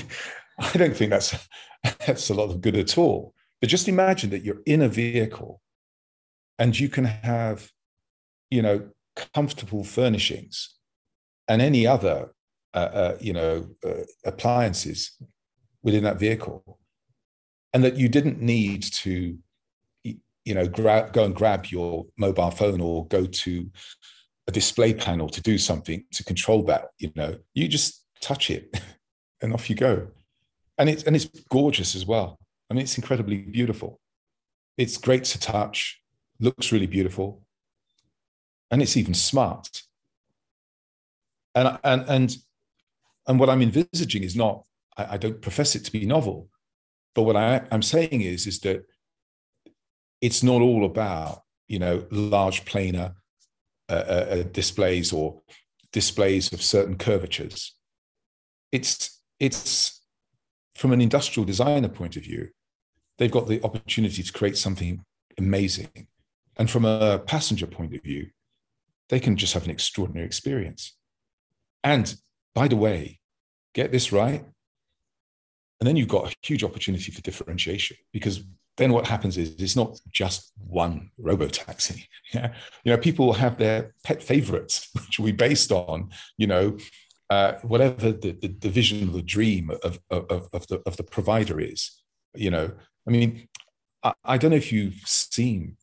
I 0.60 0.78
don't 0.78 0.96
think 0.96 1.12
that's 1.12 1.36
that's 2.06 2.30
a 2.30 2.34
lot 2.34 2.50
of 2.50 2.62
good 2.62 2.76
at 2.76 2.98
all. 2.98 3.34
But 3.62 3.70
just 3.70 3.88
imagine 3.88 4.30
that 4.32 4.44
you're 4.44 4.62
in 4.66 4.82
a 4.82 4.90
vehicle 4.90 5.62
and 6.60 6.78
you 6.78 6.90
can 6.90 7.06
have, 7.06 7.70
you 8.52 8.62
know, 8.62 8.90
comfortable 9.34 9.86
furnishings 9.86 10.76
and 11.48 11.62
any 11.62 11.88
other, 11.88 12.34
uh, 12.74 12.78
uh, 12.78 13.18
you 13.22 13.32
know, 13.32 13.70
uh, 13.86 14.04
appliances 14.26 15.12
within 15.82 16.04
that 16.04 16.20
vehicle, 16.20 16.78
and 17.74 17.84
that 17.84 17.96
you 17.96 18.10
didn't 18.10 18.42
need 18.42 18.84
to, 18.84 19.38
you 20.04 20.54
know, 20.54 20.68
go 20.68 21.24
and 21.24 21.36
grab 21.36 21.68
your 21.68 22.06
mobile 22.18 22.52
phone 22.52 22.82
or 22.82 23.08
go 23.08 23.26
to 23.26 23.70
a 24.48 24.52
display 24.52 24.94
panel 24.94 25.30
to 25.30 25.42
do 25.42 25.58
something 25.58 26.04
to 26.12 26.24
control 26.24 26.64
that. 26.64 26.90
You 27.00 27.12
know, 27.16 27.38
you 27.54 27.68
just 27.68 28.06
touch 28.22 28.50
it, 28.50 28.80
and 29.42 29.54
off 29.54 29.70
you 29.70 29.76
go, 29.76 30.08
and 30.78 30.90
it's 30.90 31.04
and 31.04 31.16
it's 31.16 31.26
gorgeous 31.50 31.96
as 31.96 32.06
well. 32.06 32.38
I 32.70 32.74
mean, 32.74 32.84
it's 32.84 32.98
incredibly 32.98 33.38
beautiful. 33.38 34.00
It's 34.78 34.98
great 34.98 35.24
to 35.26 35.40
touch, 35.40 36.02
looks 36.40 36.72
really 36.72 36.88
beautiful, 36.88 37.44
and 38.72 38.82
it's 38.82 38.98
even 38.98 39.14
smart. 39.14 39.84
And 41.56 41.78
and 41.84 42.06
and 42.08 42.38
and 43.28 43.40
what 43.40 43.50
I'm 43.50 43.62
envisaging 43.62 44.24
is 44.24 44.36
not. 44.36 44.66
I, 44.98 45.14
I 45.14 45.18
don't 45.18 45.42
profess 45.42 45.76
it 45.76 45.86
to 45.86 45.92
be 45.92 46.06
novel, 46.06 46.50
but 47.16 47.24
what 47.24 47.36
I, 47.36 47.62
I'm 47.72 47.82
saying 47.82 48.22
is 48.22 48.48
is 48.48 48.60
that 48.62 48.86
it's 50.22 50.44
not 50.44 50.62
all 50.62 50.86
about 50.86 51.44
you 51.68 51.80
know 51.80 52.06
large 52.12 52.66
planar 52.66 53.16
uh, 53.90 53.94
uh, 53.94 54.26
uh 54.30 54.44
displays 54.44 55.12
or 55.14 55.42
displays 55.92 56.52
of 56.52 56.62
certain 56.62 56.98
curvatures. 56.98 57.76
It's 58.72 59.22
it's 59.40 60.02
from 60.76 60.92
an 60.92 61.02
industrial 61.02 61.46
designer 61.46 61.90
point 61.90 62.18
of 62.18 62.24
view, 62.24 62.50
they've 63.18 63.32
got 63.32 63.48
the 63.48 63.64
opportunity 63.64 64.24
to 64.24 64.34
create 64.34 64.58
something 64.58 65.04
amazing. 65.38 66.08
And 66.58 66.70
from 66.70 66.86
a 66.86 67.20
passenger 67.20 67.68
point 67.68 67.96
of 67.96 68.02
view, 68.02 68.30
they 69.10 69.20
can 69.20 69.38
just 69.38 69.54
have 69.54 69.66
an 69.66 69.72
extraordinary 69.72 70.26
experience. 70.26 70.96
And 71.84 72.16
by 72.56 72.68
the 72.68 72.76
way, 72.76 73.20
get 73.74 73.92
this 73.92 74.12
right. 74.12 74.44
And 75.80 75.88
then 75.88 75.96
you've 75.96 76.08
got 76.08 76.32
a 76.32 76.36
huge 76.42 76.64
opportunity 76.64 77.12
for 77.12 77.22
differentiation 77.22 77.98
because 78.12 78.44
then 78.78 78.92
what 78.92 79.08
happens 79.08 79.38
is 79.38 79.56
it's 79.60 79.76
not 79.76 80.00
just 80.12 80.52
one 80.58 81.12
robo 81.18 81.48
taxi. 81.48 82.08
Yeah. 82.34 82.52
You 82.84 82.92
know, 82.92 82.98
people 82.98 83.28
will 83.28 83.34
have 83.34 83.60
their 83.60 83.94
pet 84.04 84.24
favorites, 84.24 84.90
which 84.96 85.20
be 85.20 85.32
based 85.32 85.72
on, 85.72 86.10
you 86.36 86.48
know, 86.48 86.80
uh, 87.30 87.54
whatever 87.62 88.12
the, 88.12 88.32
the, 88.32 88.48
the, 88.48 88.70
vision 88.70 89.12
the 89.12 89.22
dream 89.22 89.70
of, 89.84 90.00
of, 90.10 90.50
of, 90.52 90.66
the, 90.66 90.82
of 90.88 90.98
the 90.98 91.04
provider 91.04 91.60
is. 91.60 92.02
You 92.34 92.50
know, 92.50 92.72
I 93.08 93.12
mean, 93.12 93.48
I, 94.02 94.14
I 94.26 94.38
don't 94.40 94.50
know 94.50 94.58
if 94.58 94.72
you've 94.72 95.00
seen, 95.06 95.78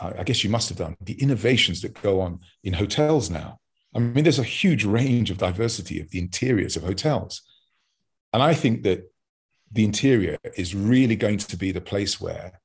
I 0.00 0.22
guess 0.22 0.42
you 0.42 0.48
must 0.48 0.70
have 0.70 0.78
done, 0.78 0.96
the 0.98 1.20
innovations 1.20 1.82
that 1.82 2.00
go 2.00 2.22
on 2.22 2.40
in 2.64 2.72
hotels 2.72 3.28
now. 3.28 3.58
I 3.94 3.98
mean, 3.98 4.24
there's 4.24 4.38
a 4.38 4.44
huge 4.44 4.86
range 4.86 5.30
of 5.30 5.36
diversity 5.36 6.00
of 6.00 6.08
the 6.08 6.20
interiors 6.20 6.76
of 6.76 6.84
hotels. 6.84 7.42
And 8.32 8.42
I 8.42 8.54
think 8.54 8.82
that 8.84 9.11
the 9.72 9.84
interior 9.84 10.38
is 10.56 10.74
really 10.74 11.16
going 11.16 11.38
to 11.38 11.56
be 11.56 11.72
the 11.72 11.80
place 11.80 12.20
where 12.20 12.60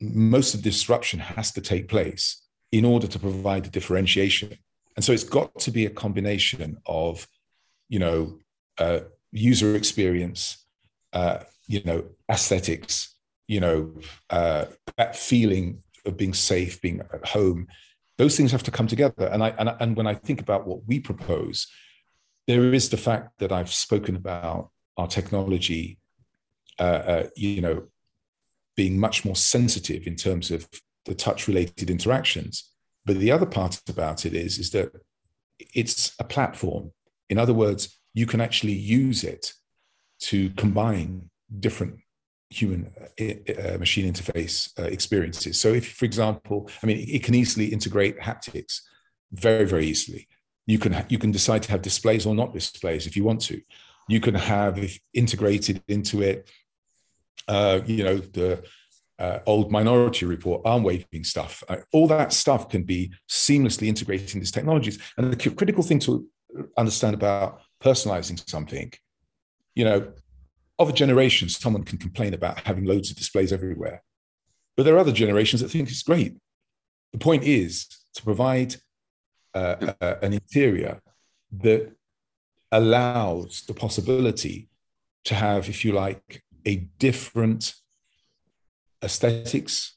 most 0.00 0.54
of 0.54 0.62
the 0.62 0.70
disruption 0.70 1.18
has 1.18 1.52
to 1.52 1.60
take 1.60 1.88
place 1.88 2.42
in 2.72 2.84
order 2.84 3.06
to 3.06 3.18
provide 3.18 3.64
the 3.64 3.70
differentiation. 3.70 4.56
And 4.96 5.04
so 5.04 5.12
it's 5.12 5.24
got 5.24 5.58
to 5.60 5.70
be 5.70 5.86
a 5.86 5.90
combination 5.90 6.78
of, 6.86 7.26
you 7.88 7.98
know, 7.98 8.38
uh, 8.78 9.00
user 9.32 9.76
experience, 9.76 10.64
uh, 11.12 11.38
you 11.66 11.82
know, 11.84 12.04
aesthetics, 12.30 13.14
you 13.46 13.60
know, 13.60 13.94
uh, 14.30 14.66
that 14.96 15.16
feeling 15.16 15.82
of 16.04 16.16
being 16.16 16.34
safe, 16.34 16.80
being 16.80 17.00
at 17.00 17.26
home. 17.26 17.66
Those 18.18 18.36
things 18.36 18.52
have 18.52 18.62
to 18.64 18.70
come 18.70 18.86
together. 18.86 19.26
And 19.26 19.42
I, 19.42 19.48
and, 19.58 19.74
and 19.80 19.96
when 19.96 20.06
I 20.06 20.14
think 20.14 20.40
about 20.40 20.66
what 20.66 20.86
we 20.86 21.00
propose, 21.00 21.66
there 22.46 22.72
is 22.74 22.88
the 22.88 22.96
fact 22.96 23.38
that 23.38 23.52
I've 23.52 23.72
spoken 23.72 24.16
about 24.16 24.70
our 25.00 25.08
technology, 25.08 25.98
uh, 26.78 27.02
uh, 27.12 27.26
you 27.36 27.60
know, 27.60 27.76
being 28.76 28.98
much 28.98 29.24
more 29.24 29.36
sensitive 29.36 30.06
in 30.06 30.16
terms 30.16 30.50
of 30.50 30.68
the 31.06 31.14
touch-related 31.14 31.88
interactions. 31.90 32.70
But 33.06 33.16
the 33.18 33.32
other 33.32 33.46
part 33.46 33.80
about 33.88 34.26
it 34.26 34.34
is, 34.34 34.58
is 34.58 34.70
that 34.70 34.88
it's 35.74 36.14
a 36.18 36.24
platform. 36.24 36.92
In 37.30 37.38
other 37.38 37.54
words, 37.54 37.98
you 38.14 38.26
can 38.26 38.40
actually 38.40 38.74
use 38.74 39.24
it 39.24 39.54
to 40.28 40.50
combine 40.50 41.30
different 41.66 41.94
human 42.50 42.92
uh, 43.20 43.24
uh, 43.24 43.78
machine 43.78 44.12
interface 44.12 44.56
uh, 44.78 44.82
experiences. 44.82 45.58
So, 45.58 45.68
if, 45.72 45.92
for 45.98 46.04
example, 46.04 46.68
I 46.82 46.86
mean, 46.86 46.98
it 47.08 47.22
can 47.22 47.34
easily 47.34 47.66
integrate 47.66 48.18
haptics 48.18 48.80
very, 49.32 49.64
very 49.64 49.86
easily. 49.86 50.28
You 50.66 50.78
can 50.78 50.92
you 51.08 51.18
can 51.18 51.32
decide 51.32 51.62
to 51.64 51.70
have 51.70 51.82
displays 51.82 52.26
or 52.26 52.34
not 52.34 52.52
displays 52.52 53.06
if 53.06 53.16
you 53.16 53.24
want 53.24 53.40
to. 53.42 53.60
You 54.08 54.20
can 54.20 54.34
have 54.34 54.78
integrated 55.14 55.82
into 55.88 56.22
it, 56.22 56.48
uh, 57.48 57.80
you 57.86 58.04
know, 58.04 58.18
the 58.18 58.64
uh, 59.18 59.40
old 59.46 59.70
Minority 59.70 60.26
Report, 60.26 60.62
arm 60.64 60.82
waving 60.82 61.24
stuff. 61.24 61.62
Uh, 61.68 61.76
all 61.92 62.08
that 62.08 62.32
stuff 62.32 62.68
can 62.68 62.82
be 62.82 63.12
seamlessly 63.28 63.86
integrated 63.86 64.34
in 64.34 64.40
these 64.40 64.50
technologies. 64.50 64.98
And 65.16 65.32
the 65.32 65.50
critical 65.50 65.82
thing 65.82 65.98
to 66.00 66.26
understand 66.76 67.14
about 67.14 67.60
personalizing 67.82 68.48
something, 68.48 68.92
you 69.74 69.84
know, 69.84 70.12
of 70.78 70.88
a 70.88 70.92
generation, 70.92 71.48
someone 71.48 71.84
can 71.84 71.98
complain 71.98 72.32
about 72.32 72.60
having 72.60 72.84
loads 72.84 73.10
of 73.10 73.16
displays 73.16 73.52
everywhere. 73.52 74.02
But 74.76 74.84
there 74.84 74.96
are 74.96 75.00
other 75.00 75.12
generations 75.12 75.60
that 75.60 75.68
think 75.68 75.90
it's 75.90 76.02
great. 76.02 76.36
The 77.12 77.18
point 77.18 77.44
is 77.44 77.86
to 78.14 78.22
provide 78.22 78.76
uh, 79.54 79.92
uh, 80.00 80.14
an 80.22 80.32
interior 80.32 81.00
that 81.58 81.92
allows 82.72 83.62
the 83.66 83.74
possibility 83.74 84.68
to 85.24 85.34
have, 85.34 85.68
if 85.68 85.84
you 85.84 85.92
like, 85.92 86.42
a 86.64 86.76
different 86.98 87.74
aesthetics 89.02 89.96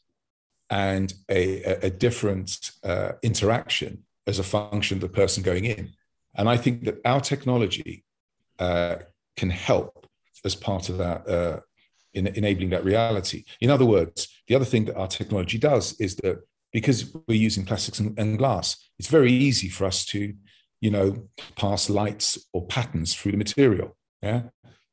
and 0.70 1.14
a, 1.30 1.62
a, 1.86 1.90
different 1.90 2.72
uh, 2.84 3.12
interaction 3.22 4.04
as 4.26 4.40
a 4.40 4.44
function 4.44 4.98
of 4.98 5.02
the 5.02 5.10
person 5.10 5.44
going 5.44 5.66
in. 5.66 5.92
And 6.36 6.50
I 6.50 6.58
think 6.58 6.86
that 6.86 7.00
our 7.06 7.20
technology 7.20 8.04
uh, 8.60 8.96
can 9.36 9.50
help 9.50 10.08
as 10.46 10.56
part 10.56 10.90
of 10.90 10.98
that, 10.98 11.28
uh, 11.28 11.60
in 12.14 12.28
enabling 12.28 12.70
that 12.70 12.84
reality. 12.84 13.44
In 13.60 13.70
other 13.70 13.86
words, 13.86 14.28
the 14.48 14.56
other 14.56 14.66
thing 14.66 14.86
that 14.86 14.96
our 14.96 15.08
technology 15.08 15.58
does 15.58 16.00
is 16.00 16.16
that 16.18 16.44
because 16.72 17.16
we're 17.28 17.38
using 17.38 17.66
plastics 17.66 18.00
and, 18.00 18.18
and 18.18 18.38
glass, 18.38 18.78
it's 19.00 19.08
very 19.08 19.32
easy 19.32 19.70
for 19.70 19.86
us 19.86 20.06
to, 20.08 20.34
you 20.84 20.92
know, 20.92 21.30
pass 21.56 21.90
lights 21.90 22.38
or 22.52 22.68
patterns 22.68 23.16
through 23.16 23.32
the 23.32 23.38
material. 23.38 23.96
Yeah. 24.22 24.42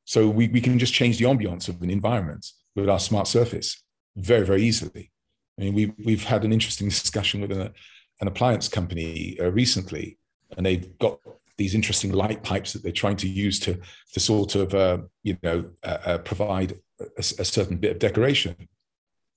So 0.04 0.28
we, 0.28 0.46
we 0.46 0.60
can 0.60 0.78
just 0.78 0.94
change 0.94 1.18
the 1.18 1.24
ambiance 1.24 1.68
of 1.68 1.82
an 1.82 1.90
environment 1.90 2.46
with 2.76 2.88
our 2.88 3.00
smart 3.00 3.26
surface 3.26 3.82
very, 4.14 4.46
very 4.46 4.62
easily. 4.62 5.10
I 5.58 5.64
mean, 5.64 5.74
we, 5.74 5.92
we've 6.04 6.22
had 6.22 6.44
an 6.44 6.52
interesting 6.52 6.88
discussion 6.88 7.40
with 7.40 7.50
an, 7.50 7.72
an 8.20 8.28
appliance 8.28 8.68
company 8.68 9.36
uh, 9.40 9.50
recently, 9.50 10.16
and 10.56 10.64
they've 10.64 10.96
got 10.98 11.18
these 11.58 11.74
interesting 11.74 12.12
light 12.12 12.44
pipes 12.44 12.72
that 12.72 12.84
they're 12.84 12.92
trying 12.92 13.16
to 13.16 13.28
use 13.28 13.58
to 13.60 13.80
to 14.12 14.20
sort 14.20 14.54
of 14.54 14.72
uh, 14.72 14.98
you 15.24 15.36
know 15.42 15.70
uh, 15.82 15.98
uh, 16.04 16.18
provide 16.18 16.74
a, 17.00 17.06
a, 17.18 17.44
certain 17.44 17.78
bit 17.78 17.90
of 17.90 17.98
decoration, 17.98 18.54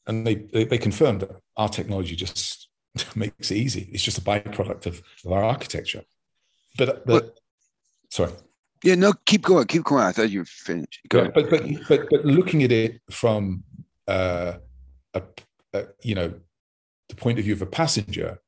and 0.05 0.25
they, 0.25 0.35
they, 0.35 0.65
they 0.65 0.77
confirmed 0.77 1.21
that 1.21 1.31
our 1.57 1.67
technology 1.67 2.15
just 2.15 2.69
makes 3.15 3.49
it 3.49 3.57
easy. 3.57 3.89
It's 3.91 4.03
just 4.03 4.19
a 4.19 4.21
byproduct 4.21 4.85
of, 4.85 5.01
of 5.25 5.31
our 5.31 5.43
architecture. 5.43 6.03
But, 6.77 7.05
but 7.05 7.39
sorry. 8.09 8.33
Yeah, 8.83 8.95
no, 8.95 9.13
keep 9.25 9.43
going, 9.43 9.67
keep 9.67 9.83
going. 9.83 10.03
I 10.03 10.11
thought 10.11 10.29
you 10.29 10.39
were 10.39 10.45
finished. 10.45 10.99
Go 11.07 11.23
yeah, 11.23 11.29
but, 11.33 11.49
but 11.49 11.63
but 11.87 12.09
but 12.09 12.25
looking 12.25 12.63
at 12.63 12.71
it 12.71 13.01
from 13.09 13.63
uh, 14.07 14.53
a, 15.13 15.21
a, 15.73 15.85
you 16.01 16.15
know 16.15 16.33
the 17.07 17.15
point 17.15 17.39
of 17.39 17.45
view 17.45 17.53
of 17.53 17.61
a 17.61 17.65
passenger, 17.65 18.39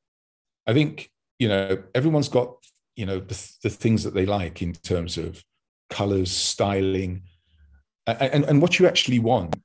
I 0.67 0.73
think 0.73 1.09
you 1.39 1.47
know 1.47 1.81
everyone's 1.93 2.27
got 2.27 2.53
you 2.97 3.05
know 3.05 3.19
the, 3.19 3.51
the 3.63 3.69
things 3.69 4.03
that 4.03 4.13
they 4.13 4.25
like 4.25 4.61
in 4.61 4.73
terms 4.73 5.17
of 5.17 5.41
colors, 5.89 6.31
styling, 6.31 7.21
and, 8.05 8.21
and, 8.21 8.43
and 8.43 8.61
what 8.61 8.77
you 8.77 8.87
actually 8.87 9.19
want 9.19 9.55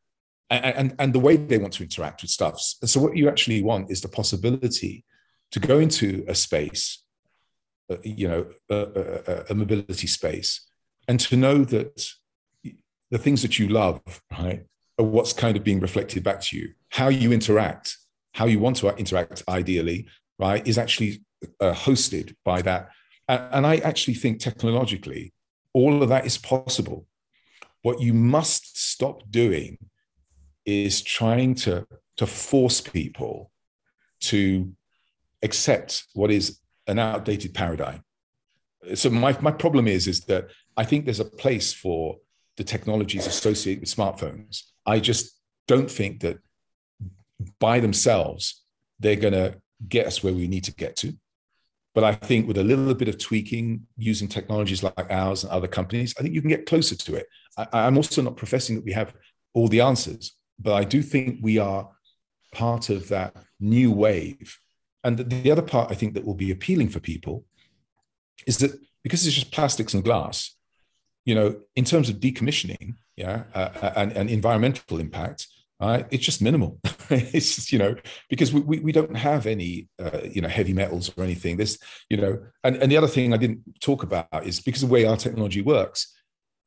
and, 0.50 0.94
and 0.98 1.12
the 1.12 1.20
way 1.20 1.36
they 1.36 1.58
want 1.58 1.72
to 1.74 1.82
interact 1.82 2.22
with 2.22 2.30
stuff. 2.30 2.60
So 2.60 3.00
what 3.00 3.16
you 3.16 3.28
actually 3.28 3.62
want 3.62 3.90
is 3.90 4.00
the 4.00 4.08
possibility 4.08 5.04
to 5.52 5.60
go 5.60 5.78
into 5.78 6.24
a 6.28 6.34
space, 6.34 7.02
Uh, 7.90 7.96
you 8.04 8.28
know, 8.28 8.46
a, 8.70 8.76
a, 8.76 9.44
a, 9.50 9.54
mobility 9.54 10.06
space, 10.06 10.64
and 11.08 11.18
to 11.18 11.36
know 11.36 11.64
that 11.64 12.08
the 13.10 13.18
things 13.18 13.42
that 13.42 13.58
you 13.58 13.66
love, 13.66 14.00
right, 14.38 14.64
are 14.96 15.04
what's 15.04 15.32
kind 15.32 15.56
of 15.56 15.64
being 15.64 15.80
reflected 15.80 16.22
back 16.22 16.40
to 16.40 16.56
you. 16.56 16.72
How 16.90 17.08
you 17.08 17.32
interact, 17.32 17.96
how 18.34 18.46
you 18.46 18.60
want 18.60 18.76
to 18.76 18.94
interact, 18.96 19.42
ideally, 19.48 20.06
right, 20.38 20.64
is 20.68 20.78
actually 20.78 21.24
uh, 21.60 21.72
hosted 21.72 22.36
by 22.44 22.62
that. 22.62 22.90
And 23.28 23.66
I 23.66 23.78
actually 23.78 24.14
think 24.14 24.38
technologically, 24.38 25.32
all 25.72 26.02
of 26.02 26.08
that 26.10 26.26
is 26.26 26.38
possible. 26.38 27.06
What 27.82 28.00
you 28.00 28.12
must 28.12 28.78
stop 28.78 29.22
doing 29.30 29.78
is 30.64 31.02
trying 31.02 31.54
to, 31.56 31.86
to 32.18 32.26
force 32.26 32.80
people 32.80 33.50
to 34.20 34.72
accept 35.42 36.04
what 36.14 36.30
is 36.30 36.60
an 36.90 36.98
outdated 36.98 37.54
paradigm. 37.54 38.02
So 38.94 39.10
my, 39.10 39.36
my 39.40 39.52
problem 39.52 39.86
is, 39.86 40.06
is 40.06 40.20
that 40.22 40.48
I 40.76 40.84
think 40.84 41.04
there's 41.04 41.20
a 41.20 41.24
place 41.24 41.72
for 41.72 42.16
the 42.56 42.64
technologies 42.64 43.26
associated 43.26 43.80
with 43.80 43.94
smartphones. 43.94 44.62
I 44.86 45.00
just 45.00 45.38
don't 45.66 45.90
think 45.90 46.20
that 46.20 46.38
by 47.58 47.80
themselves, 47.80 48.62
they're 48.98 49.16
going 49.16 49.34
to 49.34 49.60
get 49.88 50.06
us 50.06 50.22
where 50.22 50.34
we 50.34 50.48
need 50.48 50.64
to 50.64 50.74
get 50.74 50.96
to. 50.96 51.14
But 51.94 52.04
I 52.04 52.14
think 52.14 52.46
with 52.46 52.58
a 52.58 52.64
little 52.64 52.94
bit 52.94 53.08
of 53.08 53.18
tweaking 53.18 53.86
using 53.96 54.28
technologies 54.28 54.82
like 54.82 55.10
ours 55.10 55.42
and 55.42 55.52
other 55.52 55.66
companies, 55.66 56.14
I 56.18 56.22
think 56.22 56.34
you 56.34 56.40
can 56.40 56.50
get 56.50 56.66
closer 56.66 56.94
to 56.94 57.14
it. 57.16 57.26
I, 57.56 57.86
am 57.86 57.96
also 57.96 58.22
not 58.22 58.36
professing 58.36 58.76
that 58.76 58.84
we 58.84 58.92
have 58.92 59.12
all 59.54 59.68
the 59.68 59.80
answers, 59.80 60.36
but 60.58 60.74
I 60.74 60.84
do 60.84 61.02
think 61.02 61.38
we 61.42 61.58
are 61.58 61.90
part 62.52 62.90
of 62.90 63.08
that 63.08 63.34
new 63.58 63.90
wave. 63.90 64.58
And 65.02 65.18
the 65.18 65.50
other 65.50 65.62
part 65.62 65.90
I 65.90 65.94
think 65.94 66.14
that 66.14 66.24
will 66.24 66.34
be 66.34 66.50
appealing 66.50 66.88
for 66.88 67.00
people 67.00 67.44
is 68.46 68.58
that 68.58 68.72
because 69.02 69.26
it's 69.26 69.34
just 69.34 69.52
plastics 69.52 69.94
and 69.94 70.04
glass, 70.04 70.54
you 71.24 71.34
know, 71.34 71.60
in 71.76 71.84
terms 71.84 72.08
of 72.08 72.16
decommissioning, 72.16 72.94
yeah, 73.16 73.44
uh, 73.54 73.70
uh 73.82 73.92
and, 73.96 74.12
and 74.12 74.30
environmental 74.30 74.98
impact, 74.98 75.46
uh, 75.80 76.02
it's 76.10 76.24
just 76.24 76.42
minimal. 76.42 76.78
it's 77.10 77.56
just, 77.56 77.72
you 77.72 77.78
know 77.78 77.96
because 78.28 78.52
we, 78.52 78.60
we, 78.60 78.78
we 78.80 78.92
don't 78.92 79.16
have 79.16 79.46
any 79.46 79.88
uh, 79.98 80.20
you 80.30 80.40
know 80.40 80.48
heavy 80.48 80.72
metals 80.72 81.10
or 81.16 81.24
anything. 81.24 81.56
This 81.56 81.78
you 82.08 82.16
know, 82.18 82.38
and, 82.62 82.76
and 82.76 82.92
the 82.92 82.96
other 82.96 83.08
thing 83.08 83.32
I 83.32 83.38
didn't 83.38 83.62
talk 83.80 84.02
about 84.02 84.28
is 84.44 84.60
because 84.60 84.82
of 84.82 84.88
the 84.88 84.92
way 84.92 85.06
our 85.06 85.16
technology 85.16 85.62
works, 85.62 86.14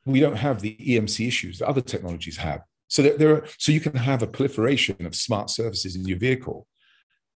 we 0.06 0.20
don't 0.20 0.38
have 0.38 0.62
the 0.62 0.76
EMC 0.76 1.28
issues 1.28 1.60
that 1.60 1.68
other 1.68 1.82
technologies 1.82 2.38
have. 2.38 2.62
So 2.88 3.02
there, 3.02 3.18
there 3.18 3.36
are, 3.36 3.46
so 3.58 3.72
you 3.72 3.80
can 3.80 3.96
have 3.96 4.22
a 4.22 4.28
proliferation 4.28 5.06
of 5.06 5.16
smart 5.16 5.50
surfaces 5.50 5.96
in 5.96 6.06
your 6.06 6.18
vehicle, 6.18 6.68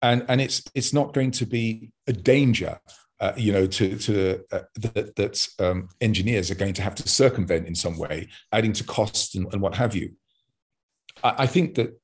and 0.01 0.25
and 0.27 0.41
it's 0.41 0.63
it's 0.73 0.93
not 0.93 1.13
going 1.13 1.31
to 1.31 1.45
be 1.45 1.91
a 2.07 2.13
danger. 2.13 2.79
Uh, 3.21 3.31
you 3.37 3.53
know, 3.53 3.65
to 3.65 3.97
to 3.97 4.43
uh, 4.51 4.59
that, 4.75 5.15
that 5.15 5.47
um, 5.59 5.87
engineers 6.01 6.51
are 6.51 6.55
going 6.55 6.73
to 6.73 6.81
have 6.81 6.95
to 6.95 7.07
circumvent 7.07 7.65
in 7.65 7.73
some 7.73 7.97
way, 7.97 8.27
adding 8.51 8.73
to 8.73 8.83
costs 8.83 9.35
and, 9.35 9.47
and 9.53 9.61
what 9.61 9.73
have 9.73 9.95
you. 9.95 10.11
I, 11.23 11.35
I, 11.39 11.47
think 11.47 11.75
that 11.75 11.97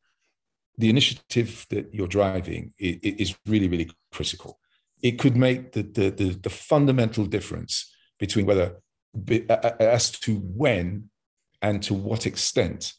the 0.78 0.90
initiative 0.90 1.68
that 1.70 1.94
you're 1.94 2.08
driving 2.08 2.74
is, 2.80 2.98
is 3.02 3.36
really 3.46 3.68
really 3.68 3.92
critical. 4.14 4.58
It 5.04 5.20
could 5.20 5.36
make 5.36 5.74
the, 5.74 5.84
the 5.84 6.12
the, 6.12 6.30
the 6.30 6.50
fundamental 6.50 7.26
difference 7.26 7.94
between 8.18 8.46
whether 8.46 8.78
as 9.82 10.12
to 10.12 10.36
when 10.38 11.10
and 11.62 11.84
to 11.84 11.94
what 11.94 12.26
extent 12.26 12.94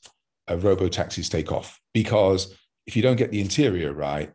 robo 0.51 0.87
taxis 0.87 1.31
take 1.31 1.51
off 1.51 1.81
because 1.95 2.55
if 2.87 2.97
you 2.97 3.03
don't 3.03 3.17
get 3.17 3.31
the 3.31 3.41
interior 3.41 3.93
right, 3.93 4.33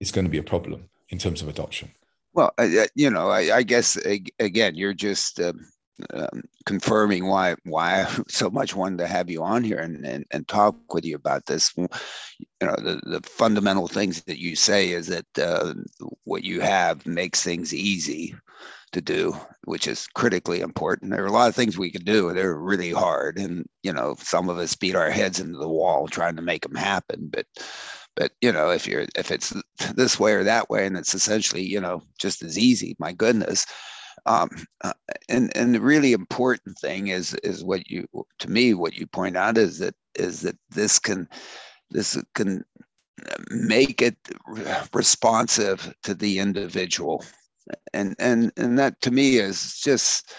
it's 0.00 0.12
going 0.12 0.24
to 0.24 0.30
be 0.30 0.38
a 0.38 0.42
problem 0.42 0.88
in 1.10 1.18
terms 1.18 1.42
of 1.42 1.48
adoption. 1.48 1.90
Well, 2.34 2.52
uh, 2.58 2.86
you 2.94 3.10
know, 3.10 3.30
I, 3.30 3.56
I, 3.56 3.62
guess 3.62 3.96
again, 4.38 4.74
you're 4.76 4.94
just 4.94 5.40
um, 5.40 5.66
um, 6.12 6.42
confirming 6.66 7.26
why 7.26 7.56
why 7.64 8.02
I 8.02 8.16
so 8.28 8.50
much 8.50 8.74
wanted 8.74 8.98
to 8.98 9.06
have 9.06 9.30
you 9.30 9.42
on 9.42 9.64
here 9.64 9.78
and, 9.78 10.04
and, 10.06 10.24
and 10.30 10.46
talk 10.46 10.76
with 10.94 11.04
you 11.04 11.16
about 11.16 11.46
this. 11.46 11.72
You 11.76 11.88
know, 12.62 12.76
the, 12.76 13.00
the 13.04 13.20
fundamental 13.28 13.88
things 13.88 14.22
that 14.24 14.38
you 14.38 14.54
say 14.56 14.90
is 14.90 15.08
that 15.08 15.38
uh, 15.38 15.74
what 16.24 16.44
you 16.44 16.60
have 16.60 17.06
makes 17.06 17.42
things 17.42 17.74
easy 17.74 18.34
to 18.92 19.00
do, 19.00 19.36
which 19.64 19.86
is 19.86 20.06
critically 20.14 20.60
important. 20.60 21.10
There 21.10 21.22
are 21.22 21.26
a 21.26 21.32
lot 21.32 21.48
of 21.48 21.54
things 21.54 21.76
we 21.76 21.90
can 21.90 22.04
do. 22.04 22.32
They're 22.32 22.56
really 22.56 22.92
hard, 22.92 23.38
and 23.38 23.66
you 23.82 23.92
know, 23.92 24.14
some 24.18 24.48
of 24.48 24.58
us 24.58 24.76
beat 24.76 24.94
our 24.94 25.10
heads 25.10 25.40
into 25.40 25.58
the 25.58 25.68
wall 25.68 26.06
trying 26.08 26.36
to 26.36 26.42
make 26.42 26.62
them 26.62 26.74
happen. 26.74 27.28
But, 27.32 27.46
but 28.18 28.32
you 28.40 28.50
know, 28.52 28.70
if 28.70 28.86
you're 28.86 29.06
if 29.14 29.30
it's 29.30 29.54
this 29.94 30.18
way 30.18 30.32
or 30.32 30.44
that 30.44 30.68
way, 30.68 30.84
and 30.86 30.96
it's 30.96 31.14
essentially 31.14 31.62
you 31.62 31.80
know 31.80 32.02
just 32.18 32.42
as 32.42 32.58
easy, 32.58 32.96
my 32.98 33.12
goodness. 33.12 33.64
Um, 34.26 34.50
uh, 34.82 34.92
and 35.28 35.56
and 35.56 35.74
the 35.74 35.80
really 35.80 36.12
important 36.12 36.76
thing 36.78 37.08
is 37.08 37.34
is 37.44 37.64
what 37.64 37.88
you 37.88 38.06
to 38.40 38.50
me 38.50 38.74
what 38.74 38.96
you 38.96 39.06
point 39.06 39.36
out 39.36 39.56
is 39.56 39.78
that 39.78 39.94
is 40.16 40.40
that 40.42 40.56
this 40.70 40.98
can 40.98 41.28
this 41.90 42.20
can 42.34 42.64
make 43.50 44.02
it 44.02 44.16
responsive 44.92 45.94
to 46.02 46.14
the 46.14 46.40
individual 46.40 47.24
and 47.94 48.16
and 48.18 48.52
and 48.56 48.78
that 48.78 49.00
to 49.02 49.12
me 49.12 49.36
is 49.36 49.78
just 49.78 50.34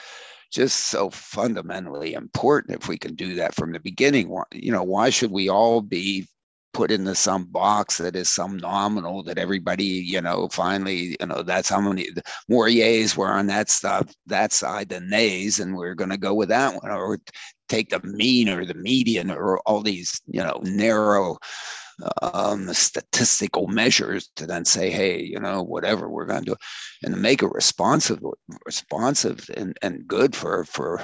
just 0.52 0.90
so 0.90 1.10
fundamentally 1.10 2.14
important 2.14 2.78
if 2.78 2.90
we 2.90 2.98
can 2.98 3.16
do 3.16 3.36
that 3.36 3.56
from 3.56 3.72
the 3.72 3.80
beginning 3.80 4.36
you 4.52 4.72
know 4.72 4.84
why 4.84 5.10
should 5.10 5.32
we 5.32 5.50
all 5.50 5.82
be 5.82 6.28
put 6.74 6.92
into 6.92 7.16
some 7.16 7.46
box 7.46 7.98
that 7.98 8.16
is 8.16 8.30
some 8.30 8.58
nominal 8.58 9.24
that 9.24 9.38
everybody 9.38 9.84
you 9.84 10.22
know 10.22 10.48
finally 10.50 11.18
you 11.20 11.26
know 11.26 11.42
that's 11.42 11.70
how 11.70 11.82
many 11.82 12.08
more 12.48 12.68
yays 12.68 13.18
were 13.18 13.32
on 13.32 13.48
that 13.48 13.70
stuff 13.70 14.14
that 14.28 14.52
side 14.52 14.90
than 14.90 15.10
nays 15.10 15.60
and 15.60 15.76
we're 15.76 15.96
going 15.96 16.10
to 16.10 16.18
go 16.18 16.34
with 16.34 16.50
that 16.50 16.74
one 16.82 16.92
or 16.92 17.18
take 17.68 17.90
the 17.90 18.00
mean 18.04 18.50
or 18.50 18.66
the 18.66 18.74
median 18.76 19.32
or 19.32 19.60
all 19.66 19.82
these 19.82 20.22
you 20.28 20.42
know 20.42 20.60
narrow 20.64 21.38
um, 22.22 22.74
statistical 22.74 23.68
measures 23.68 24.30
to 24.36 24.46
then 24.46 24.66
say, 24.66 24.90
hey, 24.90 25.22
you 25.22 25.40
know, 25.40 25.62
whatever 25.64 26.10
we're 26.10 26.26
going 26.26 26.46
to 26.46 26.52
do, 26.52 26.56
and 27.04 27.14
to 27.14 27.20
make 27.20 27.44
it 27.44 27.52
responsive, 27.52 28.20
responsive 28.66 29.50
and, 29.56 29.78
and 29.82 30.08
good 30.08 30.36
for 30.36 30.66
for 30.66 31.02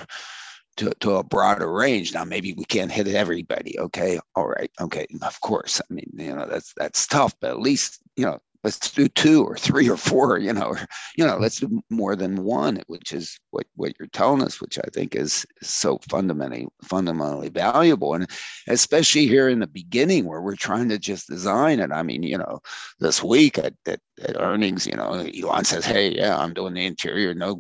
to, 0.78 0.92
to 1.00 1.16
a 1.16 1.24
broader 1.24 1.72
range. 1.72 2.14
Now, 2.14 2.26
maybe 2.26 2.54
we 2.54 2.66
can't 2.66 2.92
hit 2.92 3.08
everybody. 3.08 3.80
Okay, 3.80 4.20
all 4.36 4.48
right, 4.48 4.72
okay, 4.82 5.08
of 5.22 5.42
course. 5.42 5.82
I 5.82 5.94
mean, 5.94 6.10
you 6.14 6.36
know, 6.36 6.48
that's 6.48 6.74
that's 6.76 7.08
tough, 7.08 7.34
but 7.40 7.52
at 7.52 7.60
least 7.60 8.02
you 8.16 8.26
know 8.26 8.40
let's 8.66 8.90
do 8.90 9.08
two 9.08 9.46
or 9.46 9.56
three 9.56 9.88
or 9.88 9.96
four 9.96 10.40
you 10.40 10.52
know 10.52 10.70
or, 10.70 10.80
you 11.18 11.26
know 11.26 11.38
let's 11.38 11.60
do 11.60 11.82
more 11.90 12.16
than 12.16 12.44
one 12.44 12.82
which 12.88 13.14
is 13.14 13.40
what 13.52 13.66
what 13.76 13.94
you're 14.00 14.08
telling 14.08 14.42
us 14.42 14.60
which 14.60 14.80
i 14.80 14.88
think 14.92 15.16
is, 15.16 15.46
is 15.62 15.70
so 15.70 16.00
fundamentally 16.10 16.68
fundamentally 16.82 17.50
valuable 17.50 18.16
and 18.16 18.28
especially 18.68 19.28
here 19.28 19.48
in 19.48 19.60
the 19.60 19.68
beginning 19.68 20.26
where 20.26 20.42
we're 20.42 20.56
trying 20.56 20.90
to 20.90 20.98
just 20.98 21.28
design 21.28 21.80
it 21.80 21.92
i 21.92 22.02
mean 22.02 22.24
you 22.24 22.38
know 22.38 22.60
this 23.00 23.24
week 23.24 23.58
at, 23.60 23.74
at, 23.86 24.00
at 24.24 24.42
earnings 24.42 24.88
you 24.88 24.96
know 24.96 25.12
elon 25.40 25.64
says 25.64 25.86
hey 25.86 26.10
yeah 26.10 26.36
i'm 26.38 26.54
doing 26.54 26.74
the 26.74 26.86
interior 26.86 27.36
no 27.36 27.60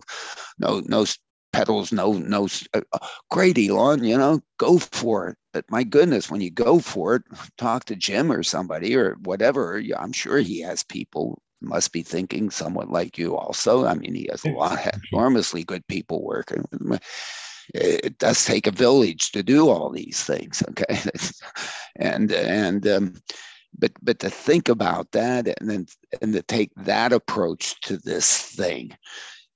no 0.57 0.81
no 0.87 1.05
pedals, 1.55 1.91
no, 1.91 2.13
no, 2.13 2.47
uh, 2.73 2.81
great, 3.31 3.57
Elon, 3.57 4.03
you 4.03 4.17
know, 4.17 4.41
go 4.57 4.77
for 4.77 5.29
it. 5.29 5.37
But 5.53 5.65
my 5.69 5.83
goodness, 5.83 6.29
when 6.29 6.41
you 6.41 6.51
go 6.51 6.79
for 6.79 7.15
it, 7.15 7.23
talk 7.57 7.85
to 7.85 7.95
Jim 7.95 8.31
or 8.31 8.43
somebody 8.43 8.95
or 8.95 9.15
whatever. 9.23 9.81
I'm 9.97 10.11
sure 10.11 10.39
he 10.39 10.61
has 10.61 10.83
people 10.83 11.41
must 11.61 11.91
be 11.91 12.03
thinking 12.03 12.49
somewhat 12.49 12.91
like 12.91 13.17
you 13.17 13.35
also. 13.35 13.85
I 13.85 13.95
mean, 13.95 14.13
he 14.13 14.27
has 14.29 14.43
a 14.43 14.51
lot, 14.51 14.79
enormously 15.11 15.63
good 15.63 15.85
people 15.87 16.23
working. 16.23 16.65
It 17.73 18.17
does 18.19 18.45
take 18.45 18.67
a 18.67 18.71
village 18.71 19.31
to 19.31 19.41
do 19.41 19.69
all 19.69 19.89
these 19.89 20.23
things. 20.23 20.61
Okay. 20.69 20.99
and, 21.95 22.31
and, 22.31 22.87
um, 22.87 23.13
but, 23.77 23.91
but 24.01 24.19
to 24.19 24.29
think 24.29 24.69
about 24.69 25.11
that 25.11 25.47
and 25.59 25.69
then, 25.69 25.85
and 26.21 26.33
to 26.33 26.41
take 26.43 26.71
that 26.75 27.11
approach 27.11 27.79
to 27.81 27.97
this 27.97 28.41
thing, 28.41 28.95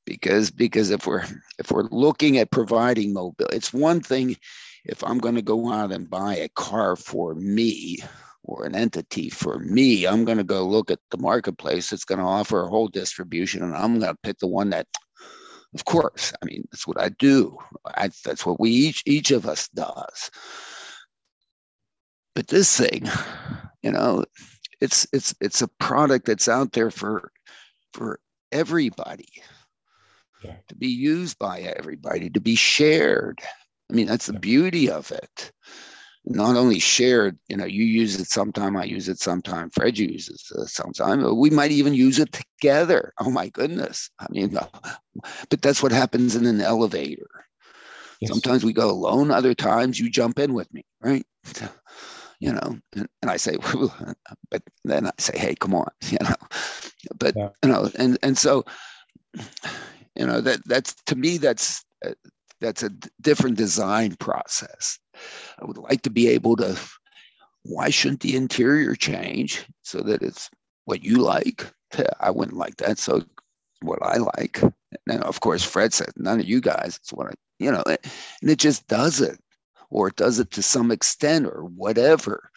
because 0.09 0.49
because 0.49 0.89
if 0.89 1.05
we're 1.05 1.23
if 1.59 1.71
we're 1.71 1.87
looking 1.91 2.39
at 2.39 2.49
providing 2.49 3.13
mobility, 3.13 3.55
it's 3.55 3.71
one 3.71 4.01
thing 4.01 4.35
if 4.83 5.03
I'm 5.03 5.19
going 5.19 5.35
to 5.35 5.43
go 5.43 5.71
out 5.71 5.91
and 5.91 6.09
buy 6.09 6.35
a 6.35 6.49
car 6.49 6.95
for 6.95 7.35
me, 7.35 7.99
or 8.43 8.65
an 8.65 8.73
entity 8.73 9.29
for 9.29 9.59
me. 9.59 10.07
I'm 10.07 10.25
going 10.25 10.39
to 10.39 10.43
go 10.43 10.65
look 10.65 10.89
at 10.89 10.99
the 11.11 11.19
marketplace 11.19 11.91
that's 11.91 12.05
going 12.05 12.17
to 12.17 12.25
offer 12.25 12.63
a 12.63 12.67
whole 12.67 12.87
distribution, 12.87 13.61
and 13.61 13.75
I'm 13.75 13.99
going 13.99 14.11
to 14.11 14.19
pick 14.23 14.39
the 14.39 14.47
one 14.47 14.71
that, 14.71 14.87
of 15.75 15.85
course, 15.85 16.33
I 16.41 16.45
mean 16.45 16.67
that's 16.71 16.87
what 16.87 16.99
I 16.99 17.09
do. 17.09 17.55
I, 17.85 18.09
that's 18.25 18.47
what 18.47 18.59
we 18.59 18.71
each 18.71 19.03
each 19.05 19.29
of 19.29 19.45
us 19.45 19.67
does. 19.69 20.31
But 22.33 22.47
this 22.47 22.75
thing, 22.75 23.07
you 23.83 23.91
know, 23.91 24.25
it's 24.81 25.05
it's 25.13 25.35
it's 25.39 25.61
a 25.61 25.67
product 25.79 26.25
that's 26.25 26.49
out 26.49 26.71
there 26.71 26.89
for 26.89 27.31
for 27.93 28.19
everybody 28.51 29.27
yeah. 30.43 30.55
to 30.67 30.75
be 30.75 30.87
used 30.87 31.37
by 31.39 31.59
everybody 31.59 32.29
to 32.29 32.39
be 32.39 32.55
shared 32.55 33.39
i 33.89 33.93
mean 33.93 34.07
that's 34.07 34.27
the 34.27 34.33
yeah. 34.33 34.39
beauty 34.39 34.89
of 34.89 35.11
it 35.11 35.51
not 36.25 36.55
only 36.55 36.79
shared 36.79 37.37
you 37.47 37.57
know 37.57 37.65
you 37.65 37.83
use 37.83 38.19
it 38.19 38.27
sometime 38.27 38.75
i 38.75 38.83
use 38.83 39.07
it 39.07 39.19
sometime 39.19 39.69
fred 39.69 39.97
uses 39.97 40.51
it 40.55 40.67
sometime 40.67 41.37
we 41.37 41.49
might 41.49 41.71
even 41.71 41.93
use 41.93 42.19
it 42.19 42.31
together 42.31 43.13
oh 43.19 43.29
my 43.29 43.49
goodness 43.49 44.09
i 44.19 44.25
mean 44.29 44.55
uh, 44.55 44.67
but 45.49 45.61
that's 45.61 45.81
what 45.81 45.91
happens 45.91 46.35
in 46.35 46.45
an 46.45 46.61
elevator 46.61 47.29
yes. 48.21 48.29
sometimes 48.29 48.63
we 48.63 48.73
go 48.73 48.89
alone 48.89 49.31
other 49.31 49.53
times 49.53 49.99
you 49.99 50.09
jump 50.09 50.39
in 50.39 50.53
with 50.53 50.71
me 50.73 50.83
right 51.01 51.25
you 52.39 52.53
know, 52.53 52.79
and, 52.95 53.09
and 53.21 53.31
I 53.31 53.37
say, 53.37 53.57
but 54.51 54.63
then 54.85 55.07
I 55.07 55.11
say, 55.17 55.37
hey, 55.37 55.55
come 55.55 55.75
on, 55.75 55.89
you 56.09 56.17
know, 56.21 56.35
but 57.17 57.35
yeah. 57.35 57.49
you 57.63 57.69
know, 57.69 57.89
and 57.97 58.17
and 58.23 58.37
so, 58.37 58.65
you 60.19 60.27
know, 60.27 60.41
that 60.41 60.59
that's 60.67 60.93
to 61.05 61.15
me 61.15 61.37
that's 61.37 61.85
uh, 62.05 62.11
that's 62.59 62.83
a 62.83 62.91
different 63.21 63.57
design 63.57 64.15
process. 64.17 64.99
I 65.59 65.65
would 65.65 65.77
like 65.77 66.01
to 66.03 66.09
be 66.09 66.27
able 66.27 66.57
to. 66.57 66.77
Why 67.63 67.89
shouldn't 67.89 68.21
the 68.21 68.35
interior 68.35 68.95
change 68.95 69.65
so 69.81 69.99
that 70.01 70.21
it's 70.21 70.49
what 70.85 71.03
you 71.03 71.17
like? 71.17 71.65
I 72.19 72.31
wouldn't 72.31 72.57
like 72.57 72.77
that. 72.77 72.99
So 72.99 73.23
what 73.81 73.99
I 74.01 74.17
like. 74.17 74.61
And 75.07 75.23
of 75.23 75.39
course, 75.39 75.63
Fred 75.63 75.93
said, 75.93 76.11
none 76.15 76.39
of 76.39 76.47
you 76.47 76.61
guys, 76.61 76.99
it's 77.01 77.13
what 77.13 77.27
I, 77.27 77.33
you 77.59 77.71
know, 77.71 77.83
and 77.85 78.49
it 78.49 78.59
just 78.59 78.87
does 78.87 79.21
it 79.21 79.39
or 79.89 80.07
it 80.07 80.15
does 80.15 80.39
it 80.39 80.51
to 80.51 80.61
some 80.61 80.91
extent 80.91 81.45
or 81.45 81.63
whatever 81.63 82.49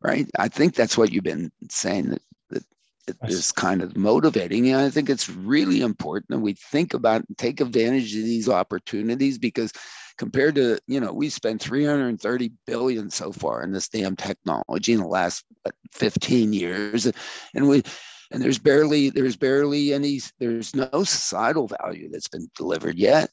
right 0.00 0.28
i 0.38 0.48
think 0.48 0.74
that's 0.74 0.98
what 0.98 1.12
you've 1.12 1.24
been 1.24 1.50
saying 1.70 2.10
that, 2.10 2.22
that 2.50 2.64
is 3.24 3.52
kind 3.52 3.82
of 3.82 3.96
motivating 3.96 4.68
and 4.70 4.80
i 4.80 4.90
think 4.90 5.08
it's 5.08 5.28
really 5.28 5.80
important 5.80 6.28
that 6.28 6.38
we 6.38 6.54
think 6.54 6.94
about 6.94 7.24
and 7.28 7.36
take 7.38 7.60
advantage 7.60 8.16
of 8.16 8.24
these 8.24 8.48
opportunities 8.48 9.38
because 9.38 9.72
compared 10.16 10.54
to 10.54 10.78
you 10.86 11.00
know 11.00 11.12
we 11.12 11.28
spent 11.28 11.60
330 11.60 12.52
billion 12.66 13.10
so 13.10 13.32
far 13.32 13.62
in 13.62 13.72
this 13.72 13.88
damn 13.88 14.16
technology 14.16 14.92
in 14.92 15.00
the 15.00 15.06
last 15.06 15.44
15 15.92 16.52
years 16.52 17.10
and 17.54 17.68
we 17.68 17.82
and 18.30 18.42
there's 18.42 18.58
barely 18.58 19.10
there's 19.10 19.36
barely 19.36 19.92
any 19.92 20.20
there's 20.38 20.74
no 20.74 21.04
societal 21.04 21.68
value 21.68 22.08
that's 22.10 22.28
been 22.28 22.48
delivered 22.56 22.98
yet 22.98 23.30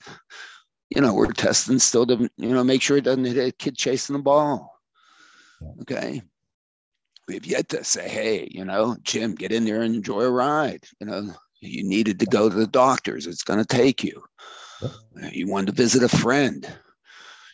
you 0.94 1.02
know, 1.02 1.14
we're 1.14 1.32
testing 1.32 1.80
still 1.80 2.06
to, 2.06 2.30
you 2.38 2.50
know, 2.50 2.64
make 2.64 2.82
sure 2.82 2.98
it 2.98 3.06
doesn't 3.06 3.24
hit 3.24 3.38
a 3.38 3.52
kid 3.54 3.78
chasing 3.78 4.16
the 4.16 4.22
ball. 4.22 4.78
Okay. 5.82 6.22
We've 7.28 7.46
yet 7.46 7.70
to 7.70 7.84
say, 7.84 8.10
hey, 8.10 8.48
you 8.52 8.66
know, 8.66 8.98
Jim, 9.04 9.36
get 9.36 9.52
in 9.52 9.66
there 9.66 9.82
and 9.82 9.96
enjoy 9.96 10.22
a 10.22 10.32
ride. 10.32 10.84
You 11.00 11.08
know, 11.08 11.34
you 11.62 11.84
needed 11.84 12.20
to 12.20 12.26
go 12.26 12.50
to 12.50 12.56
the 12.56 12.68
doctors. 12.68 13.28
It's 13.28 13.44
going 13.44 13.60
to 13.60 13.66
take 13.66 14.04
you. 14.04 14.24
You 15.32 15.48
wanted 15.48 15.68
to 15.68 15.82
visit 15.82 16.04
a 16.04 16.10
friend. 16.10 16.66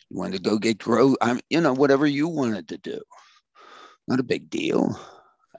You 0.08 0.18
wanted 0.18 0.42
to 0.42 0.50
go 0.50 0.58
get 0.58 0.78
grow. 0.78 1.14
I'm, 1.20 1.40
you 1.50 1.60
know, 1.60 1.74
whatever 1.74 2.06
you 2.06 2.26
wanted 2.28 2.68
to 2.68 2.78
do. 2.78 3.00
Not 4.06 4.20
a 4.20 4.24
big 4.24 4.48
deal. 4.48 4.98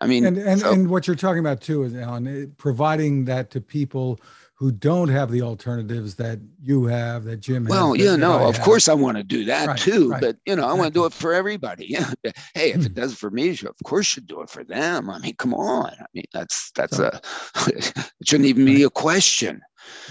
I 0.01 0.07
mean, 0.07 0.25
and 0.25 0.37
and, 0.37 0.61
so, 0.61 0.71
and 0.71 0.89
what 0.89 1.07
you're 1.07 1.15
talking 1.15 1.39
about 1.39 1.61
too 1.61 1.83
is 1.83 1.93
Alan, 1.93 2.27
eh, 2.27 2.45
providing 2.57 3.25
that 3.25 3.51
to 3.51 3.61
people 3.61 4.19
who 4.59 4.73
don't 4.73 5.07
have 5.07 5.31
the 5.31 5.41
alternatives 5.41 6.15
that 6.15 6.37
you 6.61 6.85
have, 6.85 7.23
that 7.23 7.37
Jim 7.37 7.65
has. 7.65 7.71
Well, 7.71 7.95
yeah, 7.95 8.17
no, 8.17 8.45
of 8.45 8.57
have. 8.57 8.65
course 8.65 8.89
I 8.89 8.93
want 8.93 9.15
to 9.15 9.23
do 9.23 9.45
that 9.45 9.67
right, 9.67 9.79
too, 9.79 10.11
right. 10.11 10.19
but 10.19 10.35
you 10.45 10.53
know, 10.53 10.67
I 10.67 10.73
want 10.73 10.93
to 10.93 10.99
do 10.99 11.05
it 11.05 11.13
for 11.13 11.33
everybody. 11.33 11.87
Yeah. 11.99 12.11
hey, 12.53 12.71
if 12.71 12.85
it 12.85 12.89
hmm. 12.89 12.93
does 12.93 13.15
for 13.15 13.31
me, 13.31 13.49
of 13.49 13.75
course 13.83 14.07
you 14.07 14.13
should 14.13 14.27
do 14.27 14.41
it 14.41 14.49
for 14.49 14.63
them. 14.63 15.09
I 15.09 15.17
mean, 15.19 15.35
come 15.35 15.53
on. 15.53 15.91
I 15.99 16.05
mean, 16.13 16.25
that's 16.33 16.71
that's 16.71 16.97
so, 16.97 17.05
a 17.05 17.21
it 17.67 18.11
shouldn't 18.25 18.47
even 18.47 18.65
be 18.65 18.83
a 18.83 18.89
question. 18.89 19.61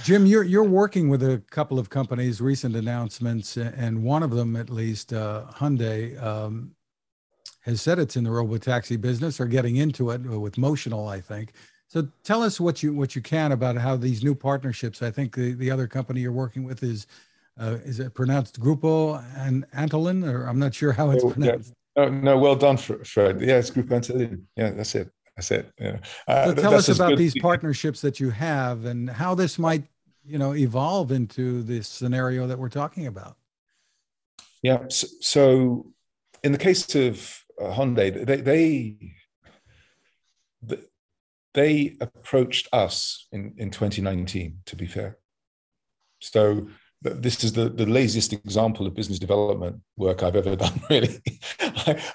Jim, 0.02 0.26
you're 0.26 0.42
you're 0.42 0.64
working 0.64 1.08
with 1.08 1.22
a 1.22 1.42
couple 1.50 1.78
of 1.78 1.90
companies, 1.90 2.40
recent 2.40 2.74
announcements, 2.74 3.56
and 3.56 4.02
one 4.02 4.22
of 4.22 4.30
them, 4.30 4.56
at 4.56 4.70
least, 4.70 5.12
uh, 5.12 5.44
Hyundai, 5.54 6.20
um, 6.22 6.72
has 7.62 7.80
said 7.80 7.98
it's 7.98 8.16
in 8.16 8.24
the 8.24 8.30
robo 8.30 8.56
taxi 8.56 8.96
business 8.96 9.40
or 9.40 9.46
getting 9.46 9.76
into 9.76 10.11
it 10.11 10.22
with 10.22 10.56
Motional, 10.56 11.08
I 11.08 11.20
think. 11.20 11.52
So 11.88 12.07
tell 12.22 12.42
us 12.42 12.61
what 12.61 12.83
you 12.83 12.92
what 12.92 13.16
you 13.16 13.22
can 13.22 13.53
about 13.53 13.77
how 13.77 13.96
these 13.96 14.22
new 14.22 14.35
partnerships. 14.35 15.03
I 15.03 15.11
think 15.11 15.35
the, 15.35 15.55
the 15.55 15.70
other 15.70 15.87
company 15.87 16.20
you're 16.20 16.33
working 16.33 16.64
with 16.64 16.83
is 16.83 17.07
uh, 17.59 17.79
is 17.85 17.98
it 17.98 18.14
pronounced 18.14 18.61
Grupo 18.61 19.24
and 19.37 19.68
Antolin, 19.72 20.31
or 20.31 20.44
I'm 20.44 20.59
not 20.59 20.74
sure 20.74 20.92
how 20.92 21.11
it's 21.11 21.24
oh, 21.24 21.31
pronounced. 21.31 21.72
Yeah. 21.96 22.05
No, 22.05 22.11
no, 22.11 22.38
well 22.38 22.55
done, 22.55 22.77
Fred. 22.77 23.40
Yeah, 23.40 23.57
it's 23.57 23.70
Grupo 23.70 23.88
Antolin. 23.88 24.42
Yeah, 24.55 24.70
that's 24.70 24.94
it. 24.94 25.11
That's 25.35 25.51
it. 25.51 25.72
Yeah. 25.81 25.98
Uh, 26.29 26.46
so 26.46 26.55
tell 26.55 26.74
us 26.74 26.88
about 26.88 27.16
these 27.16 27.35
partnerships 27.40 28.01
that 28.03 28.20
you 28.20 28.31
have 28.31 28.85
and 28.85 29.09
how 29.09 29.35
this 29.35 29.59
might, 29.59 29.85
you 30.24 30.38
know, 30.38 30.55
evolve 30.55 31.11
into 31.11 31.62
this 31.62 31.88
scenario 31.88 32.46
that 32.46 32.59
we're 32.59 32.68
talking 32.68 33.07
about. 33.07 33.37
Yeah. 34.62 34.85
So, 34.88 35.07
so 35.20 35.87
in 36.44 36.53
the 36.53 36.59
case 36.59 36.94
of 36.94 37.44
uh, 37.61 37.72
Hyundai, 37.72 38.27
they, 38.27 38.37
they 38.37 38.96
they 41.59 41.97
approached 42.01 42.68
us 42.73 43.27
in, 43.33 43.53
in 43.57 43.71
2019, 43.71 44.61
to 44.66 44.77
be 44.77 44.87
fair. 44.87 45.18
So 46.21 46.68
this 47.03 47.42
is 47.42 47.53
the, 47.53 47.68
the 47.68 47.85
laziest 47.85 48.33
example 48.33 48.87
of 48.87 48.94
business 48.94 49.18
development 49.18 49.81
work 49.97 50.23
I've 50.23 50.37
ever 50.37 50.55
done, 50.64 50.81
really. 50.88 51.21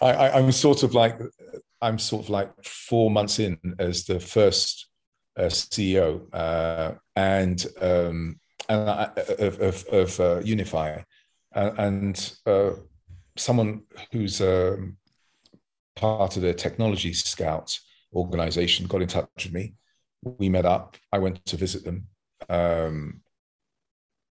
I, 0.02 0.32
I'm 0.34 0.54
sort 0.54 0.84
of 0.84 0.94
like, 0.94 1.20
I'm 1.82 2.00
sort 2.00 2.24
of 2.24 2.30
like 2.30 2.52
four 2.64 3.12
months 3.12 3.40
in 3.40 3.58
as 3.80 4.06
the 4.06 4.20
first 4.20 4.88
uh, 5.38 5.44
CEO 5.44 6.22
uh, 6.34 6.94
and, 7.18 7.66
um, 7.82 8.40
and 8.70 8.90
I, 8.90 9.12
of, 9.40 9.60
of, 9.60 9.86
of 9.92 10.20
uh, 10.22 10.40
Uniphy. 10.42 11.04
and 11.54 12.34
uh, 12.46 12.72
someone 13.36 13.82
who's 14.14 14.40
um, 14.40 14.96
part 15.98 16.38
of 16.38 16.44
the 16.44 16.54
technology 16.54 17.12
scouts 17.12 17.82
organization 18.14 18.88
got 18.88 19.02
in 19.02 19.08
touch 19.08 19.28
with 19.44 19.54
me. 19.54 19.74
We 20.22 20.50
met 20.50 20.66
up. 20.66 20.98
I 21.12 21.20
went 21.20 21.44
to 21.46 21.58
visit 21.58 21.84
them. 21.84 22.08
Um, 22.50 23.22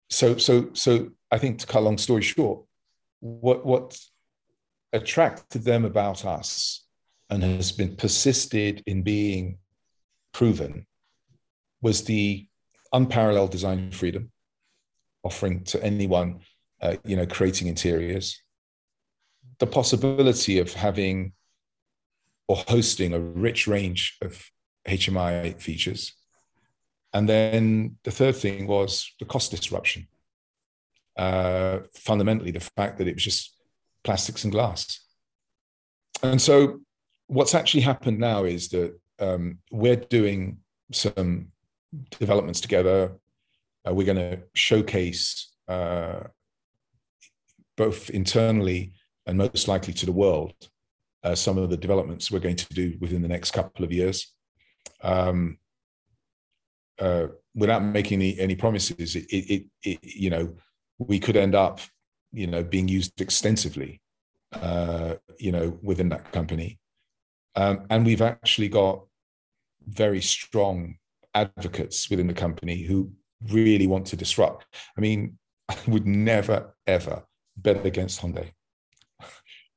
so, 0.09 0.37
so, 0.37 0.71
so 0.73 1.11
I 1.31 1.39
think 1.39 1.59
to 1.61 1.67
cut 1.67 1.81
a 1.81 1.85
long 1.85 1.99
story 1.99 2.23
short, 2.23 2.65
what 3.21 3.65
what 3.65 3.99
attracted 4.93 5.63
them 5.63 5.85
about 5.85 6.25
us 6.25 6.85
and 7.29 7.43
has 7.43 7.71
been 7.71 7.95
persisted 7.97 8.83
in 8.87 9.03
being 9.03 9.59
proven 10.33 10.87
was 11.81 12.05
the 12.05 12.47
unparalleled 12.93 13.53
design 13.53 13.91
freedom 13.93 14.33
offering 15.23 15.63
to 15.63 15.83
anyone 15.83 16.41
uh, 16.83 16.97
you 17.05 17.15
know 17.15 17.27
creating 17.27 17.69
interiors 17.69 18.43
the 19.59 19.67
possibility 19.67 20.59
of 20.59 20.73
having 20.73 21.33
or 22.51 22.57
hosting 22.67 23.15
a 23.15 23.21
rich 23.21 23.69
range 23.69 24.19
of 24.23 24.51
HMI 24.85 25.57
features. 25.63 26.15
And 27.13 27.29
then 27.29 27.97
the 28.03 28.11
third 28.11 28.35
thing 28.35 28.67
was 28.67 29.15
the 29.21 29.25
cost 29.25 29.53
disruption. 29.53 30.09
Uh, 31.17 31.79
fundamentally, 31.95 32.51
the 32.51 32.69
fact 32.77 32.99
that 32.99 33.07
it 33.07 33.15
was 33.15 33.23
just 33.23 33.55
plastics 34.03 34.43
and 34.43 34.53
glass. 34.53 34.99
And 36.25 36.43
so, 36.43 36.81
what's 37.29 37.55
actually 37.55 37.83
happened 37.83 38.19
now 38.19 38.43
is 38.43 38.69
that 38.71 38.99
um, 39.21 39.59
we're 39.71 40.03
doing 40.19 40.59
some 40.91 41.53
developments 42.19 42.61
together. 42.61 43.13
Uh, 43.87 43.95
we're 43.95 44.13
going 44.13 44.31
to 44.31 44.43
showcase 44.55 45.53
uh, 45.69 46.25
both 47.77 48.11
internally 48.11 48.95
and 49.25 49.39
most 49.39 49.69
likely 49.69 49.95
to 49.95 50.07
the 50.07 50.19
world 50.25 50.69
uh, 51.23 51.35
some 51.35 51.59
of 51.59 51.71
the 51.71 51.77
developments 51.77 52.31
we're 52.31 52.39
going 52.39 52.57
to 52.57 52.75
do 52.75 52.97
within 53.01 53.23
the 53.23 53.29
next 53.29 53.53
couple 53.53 53.85
of 53.85 53.93
years. 53.93 54.33
Um, 55.03 55.59
uh, 56.99 57.29
without 57.55 57.83
making 57.83 58.21
any, 58.21 58.39
any 58.39 58.55
promises, 58.55 59.17
it, 59.17 59.27
it, 59.31 59.67
it, 59.83 59.99
you 60.03 60.31
know, 60.31 60.55
we 60.99 61.19
could 61.19 61.37
end 61.37 61.55
up, 61.55 61.81
you 62.33 62.47
know, 62.47 62.63
being 62.63 62.89
used 62.89 63.21
extensively, 63.21 64.01
uh, 64.61 65.15
you 65.39 65.53
know, 65.53 65.79
within 65.83 66.11
that 66.11 66.31
company. 66.33 66.79
Um, 67.57 67.87
and 67.91 68.05
we've 68.05 68.23
actually 68.23 68.69
got 68.69 69.05
very 69.87 70.21
strong 70.21 70.97
advocates 71.35 72.09
within 72.11 72.27
the 72.27 72.35
company 72.35 72.83
who 72.83 73.11
really 73.49 73.87
want 73.87 74.07
to 74.09 74.17
disrupt. 74.17 74.67
I 74.97 75.01
mean, 75.01 75.39
I 75.69 75.77
would 75.87 76.07
never, 76.07 76.75
ever 76.87 77.25
bet 77.57 77.85
against 77.87 78.21
Hyundai. 78.21 78.53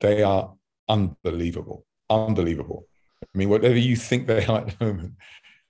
They 0.02 0.24
are 0.24 0.54
unbelievable. 0.90 1.86
unbelievable. 2.10 2.88
I 3.24 3.38
mean, 3.38 3.50
whatever 3.50 3.78
you 3.78 3.96
think 3.96 4.28
they 4.28 4.46
are 4.46 4.60
at 4.60 4.78
the 4.78 4.86
moment, 4.86 5.14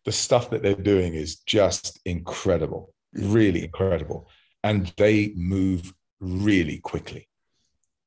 the 0.05 0.11
stuff 0.11 0.49
that 0.49 0.61
they're 0.63 0.75
doing 0.75 1.13
is 1.13 1.37
just 1.37 1.99
incredible, 2.05 2.93
really 3.13 3.63
incredible. 3.63 4.27
And 4.63 4.91
they 4.97 5.33
move 5.35 5.93
really 6.19 6.79
quickly. 6.79 7.27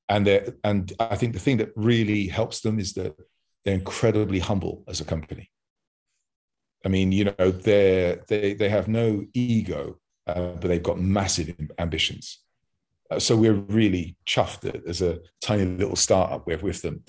And 0.08 0.26
they 0.26 0.48
and 0.62 0.92
I 1.00 1.16
think 1.16 1.32
the 1.32 1.40
thing 1.40 1.56
that 1.58 1.72
really 1.74 2.28
helps 2.28 2.60
them 2.60 2.78
is 2.78 2.92
that 2.94 3.16
they're 3.64 3.74
incredibly 3.74 4.38
humble 4.38 4.84
as 4.88 5.00
a 5.00 5.04
company. 5.04 5.50
I 6.84 6.88
mean, 6.88 7.10
you 7.12 7.24
know, 7.24 7.50
they 7.50 8.18
they 8.28 8.54
they 8.54 8.68
have 8.68 8.88
no 8.88 9.26
ego, 9.34 9.98
uh, 10.26 10.52
but 10.52 10.68
they've 10.68 10.82
got 10.82 11.00
massive 11.00 11.54
ambitions. 11.78 12.38
Uh, 13.10 13.18
so 13.18 13.36
we're 13.36 13.52
really 13.52 14.16
chuffed 14.26 14.60
that 14.60 14.84
there's 14.84 15.02
a 15.02 15.20
tiny 15.40 15.64
little 15.64 15.96
startup 15.96 16.46
with, 16.46 16.62
with 16.62 16.82
them. 16.82 17.02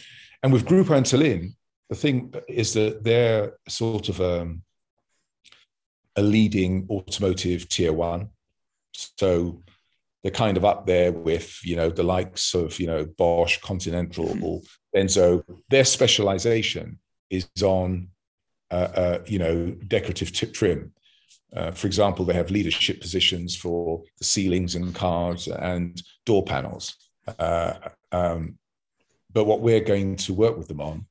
And 0.44 0.54
with 0.54 0.66
Grupo 0.66 0.96
Antolin, 0.96 1.54
the 1.90 1.96
thing 1.96 2.34
is 2.48 2.74
that 2.74 3.04
they're 3.04 3.54
sort 3.68 4.10
of 4.10 4.22
um, 4.22 4.62
a 6.16 6.22
leading 6.22 6.88
automotive 6.90 7.70
tier 7.70 7.94
one. 7.94 8.30
So 8.92 9.64
they're 10.22 10.32
kind 10.32 10.58
of 10.58 10.66
up 10.66 10.86
there 10.86 11.12
with, 11.12 11.60
you 11.64 11.76
know, 11.76 11.90
the 11.90 12.04
likes 12.04 12.54
of, 12.54 12.80
you 12.80 12.88
know, 12.88 13.06
Bosch, 13.06 13.58
Continental, 13.62 14.26
mm-hmm. 14.26 14.98
Denso. 14.98 15.44
Their 15.70 15.86
specialization 15.86 17.00
is 17.30 17.48
on, 17.64 18.10
uh, 18.72 18.90
uh, 18.96 19.20
you 19.26 19.40
know, 19.40 19.72
decorative 19.88 20.32
tip 20.34 20.54
trim. 20.54 20.94
Uh, 21.56 21.72
for 21.72 21.88
example, 21.88 22.26
they 22.26 22.34
have 22.34 22.52
leadership 22.52 23.00
positions 23.00 23.56
for 23.56 24.04
the 24.18 24.26
ceilings 24.26 24.76
and 24.76 24.94
cars 24.94 25.48
and 25.48 26.02
door 26.26 26.44
panels. 26.44 26.96
Uh, 27.40 27.74
um, 28.12 28.58
but 29.34 29.46
what 29.46 29.62
we're 29.62 29.82
going 29.82 30.16
to 30.16 30.34
work 30.34 30.58
with 30.58 30.68
them 30.68 30.82
on 30.82 31.06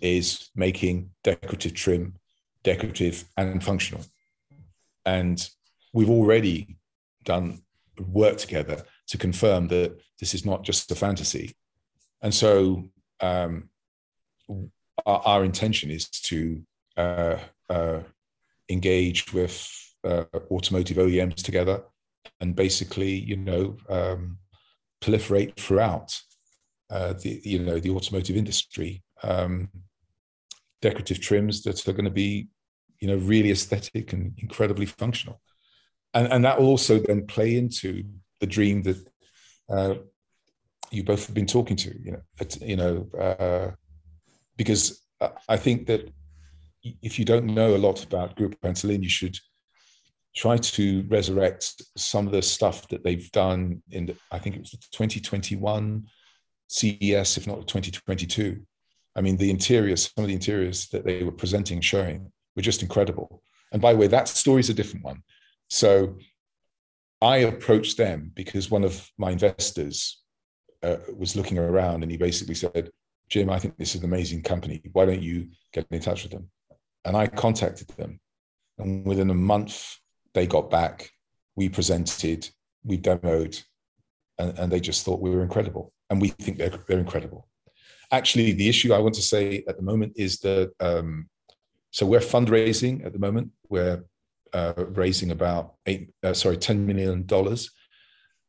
is 0.00 0.50
making 0.56 1.10
decorative 1.22 1.74
trim 1.74 2.14
decorative 2.62 3.24
and 3.36 3.62
functional. 3.62 4.04
And 5.04 5.48
we've 5.92 6.10
already 6.10 6.76
done 7.24 7.62
work 7.98 8.38
together 8.38 8.84
to 9.08 9.18
confirm 9.18 9.68
that 9.68 9.98
this 10.20 10.34
is 10.34 10.46
not 10.46 10.64
just 10.64 10.90
a 10.90 10.94
fantasy. 10.94 11.54
And 12.22 12.32
so 12.32 12.88
um, 13.20 13.68
our, 15.04 15.20
our, 15.24 15.44
intention 15.44 15.90
is 15.90 16.08
to 16.08 16.62
uh, 16.96 17.38
uh, 17.68 18.00
engage 18.68 19.32
with 19.32 19.68
uh, 20.04 20.24
automotive 20.50 20.96
OEMs 20.96 21.42
together 21.42 21.82
and 22.40 22.56
basically, 22.56 23.10
you 23.10 23.36
know, 23.36 23.76
um, 23.88 24.38
proliferate 25.00 25.56
throughout 25.56 26.18
uh, 26.90 27.14
the, 27.14 27.40
you 27.44 27.58
know, 27.58 27.78
the 27.78 27.90
automotive 27.90 28.36
industry. 28.36 29.02
Um, 29.22 29.68
decorative 30.80 31.20
trims 31.20 31.62
that 31.62 31.86
are 31.88 31.92
going 31.92 32.04
to 32.04 32.10
be, 32.10 32.48
you 32.98 33.08
know, 33.08 33.16
really 33.16 33.50
aesthetic 33.50 34.12
and 34.12 34.34
incredibly 34.38 34.86
functional, 34.86 35.40
and 36.12 36.30
and 36.32 36.44
that 36.44 36.58
will 36.58 36.66
also 36.66 36.98
then 36.98 37.26
play 37.26 37.56
into 37.56 38.04
the 38.40 38.46
dream 38.46 38.82
that 38.82 38.98
uh, 39.70 39.94
you 40.90 41.02
both 41.02 41.26
have 41.26 41.34
been 41.34 41.46
talking 41.46 41.76
to. 41.76 41.94
You 42.04 42.12
know, 42.12 42.22
you 42.60 42.76
know, 42.76 43.08
uh, 43.18 43.70
because 44.56 45.02
I 45.48 45.56
think 45.56 45.86
that 45.86 46.12
if 46.82 47.18
you 47.18 47.24
don't 47.24 47.46
know 47.46 47.74
a 47.74 47.78
lot 47.78 48.02
about 48.04 48.36
Grupo 48.36 48.56
Antolin, 48.62 49.02
you 49.02 49.08
should 49.08 49.38
try 50.34 50.56
to 50.56 51.04
resurrect 51.08 51.82
some 51.96 52.26
of 52.26 52.32
the 52.32 52.42
stuff 52.42 52.88
that 52.88 53.04
they've 53.04 53.30
done 53.32 53.82
in 53.90 54.06
the, 54.06 54.16
I 54.30 54.38
think 54.38 54.56
it 54.56 54.60
was 54.60 54.70
2021 54.70 56.06
CES, 56.68 57.36
if 57.36 57.46
not 57.46 57.68
2022. 57.68 58.60
I 59.14 59.20
mean, 59.20 59.36
the 59.36 59.50
interiors, 59.50 60.10
some 60.14 60.24
of 60.24 60.28
the 60.28 60.34
interiors 60.34 60.88
that 60.88 61.04
they 61.04 61.22
were 61.22 61.32
presenting, 61.32 61.80
showing 61.80 62.32
were 62.56 62.62
just 62.62 62.82
incredible. 62.82 63.42
And 63.72 63.82
by 63.82 63.92
the 63.92 63.98
way, 63.98 64.06
that 64.06 64.28
story 64.28 64.60
is 64.60 64.70
a 64.70 64.74
different 64.74 65.04
one. 65.04 65.22
So 65.68 66.16
I 67.20 67.38
approached 67.38 67.98
them 67.98 68.32
because 68.34 68.70
one 68.70 68.84
of 68.84 69.08
my 69.18 69.30
investors 69.30 70.22
uh, 70.82 70.96
was 71.16 71.36
looking 71.36 71.58
around 71.58 72.02
and 72.02 72.10
he 72.10 72.16
basically 72.16 72.54
said, 72.54 72.90
Jim, 73.28 73.50
I 73.50 73.58
think 73.58 73.76
this 73.76 73.94
is 73.94 74.02
an 74.02 74.06
amazing 74.06 74.42
company. 74.42 74.82
Why 74.92 75.06
don't 75.06 75.22
you 75.22 75.48
get 75.72 75.86
in 75.90 76.00
touch 76.00 76.22
with 76.22 76.32
them? 76.32 76.50
And 77.04 77.16
I 77.16 77.26
contacted 77.26 77.88
them. 77.88 78.20
And 78.78 79.04
within 79.04 79.30
a 79.30 79.34
month, 79.34 79.98
they 80.34 80.46
got 80.46 80.70
back. 80.70 81.10
We 81.56 81.68
presented, 81.68 82.48
we 82.84 82.98
demoed, 82.98 83.62
and, 84.38 84.58
and 84.58 84.72
they 84.72 84.80
just 84.80 85.04
thought 85.04 85.20
we 85.20 85.30
were 85.30 85.42
incredible. 85.42 85.92
And 86.08 86.20
we 86.20 86.28
think 86.28 86.58
they're, 86.58 86.70
they're 86.86 86.98
incredible. 86.98 87.48
Actually, 88.10 88.52
the 88.52 88.68
issue 88.68 88.92
I 88.92 88.98
want 88.98 89.14
to 89.14 89.22
say 89.22 89.64
at 89.66 89.76
the 89.76 89.82
moment 89.82 90.12
is 90.16 90.38
that 90.40 90.72
um, 90.80 91.28
so 91.92 92.06
we're 92.06 92.20
fundraising 92.20 93.04
at 93.04 93.12
the 93.12 93.18
moment. 93.18 93.52
We're 93.68 94.04
uh, 94.52 94.72
raising 94.76 95.30
about 95.30 95.74
eight, 95.86 96.10
uh, 96.22 96.32
sorry, 96.32 96.56
ten 96.56 96.86
million 96.86 97.26
dollars, 97.26 97.70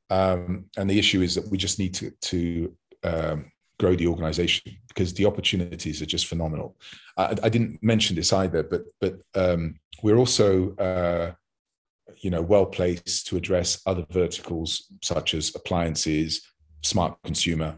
um, 0.10 0.66
and 0.78 0.90
the 0.90 0.98
issue 0.98 1.22
is 1.22 1.36
that 1.36 1.50
we 1.50 1.58
just 1.58 1.78
need 1.78 1.94
to 1.96 2.12
to 2.12 2.76
um, 3.04 3.52
grow 3.80 3.96
the 3.96 4.08
organization 4.08 4.78
because 4.94 5.14
the 5.14 5.26
opportunities 5.26 6.02
are 6.02 6.06
just 6.06 6.28
phenomenal. 6.28 6.76
I, 7.18 7.36
I 7.44 7.50
didn't 7.50 7.82
mention 7.82 8.16
this 8.16 8.34
either, 8.34 8.64
but 8.64 8.84
but 9.00 9.22
um, 9.36 9.80
we're 10.02 10.18
also 10.18 10.76
uh, 10.76 11.34
you 12.18 12.30
know 12.30 12.42
well 12.42 12.66
placed 12.66 13.28
to 13.28 13.38
address 13.38 13.82
other 13.86 14.06
verticals 14.10 14.92
such 15.02 15.34
as 15.34 15.56
appliances, 15.56 16.42
smart 16.84 17.18
consumer. 17.24 17.78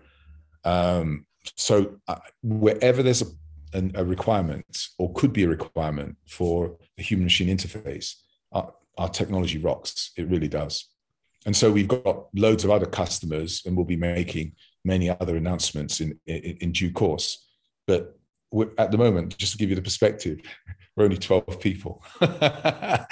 Um, 0.63 1.26
so 1.55 1.97
uh, 2.07 2.16
wherever 2.41 3.03
there's 3.03 3.22
a, 3.22 3.28
a, 3.74 4.01
a, 4.01 4.03
requirement 4.03 4.88
or 4.97 5.13
could 5.13 5.32
be 5.32 5.43
a 5.43 5.47
requirement 5.47 6.18
for 6.28 6.76
a 6.97 7.03
human 7.03 7.26
machine 7.26 7.55
interface, 7.55 8.16
our, 8.51 8.74
our 8.97 9.09
technology 9.09 9.59
rocks. 9.59 10.11
It 10.18 10.28
really 10.28 10.47
does. 10.47 10.89
And 11.45 11.55
so 11.55 11.72
we've 11.72 11.88
got 11.88 12.26
loads 12.34 12.63
of 12.63 12.72
other 12.72 12.88
customers, 12.88 13.61
and 13.66 13.76
we'll 13.76 13.86
be 13.86 13.95
making 13.95 14.53
many 14.86 15.09
other 15.09 15.36
announcements 15.36 15.99
in, 15.99 16.17
in, 16.25 16.57
in 16.61 16.71
due 16.71 16.91
course. 16.91 17.45
But 17.88 18.17
at 18.77 18.91
the 18.91 18.97
moment, 18.97 19.38
just 19.38 19.51
to 19.53 19.57
give 19.57 19.69
you 19.69 19.75
the 19.75 19.81
perspective, 19.81 20.39
we're 20.95 21.05
only 21.05 21.17
12 21.17 21.59
people. 21.59 22.03
and, 22.21 23.07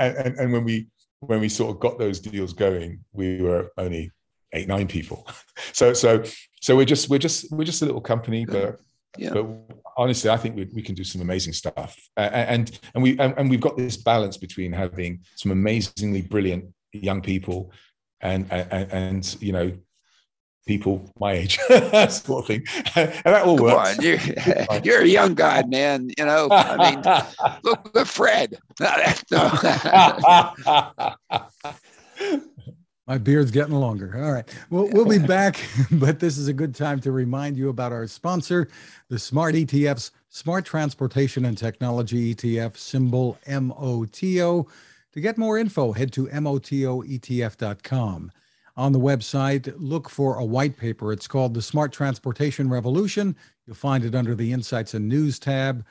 and, 0.00 0.38
and, 0.38 0.52
when 0.52 0.64
we 0.64 0.86
when 1.20 1.40
we 1.40 1.48
sort 1.48 1.74
of 1.74 1.80
got 1.80 1.98
those 1.98 2.20
deals 2.20 2.52
going, 2.52 3.00
we 3.12 3.42
were 3.42 3.70
only 3.76 4.10
eight, 4.52 4.68
nine 4.68 4.88
people. 4.88 5.28
so 5.72 5.92
so 5.92 6.22
so 6.60 6.76
we're 6.76 6.86
just 6.86 7.10
we're 7.10 7.18
just 7.18 7.50
we're 7.52 7.64
just 7.64 7.82
a 7.82 7.86
little 7.86 8.00
company, 8.00 8.46
but 8.46 8.80
yeah. 9.18 9.30
but 9.32 9.46
honestly, 9.96 10.30
I 10.30 10.36
think 10.36 10.56
we, 10.56 10.68
we 10.74 10.82
can 10.82 10.94
do 10.94 11.04
some 11.04 11.20
amazing 11.20 11.52
stuff. 11.52 11.96
and 12.16 12.78
and 12.94 13.02
we 13.02 13.18
and, 13.18 13.34
and 13.36 13.50
we've 13.50 13.60
got 13.60 13.76
this 13.76 13.96
balance 13.96 14.36
between 14.36 14.72
having 14.72 15.20
some 15.34 15.52
amazingly 15.52 16.22
brilliant 16.22 16.72
young 16.92 17.20
people 17.20 17.72
and 18.20 18.50
and, 18.50 18.92
and 18.92 19.36
you 19.40 19.52
know 19.52 19.72
people 20.66 21.10
my 21.18 21.32
age, 21.32 21.58
sort 22.08 22.42
of 22.42 22.46
thing. 22.46 22.66
And 22.94 23.12
that 23.24 23.42
all 23.44 23.56
Come 23.56 23.66
works. 23.66 23.96
On, 23.98 24.04
you're, 24.04 24.18
you're, 24.84 25.02
a 25.02 25.06
young 25.06 25.34
guy, 25.34 25.62
man. 25.66 26.10
You 26.18 26.26
know, 26.26 26.48
I 26.50 26.90
mean, 26.90 27.02
look 27.62 27.96
at 27.96 28.06
Fred. 28.06 28.58
My 33.08 33.18
beard's 33.18 33.52
getting 33.52 33.74
longer. 33.74 34.20
All 34.20 34.32
right. 34.32 34.52
We'll, 34.68 34.88
we'll 34.90 35.06
be 35.06 35.18
back, 35.18 35.64
but 35.92 36.18
this 36.18 36.36
is 36.36 36.48
a 36.48 36.52
good 36.52 36.74
time 36.74 36.98
to 37.00 37.12
remind 37.12 37.56
you 37.56 37.68
about 37.68 37.92
our 37.92 38.08
sponsor, 38.08 38.68
the 39.08 39.18
Smart 39.18 39.54
ETF's 39.54 40.10
Smart 40.28 40.64
Transportation 40.64 41.44
and 41.44 41.56
Technology 41.56 42.34
ETF, 42.34 42.76
symbol 42.76 43.38
MOTO. 43.46 44.66
To 45.12 45.20
get 45.20 45.38
more 45.38 45.56
info, 45.56 45.92
head 45.92 46.12
to 46.14 46.26
MOTOETF.com. 46.26 47.02
On 48.76 48.92
the 48.92 49.00
website, 49.00 49.72
look 49.78 50.10
for 50.10 50.36
a 50.36 50.44
white 50.44 50.76
paper. 50.76 51.10
It's 51.10 51.26
called 51.26 51.54
The 51.54 51.62
Smart 51.62 51.92
Transportation 51.92 52.68
Revolution. 52.68 53.34
You'll 53.66 53.74
find 53.74 54.04
it 54.04 54.14
under 54.14 54.34
the 54.34 54.52
Insights 54.52 54.92
and 54.92 55.08
News 55.08 55.38
tab. 55.38 55.84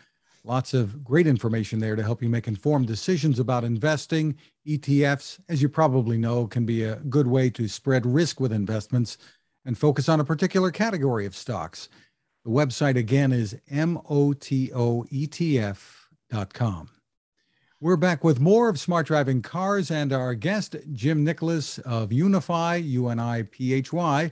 Lots 0.43 0.75
of 0.75 1.03
great 1.03 1.25
information 1.25 1.79
there 1.79 1.95
to 1.95 2.03
help 2.03 2.21
you 2.21 2.29
make 2.29 2.47
informed 2.47 2.86
decisions 2.86 3.39
about 3.39 3.63
investing. 3.63 4.36
ETFs, 4.67 5.39
as 5.49 5.63
you 5.63 5.69
probably 5.69 6.19
know, 6.19 6.45
can 6.45 6.67
be 6.67 6.83
a 6.83 6.97
good 6.97 7.25
way 7.25 7.49
to 7.49 7.67
spread 7.67 8.05
risk 8.05 8.39
with 8.39 8.53
investments 8.53 9.17
and 9.65 9.75
focus 9.75 10.07
on 10.07 10.19
a 10.19 10.25
particular 10.25 10.69
category 10.69 11.25
of 11.25 11.36
stocks. 11.36 11.89
The 12.43 12.51
website 12.51 12.95
again 12.95 13.31
is 13.31 13.57
motoetf.com. 13.71 14.49
We're 17.86 17.97
back 17.97 18.23
with 18.23 18.39
more 18.39 18.67
of 18.67 18.79
Smart 18.79 19.05
Driving 19.05 19.43
Cars 19.43 19.91
and 19.91 20.11
our 20.11 20.33
guest, 20.33 20.75
Jim 20.91 21.23
Nicholas 21.23 21.77
of 21.77 22.09
Uniphy, 22.09 22.83
UNIPHY. 22.83 24.31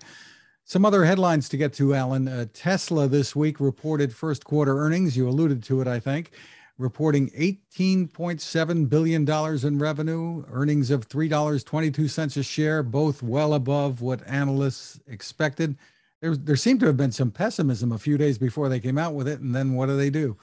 Some 0.65 0.83
other 0.83 1.05
headlines 1.05 1.47
to 1.49 1.57
get 1.57 1.71
to, 1.73 1.93
Alan. 1.93 2.27
Uh, 2.27 2.47
Tesla 2.51 3.07
this 3.07 3.35
week 3.35 3.59
reported 3.59 4.11
first 4.11 4.43
quarter 4.43 4.79
earnings. 4.79 5.15
You 5.15 5.29
alluded 5.29 5.61
to 5.65 5.81
it, 5.81 5.87
I 5.87 5.99
think, 5.99 6.31
reporting 6.79 7.29
$18.7 7.29 8.89
billion 8.89 9.29
in 9.29 9.77
revenue, 9.77 10.43
earnings 10.51 10.89
of 10.89 11.07
$3.22 11.07 12.37
a 12.37 12.41
share, 12.41 12.81
both 12.81 13.21
well 13.21 13.53
above 13.53 14.01
what 14.01 14.27
analysts 14.27 14.99
expected. 15.05 15.77
there 16.21 16.35
there 16.35 16.55
seemed 16.55 16.79
to 16.79 16.87
have 16.87 16.97
been 16.97 17.11
some 17.11 17.29
pessimism 17.29 17.91
a 17.91 17.99
few 17.99 18.17
days 18.17 18.39
before 18.39 18.67
they 18.67 18.79
came 18.79 18.97
out 18.97 19.13
with 19.13 19.27
it, 19.27 19.41
and 19.41 19.53
then 19.53 19.75
what 19.75 19.85
do 19.85 19.95
they 19.95 20.09
do? 20.09 20.37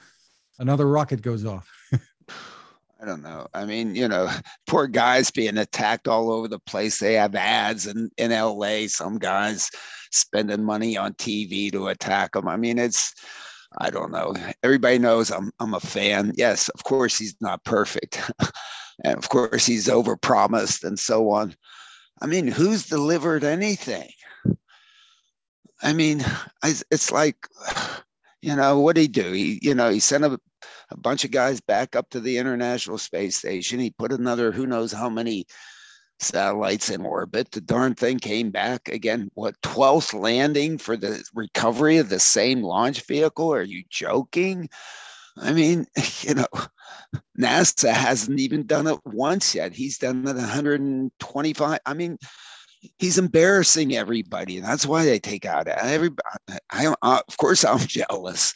Another 0.59 0.87
rocket 0.87 1.21
goes 1.21 1.43
off. 1.43 1.80
I 3.01 3.05
don't 3.05 3.23
know. 3.23 3.47
I 3.53 3.65
mean, 3.65 3.95
you 3.95 4.07
know, 4.07 4.29
poor 4.67 4.87
guys 4.87 5.31
being 5.31 5.57
attacked 5.57 6.07
all 6.07 6.31
over 6.31 6.47
the 6.47 6.59
place. 6.59 6.99
They 6.99 7.13
have 7.15 7.35
ads 7.35 7.87
in, 7.87 8.11
in 8.17 8.31
LA, 8.31 8.87
some 8.87 9.17
guys 9.17 9.69
spending 10.11 10.63
money 10.63 10.97
on 10.97 11.13
TV 11.13 11.71
to 11.71 11.87
attack 11.87 12.33
them. 12.33 12.47
I 12.47 12.57
mean, 12.57 12.77
it's, 12.77 13.13
I 13.79 13.89
don't 13.89 14.11
know. 14.11 14.35
Everybody 14.61 14.99
knows 14.99 15.31
I'm, 15.31 15.51
I'm 15.59 15.73
a 15.73 15.79
fan. 15.79 16.33
Yes, 16.35 16.69
of 16.69 16.83
course, 16.83 17.17
he's 17.17 17.35
not 17.41 17.63
perfect. 17.63 18.21
and 19.03 19.17
of 19.17 19.29
course, 19.29 19.65
he's 19.65 19.87
overpromised 19.87 20.83
and 20.83 20.99
so 20.99 21.31
on. 21.31 21.55
I 22.21 22.27
mean, 22.27 22.47
who's 22.47 22.85
delivered 22.85 23.43
anything? 23.43 24.09
I 25.81 25.93
mean, 25.93 26.23
it's 26.63 27.11
like, 27.11 27.35
you 28.43 28.55
know, 28.55 28.79
what 28.79 28.95
did 28.95 29.01
he 29.01 29.07
do? 29.07 29.31
He, 29.31 29.59
you 29.63 29.73
know, 29.73 29.89
he 29.89 29.99
sent 29.99 30.25
a 30.25 30.39
a 30.91 30.97
bunch 30.97 31.23
of 31.23 31.31
guys 31.31 31.61
back 31.61 31.95
up 31.95 32.09
to 32.11 32.19
the 32.19 32.37
International 32.37 32.97
Space 32.97 33.37
Station. 33.37 33.79
He 33.79 33.91
put 33.91 34.11
another 34.11 34.51
who 34.51 34.67
knows 34.67 34.91
how 34.91 35.09
many 35.09 35.45
satellites 36.19 36.89
in 36.89 37.05
orbit. 37.05 37.51
The 37.51 37.61
darn 37.61 37.95
thing 37.95 38.19
came 38.19 38.51
back 38.51 38.89
again. 38.89 39.31
What 39.33 39.59
12th 39.61 40.13
landing 40.13 40.77
for 40.77 40.95
the 40.95 41.23
recovery 41.33 41.97
of 41.97 42.09
the 42.09 42.19
same 42.19 42.61
launch 42.61 43.05
vehicle? 43.07 43.53
Are 43.53 43.63
you 43.63 43.83
joking? 43.89 44.69
I 45.37 45.53
mean, 45.53 45.87
you 46.21 46.35
know, 46.35 46.47
NASA 47.39 47.91
hasn't 47.91 48.39
even 48.39 48.65
done 48.65 48.87
it 48.87 48.99
once 49.05 49.55
yet. 49.55 49.73
He's 49.73 49.97
done 49.97 50.27
it 50.27 50.35
125. 50.35 51.79
I 51.85 51.93
mean, 51.93 52.17
he's 52.97 53.17
embarrassing 53.17 53.95
everybody, 53.95 54.57
and 54.57 54.65
that's 54.65 54.85
why 54.85 55.05
they 55.05 55.19
take 55.19 55.45
out 55.45 55.67
everybody. 55.67 56.37
I, 56.69 56.93
I, 57.01 57.21
of 57.27 57.37
course, 57.37 57.63
I'm 57.63 57.79
jealous. 57.87 58.53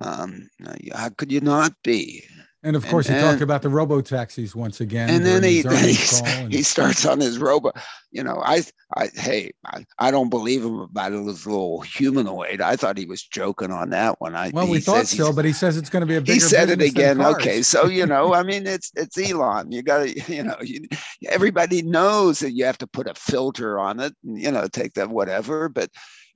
Um, 0.00 0.48
how 0.94 1.10
could 1.10 1.32
you 1.32 1.40
not 1.40 1.72
be? 1.82 2.24
And 2.62 2.76
of 2.76 2.86
course, 2.88 3.08
and, 3.08 3.16
he 3.16 3.22
talked 3.22 3.40
about 3.40 3.62
the 3.62 3.70
robo 3.70 4.02
taxis 4.02 4.54
once 4.54 4.82
again. 4.82 5.08
And 5.08 5.24
then 5.24 5.42
he 5.42 5.64
and 5.66 6.52
he 6.52 6.62
starts 6.62 7.06
on 7.06 7.18
his 7.18 7.38
robo. 7.38 7.72
You 8.10 8.22
know, 8.22 8.42
I, 8.44 8.62
I 8.94 9.08
hey, 9.14 9.52
I, 9.64 9.86
I 9.98 10.10
don't 10.10 10.28
believe 10.28 10.62
him 10.62 10.80
about 10.80 11.12
his 11.12 11.46
little 11.46 11.80
humanoid. 11.80 12.60
I 12.60 12.76
thought 12.76 12.98
he 12.98 13.06
was 13.06 13.22
joking 13.22 13.70
on 13.70 13.90
that 13.90 14.20
one. 14.20 14.34
I 14.34 14.50
well, 14.52 14.68
we 14.68 14.80
thought 14.80 15.06
so, 15.06 15.32
but 15.32 15.46
he 15.46 15.54
says 15.54 15.78
it's 15.78 15.88
going 15.88 16.02
to 16.02 16.06
be 16.06 16.16
a 16.16 16.20
bigger. 16.20 16.34
He 16.34 16.40
said 16.40 16.68
it 16.68 16.82
again. 16.82 17.22
Okay, 17.22 17.62
so 17.62 17.86
you 17.86 18.04
know, 18.04 18.34
I 18.34 18.42
mean, 18.42 18.66
it's 18.66 18.92
it's 18.94 19.16
Elon. 19.16 19.72
You 19.72 19.82
got 19.82 20.06
to, 20.06 20.32
you 20.32 20.42
know, 20.42 20.56
you, 20.60 20.82
everybody 21.28 21.80
knows 21.80 22.40
that 22.40 22.52
you 22.52 22.66
have 22.66 22.78
to 22.78 22.86
put 22.86 23.08
a 23.08 23.14
filter 23.14 23.78
on 23.78 24.00
it. 24.00 24.14
And, 24.22 24.38
you 24.38 24.50
know, 24.50 24.68
take 24.68 24.92
that 24.94 25.08
whatever. 25.08 25.70
But 25.70 25.88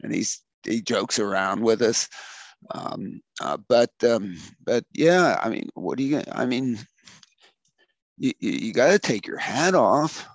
and 0.02 0.14
he's 0.14 0.40
he 0.64 0.80
jokes 0.80 1.18
around 1.18 1.60
with 1.60 1.82
us. 1.82 2.08
Um, 2.70 3.20
uh, 3.40 3.58
but 3.68 3.90
um, 4.02 4.36
but 4.64 4.84
yeah, 4.92 5.38
I 5.42 5.48
mean, 5.48 5.68
what 5.74 5.98
do 5.98 6.04
you? 6.04 6.22
I 6.32 6.46
mean, 6.46 6.78
you 8.18 8.32
you 8.40 8.72
got 8.72 8.90
to 8.90 8.98
take 8.98 9.26
your 9.26 9.38
hat 9.38 9.74
off. 9.74 10.26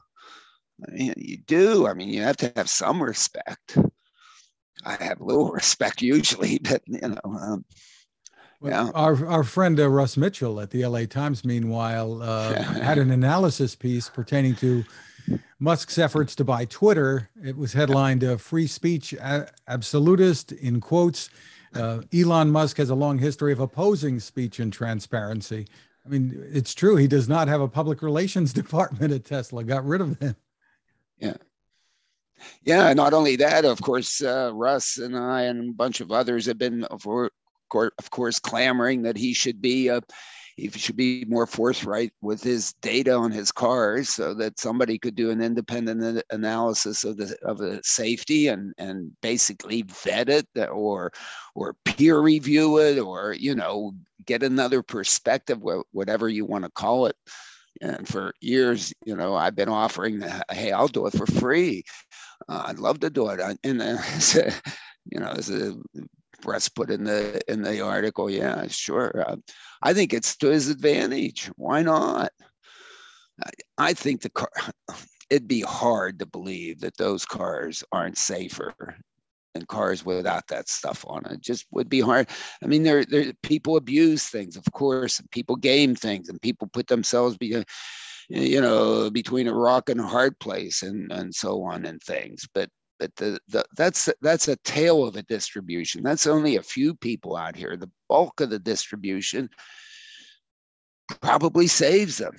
I 0.87 0.91
mean, 0.91 1.13
you 1.17 1.37
do. 1.37 1.87
I 1.87 1.93
mean, 1.93 2.09
you 2.09 2.21
have 2.21 2.37
to 2.37 2.51
have 2.55 2.69
some 2.69 3.01
respect. 3.01 3.77
I 4.85 5.03
have 5.03 5.21
little 5.21 5.51
respect 5.51 6.01
usually, 6.01 6.59
but 6.59 6.81
you 6.85 6.99
know. 6.99 7.19
Um, 7.25 7.65
well, 8.61 8.85
yeah. 8.85 8.91
Our 8.93 9.25
our 9.25 9.43
friend 9.43 9.79
uh, 9.79 9.89
Russ 9.89 10.17
Mitchell 10.17 10.59
at 10.59 10.71
the 10.71 10.85
LA 10.85 11.05
Times, 11.05 11.45
meanwhile, 11.45 12.21
uh, 12.21 12.61
had 12.81 12.97
an 12.97 13.11
analysis 13.11 13.75
piece 13.75 14.09
pertaining 14.09 14.55
to 14.57 14.83
Musk's 15.59 15.97
efforts 15.97 16.35
to 16.35 16.43
buy 16.43 16.65
Twitter. 16.65 17.29
It 17.43 17.57
was 17.57 17.73
headlined 17.73 18.23
uh, 18.23 18.37
"Free 18.37 18.67
Speech 18.67 19.15
Absolutist" 19.67 20.51
in 20.51 20.81
quotes. 20.81 21.29
Uh, 21.73 22.01
Elon 22.13 22.51
Musk 22.51 22.77
has 22.77 22.89
a 22.89 22.95
long 22.95 23.17
history 23.17 23.51
of 23.51 23.59
opposing 23.59 24.19
speech 24.19 24.59
and 24.59 24.73
transparency. 24.73 25.67
I 26.05 26.09
mean, 26.09 26.47
it's 26.51 26.73
true. 26.73 26.95
He 26.95 27.07
does 27.07 27.29
not 27.29 27.47
have 27.47 27.61
a 27.61 27.67
public 27.67 28.01
relations 28.01 28.53
department 28.61 29.13
at 29.13 29.25
Tesla. 29.25 29.63
Got 29.63 29.85
rid 29.85 30.01
of 30.01 30.19
them. 30.19 30.35
Yeah. 31.19 31.37
Yeah. 32.63 32.93
Not 32.93 33.13
only 33.13 33.35
that, 33.37 33.65
of 33.65 33.81
course, 33.81 34.21
uh, 34.21 34.51
Russ 34.53 34.97
and 34.97 35.17
I 35.17 35.43
and 35.43 35.69
a 35.69 35.73
bunch 35.73 35.99
of 36.01 36.11
others 36.11 36.45
have 36.45 36.57
been, 36.57 36.85
of 36.85 37.05
course, 38.09 38.39
clamoring 38.39 39.03
that 39.03 39.17
he 39.17 39.33
should 39.33 39.61
be 39.61 39.89
a 39.89 40.01
he 40.59 40.69
should 40.69 40.95
be 40.95 41.25
more 41.25 41.47
forthright 41.47 42.11
with 42.21 42.43
his 42.43 42.73
data 42.81 43.13
on 43.13 43.31
his 43.31 43.51
cars 43.51 44.09
so 44.09 44.33
that 44.33 44.59
somebody 44.59 44.97
could 44.99 45.15
do 45.15 45.31
an 45.31 45.41
independent 45.41 46.23
analysis 46.29 47.03
of 47.03 47.17
the 47.17 47.35
of 47.43 47.57
the 47.57 47.79
safety 47.83 48.47
and 48.47 48.73
and 48.77 49.11
basically 49.21 49.83
vet 49.83 50.29
it 50.29 50.47
or 50.71 51.11
or 51.55 51.75
peer 51.85 52.19
review 52.19 52.77
it 52.79 52.99
or 52.99 53.33
you 53.33 53.55
know 53.55 53.93
get 54.25 54.43
another 54.43 54.83
perspective 54.83 55.59
whatever 55.91 56.27
you 56.27 56.45
want 56.45 56.65
to 56.65 56.71
call 56.71 57.05
it. 57.05 57.15
And 57.81 58.07
for 58.07 58.33
years 58.41 58.93
you 59.05 59.15
know 59.15 59.35
i've 59.35 59.55
been 59.55 59.69
offering 59.69 60.21
hey 60.51 60.71
i'll 60.71 60.87
do 60.87 61.07
it 61.07 61.13
for 61.13 61.25
free. 61.25 61.83
Uh, 62.47 62.63
i'd 62.67 62.79
love 62.79 62.99
to 63.01 63.09
do 63.09 63.29
it. 63.29 63.39
And 63.63 63.81
uh, 63.81 63.97
you 65.11 65.19
know 65.19 65.29
as 65.29 65.49
a 65.49 65.77
Russ 66.45 66.69
put 66.69 66.89
in 66.91 67.03
the 67.03 67.41
in 67.51 67.61
the 67.61 67.81
article. 67.81 68.29
Yeah, 68.29 68.67
sure. 68.67 69.25
Uh, 69.27 69.35
I 69.81 69.93
think 69.93 70.13
it's 70.13 70.35
to 70.37 70.47
his 70.47 70.69
advantage. 70.69 71.49
Why 71.55 71.81
not? 71.81 72.31
I, 73.43 73.49
I 73.77 73.93
think 73.93 74.21
the 74.21 74.29
car. 74.29 74.51
It'd 75.29 75.47
be 75.47 75.61
hard 75.61 76.17
to 76.19 76.25
believe 76.25 76.79
that 76.79 76.97
those 76.97 77.23
cars 77.23 77.83
aren't 77.91 78.17
safer 78.17 78.73
than 79.53 79.65
cars 79.67 80.03
without 80.03 80.47
that 80.47 80.67
stuff 80.67 81.05
on 81.07 81.23
it. 81.25 81.33
it 81.33 81.41
just 81.41 81.67
would 81.71 81.87
be 81.87 81.99
hard. 81.99 82.27
I 82.63 82.65
mean, 82.65 82.81
there, 82.81 83.05
there 83.05 83.31
people 83.43 83.77
abuse 83.77 84.25
things, 84.25 84.57
of 84.57 84.63
course, 84.73 85.19
and 85.19 85.29
people 85.29 85.55
game 85.55 85.93
things, 85.93 86.29
and 86.29 86.41
people 86.41 86.67
put 86.67 86.87
themselves 86.87 87.37
be, 87.37 87.63
you 88.29 88.61
know, 88.61 89.11
between 89.11 89.47
a 89.47 89.53
rock 89.53 89.89
and 89.89 89.99
a 89.99 90.07
hard 90.07 90.39
place, 90.39 90.81
and 90.81 91.11
and 91.11 91.33
so 91.33 91.63
on 91.63 91.85
and 91.85 92.01
things. 92.01 92.47
But 92.53 92.69
but 92.99 93.15
the, 93.15 93.39
the, 93.47 93.65
that's 93.75 94.09
that's 94.21 94.47
a 94.47 94.57
tail 94.57 95.05
of 95.05 95.15
a 95.15 95.23
distribution. 95.23 96.03
That's 96.03 96.27
only 96.27 96.57
a 96.57 96.63
few 96.63 96.93
people 96.95 97.35
out 97.35 97.55
here. 97.55 97.77
The 97.77 97.91
bulk 98.07 98.41
of 98.41 98.49
the 98.49 98.59
distribution 98.59 99.49
probably 101.21 101.67
saves 101.67 102.17
them. 102.17 102.35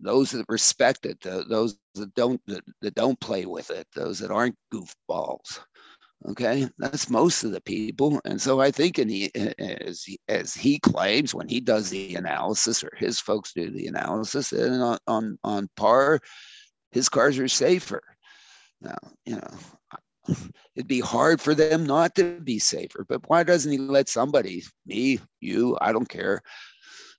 Those 0.00 0.32
that 0.32 0.46
respect 0.48 1.06
it, 1.06 1.20
those 1.20 1.78
that 1.94 2.14
don't 2.14 2.40
that, 2.46 2.64
that 2.82 2.94
don't 2.94 3.18
play 3.20 3.46
with 3.46 3.70
it, 3.70 3.86
those 3.94 4.18
that 4.18 4.30
aren't 4.30 4.56
goofballs. 4.74 5.60
Okay, 6.28 6.68
that's 6.76 7.08
most 7.08 7.44
of 7.44 7.52
the 7.52 7.62
people, 7.62 8.20
and 8.26 8.38
so 8.38 8.60
I 8.60 8.70
think, 8.70 8.98
in 8.98 9.08
he, 9.08 9.30
as 9.58 10.04
as 10.28 10.52
he 10.52 10.78
claims, 10.78 11.34
when 11.34 11.48
he 11.48 11.60
does 11.60 11.88
the 11.88 12.14
analysis, 12.14 12.84
or 12.84 12.92
his 12.98 13.18
folks 13.18 13.54
do 13.54 13.70
the 13.70 13.86
analysis, 13.86 14.52
and 14.52 14.82
on 14.82 14.98
on, 15.06 15.38
on 15.44 15.70
par, 15.76 16.20
his 16.92 17.08
cars 17.08 17.38
are 17.38 17.48
safer. 17.48 18.02
Now, 18.80 18.98
you 19.24 19.36
know, 19.36 19.50
it'd 20.76 20.88
be 20.88 21.00
hard 21.00 21.40
for 21.40 21.54
them 21.54 21.84
not 21.84 22.14
to 22.16 22.40
be 22.40 22.58
safer. 22.58 23.04
But 23.08 23.28
why 23.28 23.42
doesn't 23.42 23.70
he 23.70 23.78
let 23.78 24.08
somebody, 24.08 24.64
me, 24.86 25.18
you, 25.40 25.76
I 25.80 25.92
don't 25.92 26.08
care, 26.08 26.42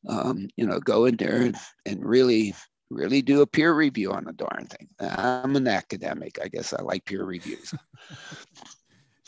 um, 0.07 0.47
you 0.55 0.65
know, 0.65 0.79
go 0.79 1.05
in 1.05 1.15
there 1.17 1.41
and, 1.41 1.55
and 1.85 2.03
really, 2.03 2.55
really 2.89 3.21
do 3.21 3.41
a 3.41 3.47
peer 3.47 3.73
review 3.73 4.11
on 4.11 4.27
a 4.27 4.33
darn 4.33 4.67
thing? 4.67 4.87
I'm 4.99 5.55
an 5.55 5.67
academic. 5.67 6.39
I 6.43 6.47
guess 6.47 6.73
I 6.73 6.81
like 6.81 7.05
peer 7.05 7.23
reviews. 7.23 7.73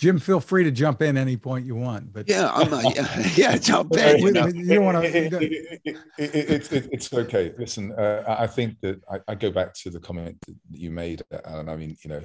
Jim, 0.04 0.20
feel 0.20 0.42
free 0.42 0.66
to 0.66 0.72
jump 0.72 1.02
in 1.02 1.16
any 1.16 1.38
point 1.38 1.66
you 1.66 1.76
want. 1.76 2.12
But 2.12 2.28
yeah, 2.28 2.52
I'm 2.54 2.70
not, 2.70 2.94
yeah, 2.94 3.28
yeah, 3.36 3.58
jump 3.58 3.96
in. 3.96 4.20
You, 4.20 4.32
know. 4.34 4.48
you 4.48 4.66
don't 4.76 4.84
want 4.84 5.02
to. 5.02 5.82
It's 6.18 6.74
it's 6.74 7.14
okay. 7.14 7.54
Listen, 7.58 7.94
uh, 7.94 8.22
I 8.28 8.46
think 8.46 8.82
that 8.82 9.02
I, 9.10 9.20
I, 9.30 9.36
go 9.36 9.50
back 9.50 9.74
to 9.76 9.90
the 9.90 10.02
comment 10.02 10.36
that 10.46 10.56
you 10.72 10.92
made, 10.92 11.22
and 11.46 11.72
I 11.72 11.78
mean, 11.78 11.96
you 12.04 12.10
know, 12.10 12.22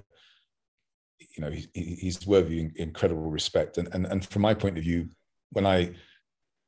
you 1.20 1.40
know, 1.40 1.50
he, 1.52 1.68
he's 1.72 2.26
worthy 2.26 2.68
incredible 2.74 3.30
respect, 3.30 3.78
and 3.78 3.86
and 3.92 4.06
and 4.06 4.26
from 4.26 4.42
my 4.42 4.54
point 4.54 4.76
of 4.76 4.82
view, 4.82 5.10
when 5.52 5.64
I 5.64 5.94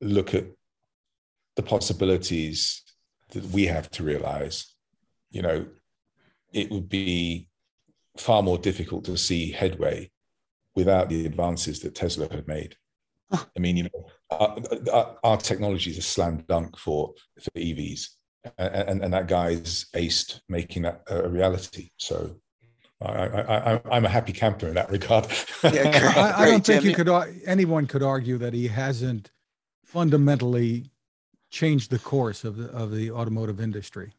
look 0.01 0.33
at 0.33 0.45
the 1.57 1.65
possibilities 1.65 2.85
that 3.31 3.45
we 3.47 3.67
have 3.67 3.91
to 3.91 4.05
realize, 4.05 4.73
you 5.33 5.43
know, 5.43 5.67
it 6.53 6.71
would 6.71 6.89
be 6.89 7.49
far 8.17 8.45
more 8.45 8.59
difficult 8.59 9.07
to 9.07 9.17
see 9.17 9.51
headway 9.51 10.09
without 10.81 11.09
the 11.09 11.27
advances 11.27 11.81
that 11.81 11.95
Tesla 11.95 12.29
had 12.31 12.49
made. 12.49 12.77
Ah. 13.31 13.47
I 13.57 13.61
mean, 13.61 13.77
you 13.77 13.85
know, 13.85 14.07
our, 14.31 14.57
our, 14.93 15.17
our 15.23 15.37
technology 15.37 15.91
is 15.91 15.99
a 15.99 16.03
slam 16.03 16.45
dunk 16.49 16.77
for 16.77 17.15
for 17.41 17.51
EVs, 17.51 18.09
and, 18.59 19.03
and 19.05 19.13
that 19.13 19.29
guy's 19.29 19.87
aced 19.95 20.41
making 20.49 20.83
that 20.83 21.03
a 21.09 21.29
reality. 21.29 21.91
So. 21.97 22.37
I, 23.03 23.81
I, 23.91 23.97
am 23.97 24.05
a 24.05 24.11
happy 24.11 24.35
camper 24.35 24.69
in 24.69 24.75
that 24.75 24.91
regard. 24.91 25.27
Yeah, 25.65 26.13
I, 26.37 26.43
I, 26.43 26.51
don't 26.51 26.63
think 26.63 26.85
you 26.85 26.95
could 26.95 27.09
anyone 27.47 27.87
could 27.87 28.03
argue 28.03 28.37
that 28.37 28.53
he 28.53 28.69
hasn't 28.69 29.31
fundamentally 29.87 30.91
changed 31.51 31.91
the 31.91 31.99
course 31.99 32.45
of 32.45 32.59
the 32.59 32.69
of 32.73 32.93
the 32.93 33.11
automotive 33.11 33.59
industry 33.59 34.13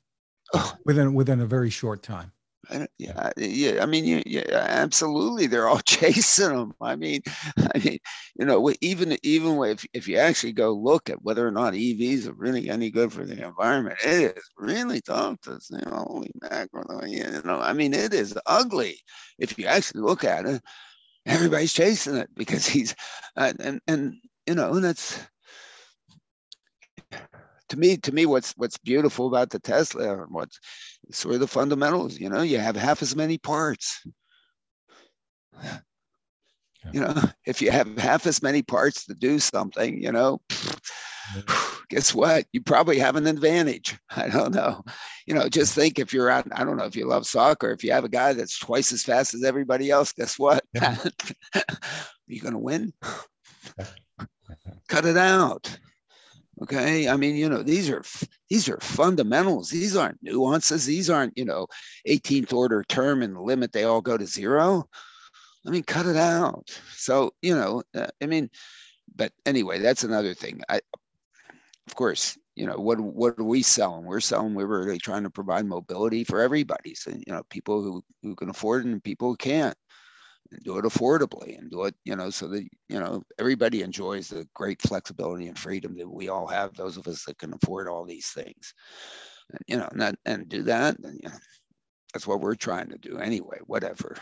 within 0.84 1.14
within 1.14 1.40
a 1.42 1.46
very 1.46 1.70
short 1.70 2.02
time. 2.02 2.32
I 2.70 2.88
yeah, 3.00 3.32
yeah. 3.38 3.82
I 3.82 3.86
mean, 3.88 4.06
yeah, 4.06 4.22
yeah, 4.26 4.66
absolutely. 4.70 5.48
They're 5.48 5.68
all 5.68 5.80
chasing 5.86 6.56
them. 6.56 6.74
I 6.80 6.96
mean, 6.96 7.22
I 7.76 7.80
mean, 7.84 7.98
you 8.38 8.46
know, 8.46 8.72
even 8.82 9.18
even 9.24 9.62
if 9.64 9.86
if 9.94 10.08
you 10.08 10.18
actually 10.18 10.54
go 10.54 10.72
look 10.74 11.10
at 11.10 11.22
whether 11.24 11.46
or 11.48 11.52
not 11.52 11.74
EVs 11.74 12.28
are 12.28 12.34
really 12.34 12.70
any 12.70 12.92
good 12.92 13.12
for 13.12 13.26
the 13.26 13.44
environment, 13.44 13.98
it 14.06 14.38
is 14.38 14.44
really 14.58 15.02
tough 15.02 15.42
to 15.42 15.60
say, 15.60 15.80
holy 15.88 16.32
mackerel. 16.42 17.08
You 17.08 17.42
know, 17.44 17.60
I 17.60 17.74
mean, 17.74 17.94
it 17.94 18.14
is 18.14 18.38
ugly 18.46 18.98
if 19.40 19.58
you 19.58 19.66
actually 19.66 20.02
look 20.02 20.24
at 20.24 20.46
it. 20.46 20.62
Everybody's 21.26 21.74
chasing 21.74 22.16
it 22.16 22.30
because 22.36 22.68
he's, 22.68 22.96
uh, 23.38 23.54
and 23.60 23.82
and 23.88 24.16
you 24.48 24.56
know, 24.56 24.74
and 24.74 24.84
that's 24.84 25.20
to 27.70 27.78
me, 27.78 27.98
to 27.98 28.12
me, 28.12 28.26
what's 28.26 28.52
what's 28.58 28.78
beautiful 28.78 29.28
about 29.28 29.50
the 29.50 29.60
Tesla 29.60 30.22
and 30.24 30.32
what's 30.32 30.60
sort 31.14 31.36
of 31.36 31.42
the 31.42 31.48
fundamentals, 31.48 32.20
you 32.20 32.30
know, 32.30 32.42
you 32.42 32.58
have 32.58 32.76
half 32.76 33.02
as 33.02 33.16
many 33.16 33.38
parts. 33.38 34.06
Yeah. 35.64 35.80
You 36.94 37.02
know, 37.02 37.16
if 37.46 37.62
you 37.62 37.72
have 37.72 37.96
half 37.98 38.26
as 38.26 38.42
many 38.42 38.64
parts 38.64 39.06
to 39.06 39.14
do 39.14 39.38
something, 39.38 40.02
you 40.02 40.12
know, 40.12 40.42
guess 41.90 42.14
what? 42.14 42.46
You 42.52 42.62
probably 42.62 42.98
have 43.00 43.16
an 43.16 43.28
advantage. 43.28 43.98
I 44.10 44.30
don't 44.30 44.54
know. 44.54 44.84
You 45.28 45.36
know, 45.36 45.48
just 45.48 45.76
think 45.76 46.00
if 46.00 46.14
you're 46.14 46.30
out, 46.30 46.48
I 46.52 46.64
don't 46.64 46.78
know 46.78 46.86
if 46.86 46.96
you 46.96 47.08
love 47.08 47.28
soccer, 47.28 47.72
if 47.72 47.84
you 47.84 47.92
have 47.92 48.04
a 48.06 48.10
guy 48.10 48.34
that's 48.34 48.58
twice 48.58 48.92
as 48.92 49.04
fast 49.04 49.34
as 49.34 49.44
everybody 49.44 49.92
else, 49.92 50.12
guess 50.12 50.40
what? 50.40 50.64
Yeah. 50.74 50.98
Are 51.56 51.64
you 52.28 52.42
going 52.42 52.54
to 52.54 52.60
win? 52.60 52.94
Cut 54.88 55.06
it 55.06 55.18
out. 55.18 55.78
Okay. 56.62 57.10
I 57.10 57.18
mean, 57.18 57.36
you 57.36 57.50
know, 57.50 57.64
these 57.64 57.90
are 57.90 58.04
these 58.50 58.70
are 58.70 58.80
fundamentals. 58.80 59.70
These 59.70 59.96
aren't 59.96 60.22
nuances. 60.22 60.86
These 60.86 61.10
aren't, 61.10 61.38
you 61.38 61.46
know, 61.46 61.68
18th 62.08 62.54
order 62.54 62.84
term 62.88 63.24
and 63.24 63.36
the 63.36 63.42
limit, 63.42 63.72
they 63.72 63.84
all 63.84 64.02
go 64.02 64.18
to 64.18 64.28
zero. 64.28 64.88
I 65.66 65.70
mean, 65.70 65.84
cut 65.84 66.06
it 66.06 66.18
out. 66.18 66.70
So, 66.94 67.34
you 67.42 67.56
know, 67.56 67.84
uh, 67.96 68.08
I 68.22 68.26
mean, 68.26 68.50
but 69.16 69.32
anyway, 69.46 69.80
that's 69.80 70.04
another 70.04 70.34
thing. 70.34 70.62
I 70.70 70.82
of 71.88 71.96
course, 71.96 72.38
you 72.56 72.68
know, 72.68 72.78
what 72.78 73.00
what 73.00 73.40
are 73.40 73.44
we 73.44 73.64
selling? 73.64 74.06
We're 74.06 74.20
selling, 74.20 74.54
we're 74.54 74.66
really 74.66 75.00
trying 75.00 75.24
to 75.24 75.30
provide 75.30 75.66
mobility 75.66 76.24
for 76.24 76.42
everybody. 76.42 76.96
So, 76.96 77.12
you 77.12 77.34
know, 77.34 77.44
people 77.50 77.82
who, 77.82 78.04
who 78.22 78.36
can 78.36 78.50
afford 78.50 78.86
it 78.86 78.92
and 78.92 79.04
people 79.04 79.30
who 79.30 79.36
can't 79.36 79.76
and 80.52 80.64
do 80.64 80.78
it 80.78 80.86
affordably 80.86 81.58
and 81.58 81.72
do 81.72 81.86
it, 81.86 81.96
you 82.04 82.16
know, 82.16 82.30
so 82.30 82.48
that, 82.48 82.64
you 82.90 83.00
know, 83.00 83.24
everybody 83.40 83.82
enjoys 83.82 84.30
the 84.30 84.48
great 84.54 84.82
flexibility 84.82 85.48
and 85.48 85.58
freedom 85.58 85.98
that 85.98 86.10
we 86.10 86.30
all 86.30 86.48
have, 86.48 86.74
those 86.74 86.98
of 86.98 87.08
us 87.08 87.26
that 87.26 87.38
can 87.38 87.54
afford 87.54 87.88
all 87.88 88.06
these 88.06 88.28
things. 88.28 88.74
And, 89.52 89.60
you 89.68 89.78
know, 89.78 89.88
and, 89.92 90.02
that, 90.02 90.16
and 90.26 90.50
do 90.50 90.64
that, 90.64 90.98
and, 91.00 91.20
you 91.22 91.30
know, 91.30 91.36
that's 92.14 92.28
what 92.28 92.42
we're 92.42 92.56
trying 92.56 92.90
to 92.90 92.98
do 92.98 93.18
anyway, 93.18 93.60
whatever, 93.66 94.18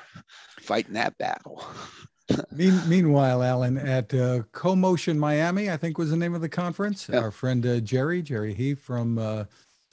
fighting 0.62 0.94
that 0.94 1.18
battle. 1.18 1.64
Mean, 2.52 2.80
meanwhile, 2.88 3.42
Alan, 3.42 3.78
at 3.80 4.14
uh, 4.14 4.44
CoMotion 4.54 5.18
Miami, 5.18 5.72
I 5.72 5.78
think 5.78 5.98
was 5.98 6.12
the 6.12 6.18
name 6.18 6.36
of 6.36 6.42
the 6.42 6.50
conference, 6.50 7.10
yeah. 7.12 7.20
our 7.20 7.32
friend 7.32 7.66
uh, 7.66 7.80
Jerry, 7.80 8.22
Jerry 8.22 8.54
He 8.54 8.76
from 8.76 9.18
uh, 9.18 9.46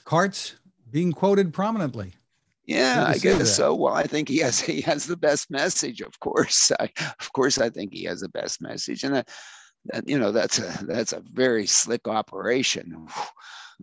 CARTS, 0.05 0.55
being 0.91 1.11
quoted 1.13 1.51
prominently. 1.51 2.13
Yeah, 2.67 3.05
I 3.07 3.17
guess 3.17 3.55
so. 3.55 3.73
Well, 3.73 3.93
I 3.93 4.03
think 4.03 4.27
he 4.27 4.39
has 4.39 4.59
he 4.61 4.81
has 4.81 5.05
the 5.05 5.17
best 5.17 5.49
message. 5.49 6.01
Of 6.01 6.19
course, 6.19 6.71
I, 6.79 6.89
of 7.19 7.31
course, 7.33 7.57
I 7.57 7.69
think 7.69 7.93
he 7.93 8.03
has 8.03 8.19
the 8.19 8.29
best 8.29 8.61
message, 8.61 9.03
and 9.03 9.15
that, 9.15 9.29
that 9.85 10.07
you 10.07 10.19
know 10.19 10.33
that's 10.33 10.59
a 10.59 10.85
that's 10.85 11.13
a 11.13 11.23
very 11.31 11.65
slick 11.65 12.07
operation. 12.07 13.07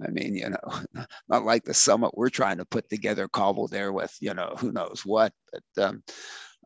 I 0.04 0.10
mean, 0.10 0.36
you 0.36 0.50
know, 0.50 1.04
not 1.28 1.44
like 1.44 1.64
the 1.64 1.72
summit 1.72 2.10
we're 2.14 2.28
trying 2.28 2.58
to 2.58 2.66
put 2.66 2.88
together, 2.90 3.26
cobbled 3.26 3.70
there 3.70 3.92
with 3.92 4.14
you 4.20 4.34
know 4.34 4.54
who 4.58 4.70
knows 4.70 5.02
what. 5.06 5.32
But 5.50 5.84
um, 5.84 6.02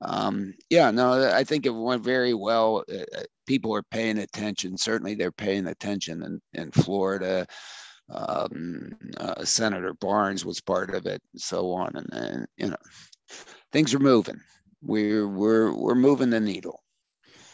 um, 0.03 0.55
yeah, 0.71 0.91
no, 0.91 1.33
I 1.33 1.45
think 1.45 1.67
it 1.67 1.71
went 1.71 2.03
very 2.03 2.35
well. 2.35 2.83
Uh, 2.93 3.05
uh 3.17 3.23
people 3.47 3.73
are 3.77 3.85
paying 3.93 4.19
attention. 4.19 4.77
Certainly, 4.77 5.15
they're 5.15 5.31
paying 5.31 5.69
attention 5.69 6.25
in 6.25 6.41
in 6.61 6.73
Florida 6.73 7.47
um, 8.11 8.93
uh, 9.19 9.45
Senator 9.45 9.95
Barnes 9.95 10.45
was 10.45 10.61
part 10.61 10.95
of 10.95 11.07
it, 11.07 11.23
and 11.33 11.41
so 11.41 11.73
on. 11.73 11.93
And 11.95 12.07
then 12.11 12.47
you 12.57 12.69
know, 12.69 12.77
things 13.73 13.95
are 13.95 13.99
moving. 13.99 14.41
We're 14.83 15.29
we're 15.29 15.73
we're 15.73 15.95
moving 15.95 16.31
the 16.31 16.41
needle. 16.41 16.83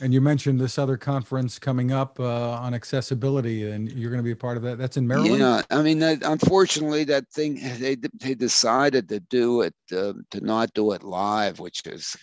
And 0.00 0.12
you 0.12 0.20
mentioned 0.20 0.60
this 0.60 0.76
other 0.76 0.96
conference 0.96 1.58
coming 1.58 1.92
up 1.92 2.18
uh, 2.18 2.50
on 2.50 2.74
accessibility, 2.74 3.70
and 3.70 3.90
you're 3.92 4.10
going 4.10 4.18
to 4.18 4.24
be 4.24 4.32
a 4.32 4.36
part 4.36 4.56
of 4.56 4.62
that. 4.64 4.76
That's 4.76 4.96
in 4.96 5.06
Maryland. 5.06 5.38
Yeah, 5.38 5.62
I 5.70 5.82
mean, 5.82 6.02
unfortunately, 6.02 7.04
that 7.04 7.28
thing 7.28 7.60
they 7.78 7.96
they 8.20 8.34
decided 8.34 9.08
to 9.08 9.20
do 9.20 9.62
it 9.62 9.74
uh, 9.92 10.14
to 10.32 10.40
not 10.40 10.74
do 10.74 10.92
it 10.92 11.04
live, 11.04 11.60
which 11.60 11.86
is, 11.86 12.16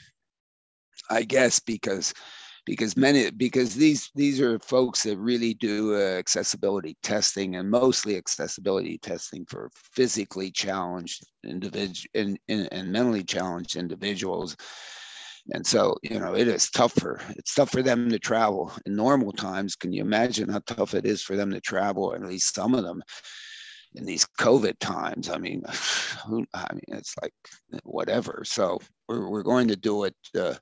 I 1.09 1.23
guess, 1.23 1.59
because 1.59 2.13
because 2.65 2.95
many 2.95 3.31
because 3.31 3.75
these 3.75 4.09
these 4.13 4.39
are 4.39 4.59
folks 4.59 5.03
that 5.03 5.17
really 5.17 5.53
do 5.55 5.95
uh, 5.95 6.17
accessibility 6.17 6.95
testing 7.01 7.55
and 7.55 7.69
mostly 7.69 8.17
accessibility 8.17 8.97
testing 8.97 9.45
for 9.45 9.71
physically 9.73 10.51
challenged 10.51 11.25
individuals 11.43 12.05
and, 12.13 12.37
and, 12.49 12.69
and 12.71 12.91
mentally 12.91 13.23
challenged 13.23 13.75
individuals. 13.75 14.55
And 15.53 15.65
so 15.65 15.97
you 16.03 16.19
know 16.19 16.35
it 16.35 16.47
is 16.47 16.69
tougher 16.69 17.19
it's 17.31 17.55
tough 17.55 17.71
for 17.71 17.81
them 17.81 18.09
to 18.09 18.19
travel. 18.19 18.71
In 18.85 18.95
normal 18.95 19.31
times 19.31 19.75
can 19.75 19.91
you 19.91 20.01
imagine 20.01 20.49
how 20.49 20.61
tough 20.65 20.93
it 20.93 21.05
is 21.05 21.23
for 21.23 21.35
them 21.35 21.51
to 21.51 21.61
travel 21.61 22.13
at 22.13 22.21
least 22.21 22.53
some 22.53 22.75
of 22.75 22.83
them 22.83 23.01
in 23.95 24.05
these 24.05 24.27
covid 24.39 24.77
times? 24.79 25.29
I 25.29 25.39
mean 25.39 25.63
who, 26.27 26.45
i 26.53 26.71
mean 26.73 26.99
it's 26.99 27.15
like 27.19 27.33
whatever. 27.83 28.43
So 28.45 28.79
we're, 29.07 29.27
we're 29.29 29.43
going 29.43 29.67
to 29.69 29.75
do 29.75 30.03
it 30.03 30.15
uh, 30.37 30.53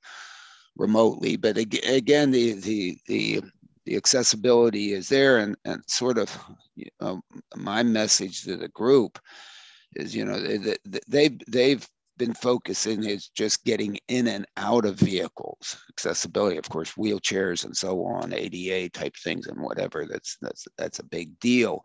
remotely. 0.79 1.35
But 1.35 1.57
again, 1.57 2.31
the 2.31 2.53
the 2.53 2.97
the 3.07 3.41
the 3.85 3.95
accessibility 3.95 4.93
is 4.93 5.09
there, 5.09 5.37
and 5.37 5.55
and 5.65 5.83
sort 5.87 6.17
of 6.17 6.35
you 6.75 6.87
know, 6.99 7.21
my 7.55 7.83
message 7.83 8.43
to 8.43 8.57
the 8.57 8.69
group 8.69 9.19
is 9.95 10.15
you 10.15 10.25
know 10.25 10.39
they, 10.39 10.77
they've 11.07 11.39
they've 11.47 11.87
been 12.17 12.33
focusing 12.33 13.05
is 13.05 13.29
just 13.29 13.63
getting 13.63 13.97
in 14.09 14.27
and 14.27 14.45
out 14.57 14.83
of 14.83 14.99
vehicles 14.99 15.77
accessibility 15.89 16.57
of 16.57 16.67
course 16.67 16.91
wheelchairs 16.91 17.63
and 17.63 17.75
so 17.75 18.03
on 18.03 18.33
ada 18.33 18.89
type 18.89 19.15
things 19.23 19.47
and 19.47 19.57
whatever 19.57 20.05
that's 20.05 20.35
that's 20.41 20.67
that's 20.77 20.99
a 20.99 21.05
big 21.05 21.39
deal 21.39 21.81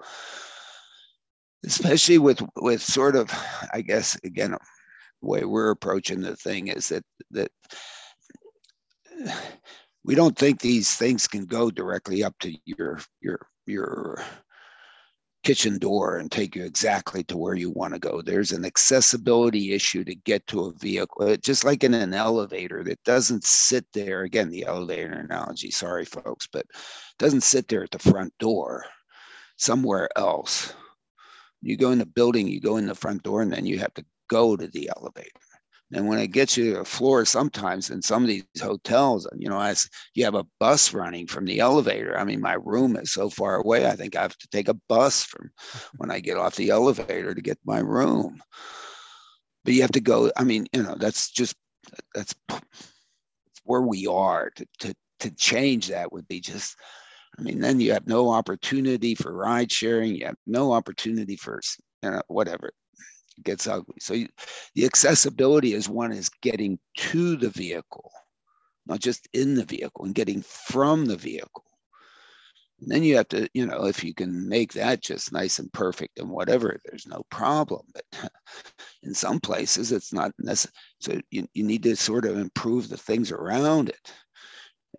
especially 1.64 2.18
with 2.18 2.42
with 2.56 2.82
sort 2.82 3.14
of 3.14 3.32
i 3.72 3.80
guess 3.80 4.18
again 4.24 4.50
the 4.50 4.58
way 5.28 5.44
we're 5.44 5.70
approaching 5.70 6.20
the 6.20 6.34
thing 6.34 6.66
is 6.66 6.88
that 6.88 7.04
that 7.30 7.50
we 10.04 10.14
don't 10.14 10.36
think 10.36 10.60
these 10.60 10.94
things 10.94 11.26
can 11.26 11.44
go 11.46 11.70
directly 11.70 12.24
up 12.24 12.38
to 12.40 12.56
your 12.64 13.00
your 13.20 13.46
your 13.66 14.22
kitchen 15.44 15.78
door 15.78 16.16
and 16.16 16.32
take 16.32 16.56
you 16.56 16.64
exactly 16.64 17.22
to 17.22 17.36
where 17.36 17.54
you 17.54 17.70
want 17.70 17.92
to 17.92 18.00
go. 18.00 18.22
There's 18.22 18.52
an 18.52 18.64
accessibility 18.64 19.72
issue 19.72 20.02
to 20.04 20.14
get 20.14 20.46
to 20.48 20.64
a 20.64 20.72
vehicle, 20.72 21.36
just 21.36 21.64
like 21.64 21.84
in 21.84 21.92
an 21.92 22.14
elevator 22.14 22.82
that 22.84 23.02
doesn't 23.04 23.44
sit 23.44 23.84
there. 23.92 24.22
Again, 24.22 24.48
the 24.48 24.64
elevator 24.64 25.12
analogy, 25.12 25.70
sorry, 25.70 26.06
folks, 26.06 26.48
but 26.50 26.66
doesn't 27.18 27.42
sit 27.42 27.68
there 27.68 27.84
at 27.84 27.90
the 27.90 27.98
front 27.98 28.32
door 28.38 28.86
somewhere 29.56 30.08
else. 30.16 30.72
You 31.60 31.76
go 31.76 31.90
in 31.90 31.98
the 31.98 32.06
building, 32.06 32.48
you 32.48 32.60
go 32.60 32.78
in 32.78 32.86
the 32.86 32.94
front 32.94 33.22
door, 33.22 33.42
and 33.42 33.52
then 33.52 33.66
you 33.66 33.78
have 33.78 33.94
to 33.94 34.04
go 34.28 34.56
to 34.56 34.66
the 34.66 34.90
elevator. 34.96 35.30
And 35.92 36.08
when 36.08 36.18
it 36.18 36.28
gets 36.28 36.56
you 36.56 36.72
to 36.72 36.78
the 36.78 36.84
floor, 36.84 37.24
sometimes 37.24 37.90
in 37.90 38.00
some 38.00 38.22
of 38.22 38.28
these 38.28 38.44
hotels, 38.60 39.28
you 39.36 39.48
know, 39.48 39.60
as 39.60 39.88
you 40.14 40.24
have 40.24 40.34
a 40.34 40.46
bus 40.58 40.94
running 40.94 41.26
from 41.26 41.44
the 41.44 41.60
elevator. 41.60 42.18
I 42.18 42.24
mean, 42.24 42.40
my 42.40 42.54
room 42.54 42.96
is 42.96 43.12
so 43.12 43.28
far 43.28 43.56
away. 43.56 43.86
I 43.86 43.94
think 43.94 44.16
I 44.16 44.22
have 44.22 44.36
to 44.38 44.48
take 44.48 44.68
a 44.68 44.80
bus 44.88 45.22
from 45.22 45.50
when 45.96 46.10
I 46.10 46.20
get 46.20 46.38
off 46.38 46.56
the 46.56 46.70
elevator 46.70 47.34
to 47.34 47.40
get 47.40 47.58
my 47.64 47.80
room. 47.80 48.40
But 49.64 49.74
you 49.74 49.82
have 49.82 49.92
to 49.92 50.00
go. 50.00 50.30
I 50.36 50.44
mean, 50.44 50.66
you 50.72 50.82
know, 50.82 50.96
that's 50.98 51.30
just 51.30 51.54
that's 52.14 52.34
where 53.64 53.82
we 53.82 54.06
are. 54.06 54.50
To 54.56 54.66
to 54.80 54.94
to 55.20 55.30
change 55.32 55.88
that 55.88 56.12
would 56.12 56.28
be 56.28 56.40
just. 56.40 56.76
I 57.36 57.42
mean, 57.42 57.58
then 57.58 57.80
you 57.80 57.92
have 57.92 58.06
no 58.06 58.30
opportunity 58.30 59.16
for 59.16 59.32
ride 59.32 59.72
sharing. 59.72 60.14
You 60.14 60.26
have 60.26 60.36
no 60.46 60.72
opportunity 60.72 61.36
for 61.36 61.60
you 62.02 62.10
know 62.10 62.22
whatever 62.28 62.72
gets 63.42 63.66
ugly. 63.66 63.96
So 64.00 64.14
you, 64.14 64.28
the 64.74 64.84
accessibility 64.84 65.74
is 65.74 65.88
one 65.88 66.12
is 66.12 66.28
getting 66.42 66.78
to 66.98 67.36
the 67.36 67.50
vehicle, 67.50 68.10
not 68.86 69.00
just 69.00 69.28
in 69.32 69.54
the 69.54 69.64
vehicle, 69.64 70.04
and 70.04 70.14
getting 70.14 70.42
from 70.42 71.06
the 71.06 71.16
vehicle. 71.16 71.64
And 72.80 72.90
then 72.90 73.02
you 73.02 73.16
have 73.16 73.28
to, 73.28 73.48
you 73.54 73.66
know, 73.66 73.86
if 73.86 74.04
you 74.04 74.12
can 74.12 74.48
make 74.48 74.72
that 74.74 75.00
just 75.00 75.32
nice 75.32 75.58
and 75.58 75.72
perfect 75.72 76.18
and 76.18 76.28
whatever, 76.28 76.78
there's 76.84 77.06
no 77.06 77.24
problem. 77.30 77.82
But 77.94 78.04
in 79.02 79.14
some 79.14 79.40
places, 79.40 79.92
it's 79.92 80.12
not 80.12 80.32
necessary. 80.38 80.74
So 81.00 81.20
you, 81.30 81.46
you 81.54 81.64
need 81.64 81.82
to 81.84 81.96
sort 81.96 82.26
of 82.26 82.36
improve 82.36 82.88
the 82.88 82.96
things 82.96 83.32
around 83.32 83.88
it. 83.88 84.12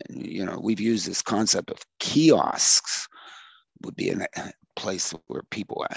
And, 0.08 0.26
you 0.26 0.46
know, 0.46 0.60
we've 0.62 0.80
used 0.80 1.08
this 1.08 1.22
concept 1.22 1.70
of 1.70 1.78
kiosks 2.00 3.08
would 3.84 3.96
be 3.96 4.10
a 4.10 4.28
place 4.76 5.14
where 5.28 5.44
people 5.52 5.86
uh, 5.90 5.96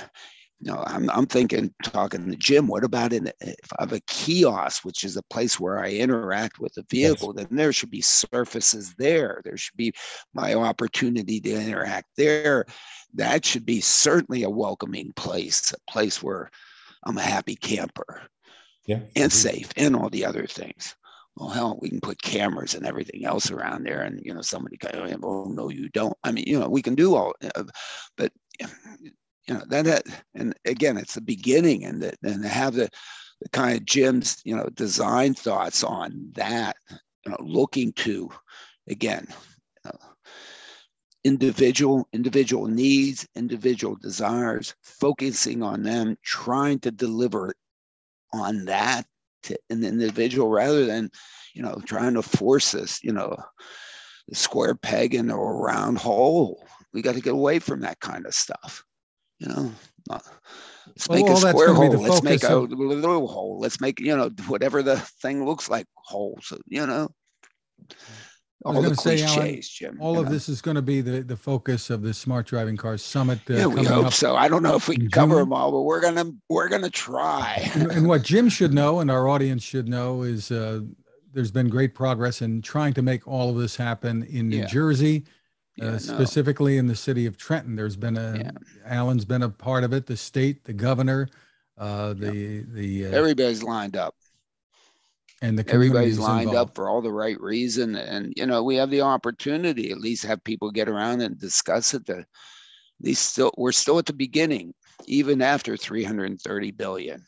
you 0.61 0.73
know, 0.73 0.83
I'm, 0.87 1.09
I'm 1.11 1.27
thinking, 1.27 1.73
talking 1.85 2.31
to 2.31 2.37
Jim, 2.37 2.67
what 2.67 2.83
about 2.83 3.13
in, 3.13 3.31
if 3.41 3.73
I 3.79 3.83
have 3.83 3.93
a 3.93 4.01
kiosk, 4.01 4.85
which 4.85 5.05
is 5.05 5.17
a 5.17 5.23
place 5.23 5.61
where 5.61 5.79
I 5.79 5.91
interact 5.91 6.59
with 6.59 6.75
the 6.75 6.85
vehicle, 6.91 7.33
yes. 7.37 7.47
then 7.47 7.57
there 7.57 7.73
should 7.73 7.91
be 7.91 8.01
surfaces 8.01 8.95
there. 8.99 9.41
There 9.45 9.57
should 9.57 9.77
be 9.77 9.93
my 10.35 10.55
opportunity 10.55 11.41
to 11.41 11.51
interact 11.53 12.09
there. 12.17 12.67
That 13.15 13.45
should 13.45 13.65
be 13.65 13.81
certainly 13.81 14.43
a 14.43 14.51
welcoming 14.51 15.13
place, 15.15 15.73
a 15.73 15.91
place 15.91 16.23
where 16.23 16.51
I'm 17.05 17.19
a 17.19 17.23
happy 17.23 17.55
camper 17.55 18.23
yeah. 18.87 19.01
and 19.15 19.33
safe 19.33 19.71
and 19.77 19.95
all 19.95 20.11
the 20.11 20.25
other 20.25 20.47
things. 20.47 20.97
Well, 21.37 21.51
hell, 21.51 21.79
we 21.81 21.89
can 21.89 22.01
put 22.01 22.21
cameras 22.21 22.75
and 22.75 22.85
everything 22.85 23.25
else 23.25 23.53
around 23.53 23.85
there, 23.87 24.03
and 24.03 24.21
you 24.25 24.35
know, 24.35 24.43
somebody 24.43 24.77
kind 24.77 24.97
of, 24.97 25.25
oh 25.25 25.45
no, 25.45 25.69
you 25.69 25.89
don't. 25.91 26.17
I 26.25 26.33
mean, 26.33 26.45
you 26.49 26.59
know, 26.59 26.69
we 26.69 26.83
can 26.83 26.97
do 26.97 27.15
all, 27.15 27.33
uh, 27.55 27.63
but 28.17 28.33
you 29.49 29.55
know 29.55 29.63
that, 29.69 29.85
that 29.85 30.03
and 30.35 30.55
again 30.65 30.97
it's 30.97 31.15
the 31.15 31.21
beginning 31.21 31.85
and 31.85 32.03
the, 32.03 32.15
and 32.23 32.45
have 32.45 32.75
the, 32.75 32.89
the 33.41 33.49
kind 33.51 33.77
of 33.77 33.85
jim's 33.85 34.41
you 34.45 34.55
know 34.55 34.69
design 34.75 35.35
thoughts 35.35 35.83
on 35.83 36.31
that 36.35 36.77
you 37.25 37.31
know 37.31 37.39
looking 37.41 37.93
to 37.95 38.29
again 38.89 39.27
uh, 39.85 39.91
individual 41.25 42.07
individual 42.13 42.67
needs 42.67 43.27
individual 43.35 43.97
desires 43.97 44.75
focusing 44.83 45.63
on 45.63 45.83
them 45.83 46.17
trying 46.23 46.79
to 46.79 46.91
deliver 46.91 47.55
on 48.33 48.65
that 48.67 49.05
to 49.43 49.57
an 49.71 49.83
individual 49.83 50.51
rather 50.51 50.85
than 50.85 51.11
you 51.55 51.63
know 51.63 51.81
trying 51.87 52.15
to 52.15 52.23
force 52.23 52.73
this 52.73 53.03
you 53.03 53.13
know 53.13 53.35
the 54.29 54.35
square 54.35 54.75
peg 54.75 55.15
in 55.15 55.31
a 55.31 55.37
round 55.37 55.97
hole. 55.97 56.67
We 56.93 57.01
got 57.01 57.15
to 57.15 57.23
get 57.23 57.33
away 57.33 57.61
from 57.61 57.81
that 57.81 58.01
kind 58.01 58.27
of 58.27 58.35
stuff 58.35 58.85
you 59.39 59.49
know, 59.49 59.73
let's 60.09 61.09
make 61.09 61.29
a 61.29 61.37
square 61.37 61.75
hole. 61.75 61.91
Let's 61.91 62.23
make 62.23 62.43
a 62.43 62.57
of... 62.57 62.71
little 62.71 63.29
hole. 63.29 63.59
Let's 63.59 63.81
make, 63.81 64.01
you 64.01 64.17
know, 64.17 64.31
whatever 64.47 64.83
the 64.83 64.99
thing 64.99 65.45
looks 65.45 65.69
like 65.69 65.87
holes, 65.95 66.53
you 66.67 66.87
know. 66.87 67.09
All 68.65 68.73
going 68.73 68.91
to 68.91 68.97
say, 68.97 69.23
Alan, 69.23 69.61
Jim, 69.63 69.99
all 70.01 70.19
of 70.19 70.27
know? 70.27 70.33
this 70.33 70.49
is 70.49 70.61
going 70.61 70.75
to 70.75 70.83
be 70.83 71.01
the, 71.01 71.23
the 71.23 71.37
focus 71.37 71.91
of 71.91 72.03
the 72.03 72.13
Smart 72.13 72.47
Driving 72.47 72.77
Cars 72.77 73.05
Summit. 73.05 73.39
Uh, 73.49 73.55
yeah, 73.55 73.67
we 73.67 73.85
hope 73.85 74.13
so. 74.13 74.35
I 74.35 74.49
don't 74.49 74.65
know 74.65 74.75
if 74.75 74.89
we 74.89 74.97
can 74.97 75.11
cover 75.11 75.37
them 75.37 75.53
all, 75.53 75.71
but 75.71 75.83
we're 75.83 76.01
gonna 76.01 76.33
we're 76.49 76.69
gonna 76.69 76.91
try. 76.91 77.71
and, 77.75 77.91
and, 77.93 78.09
what 78.09 78.25
Jim 78.25 78.49
should 78.49 78.75
know, 78.75 78.99
and 78.99 79.13
our 79.13 79.29
audience 79.29 79.63
should 79.63 79.89
know, 79.89 80.23
is 80.23 80.51
uh, 80.51 80.81
there's 81.33 81.53
been 81.53 81.69
great 81.69 81.95
progress 81.95 82.43
in 82.43 82.61
trying 82.61 82.95
to 82.95 83.03
make 83.03 83.29
all 83.29 83.49
of 83.49 83.57
this 83.57 83.77
happen 83.77 84.25
in 84.25 84.49
New 84.49 84.59
yeah. 84.59 84.67
Jersey 84.67 85.25
yeah, 85.79 85.91
uh, 85.91 85.99
specifically 85.99 86.75
no. 86.75 86.81
in 86.81 86.87
the 86.87 86.97
city 86.97 87.27
of 87.27 87.37
Trenton. 87.37 87.77
There's 87.77 87.97
been 87.97 88.17
a 88.17 88.39
yeah. 88.39 88.51
Alan's 88.85 89.25
been 89.25 89.43
a 89.43 89.49
part 89.49 89.85
of 89.85 89.93
it. 89.93 90.07
The 90.07 90.17
state, 90.17 90.65
the 90.65 90.73
governor, 90.73 91.29
uh, 91.77 92.15
the 92.15 92.37
yeah. 92.37 92.63
the 92.67 93.07
uh, 93.07 93.19
everybody's 93.19 93.63
lined 93.63 93.97
up, 93.97 94.15
and 95.41 95.59
the 95.59 95.69
everybody's 95.73 96.19
lined 96.19 96.49
involved. 96.49 96.71
up 96.71 96.75
for 96.75 96.89
all 96.89 97.01
the 97.01 97.13
right 97.13 97.41
reason. 97.41 97.95
And 97.95 98.33
you 98.37 98.47
know, 98.47 98.63
we 98.65 98.77
have 98.77 98.91
the 98.91 99.03
opportunity 99.03 99.91
at 99.93 100.01
least 100.01 100.25
have 100.25 100.43
people 100.43 100.71
get 100.71 100.89
around 100.89 101.21
and 101.21 101.39
discuss 101.39 101.95
it. 101.95 102.07
The 102.07 102.27
these 103.01 103.21
still 103.21 103.53
we're 103.57 103.73
still 103.73 103.99
at 103.99 104.07
the 104.07 104.13
beginning, 104.13 104.75
even 105.07 105.41
after 105.41 105.77
330 105.77 106.73
billion. 106.73 107.25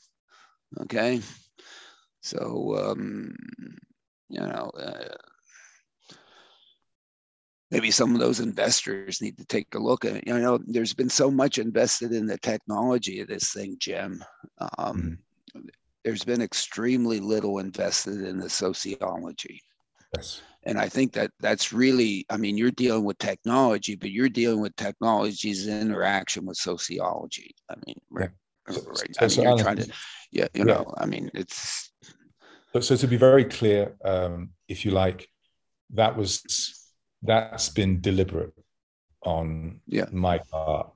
Okay, 0.80 1.20
so 2.20 2.92
um, 2.92 3.34
you 4.28 4.40
know. 4.40 4.70
Uh, 4.76 5.14
maybe 7.70 7.90
some 7.90 8.14
of 8.14 8.20
those 8.20 8.40
investors 8.40 9.22
need 9.22 9.36
to 9.38 9.44
take 9.44 9.74
a 9.74 9.78
look 9.78 10.04
at 10.04 10.16
it. 10.16 10.24
You 10.26 10.38
know, 10.38 10.58
there's 10.66 10.94
been 10.94 11.08
so 11.08 11.30
much 11.30 11.58
invested 11.58 12.12
in 12.12 12.26
the 12.26 12.38
technology 12.38 13.20
of 13.20 13.28
this 13.28 13.52
thing, 13.52 13.76
Jim. 13.78 14.24
Um, 14.78 15.18
mm-hmm. 15.54 15.60
There's 16.04 16.24
been 16.24 16.42
extremely 16.42 17.20
little 17.20 17.58
invested 17.58 18.22
in 18.22 18.38
the 18.38 18.48
sociology. 18.50 19.60
Yes. 20.16 20.42
And 20.64 20.78
I 20.78 20.88
think 20.88 21.12
that 21.12 21.30
that's 21.40 21.72
really, 21.72 22.26
I 22.28 22.36
mean, 22.36 22.58
you're 22.58 22.70
dealing 22.70 23.04
with 23.04 23.18
technology, 23.18 23.96
but 23.96 24.10
you're 24.10 24.28
dealing 24.28 24.60
with 24.60 24.76
technology's 24.76 25.68
interaction 25.68 26.44
with 26.46 26.56
sociology. 26.56 27.54
I 27.70 27.74
mean, 27.86 27.96
yeah. 28.18 28.18
right, 28.18 28.30
right. 28.66 28.76
So, 28.76 28.80
I 29.18 29.22
mean, 29.22 29.30
so 29.30 29.42
you're 29.42 29.58
trying 29.58 29.76
to, 29.76 29.92
yeah, 30.32 30.48
you 30.54 30.64
yeah. 30.66 30.74
know, 30.74 30.94
I 30.98 31.06
mean, 31.06 31.30
it's. 31.34 31.92
But 32.72 32.84
so 32.84 32.96
to 32.96 33.06
be 33.06 33.16
very 33.16 33.44
clear, 33.44 33.96
um, 34.04 34.50
if 34.68 34.84
you 34.84 34.90
like, 34.90 35.28
that 35.94 36.16
was 36.16 36.42
that's 37.22 37.68
been 37.68 38.00
deliberate 38.00 38.54
on 39.24 39.80
yeah. 39.86 40.06
my 40.10 40.38
part. 40.38 40.90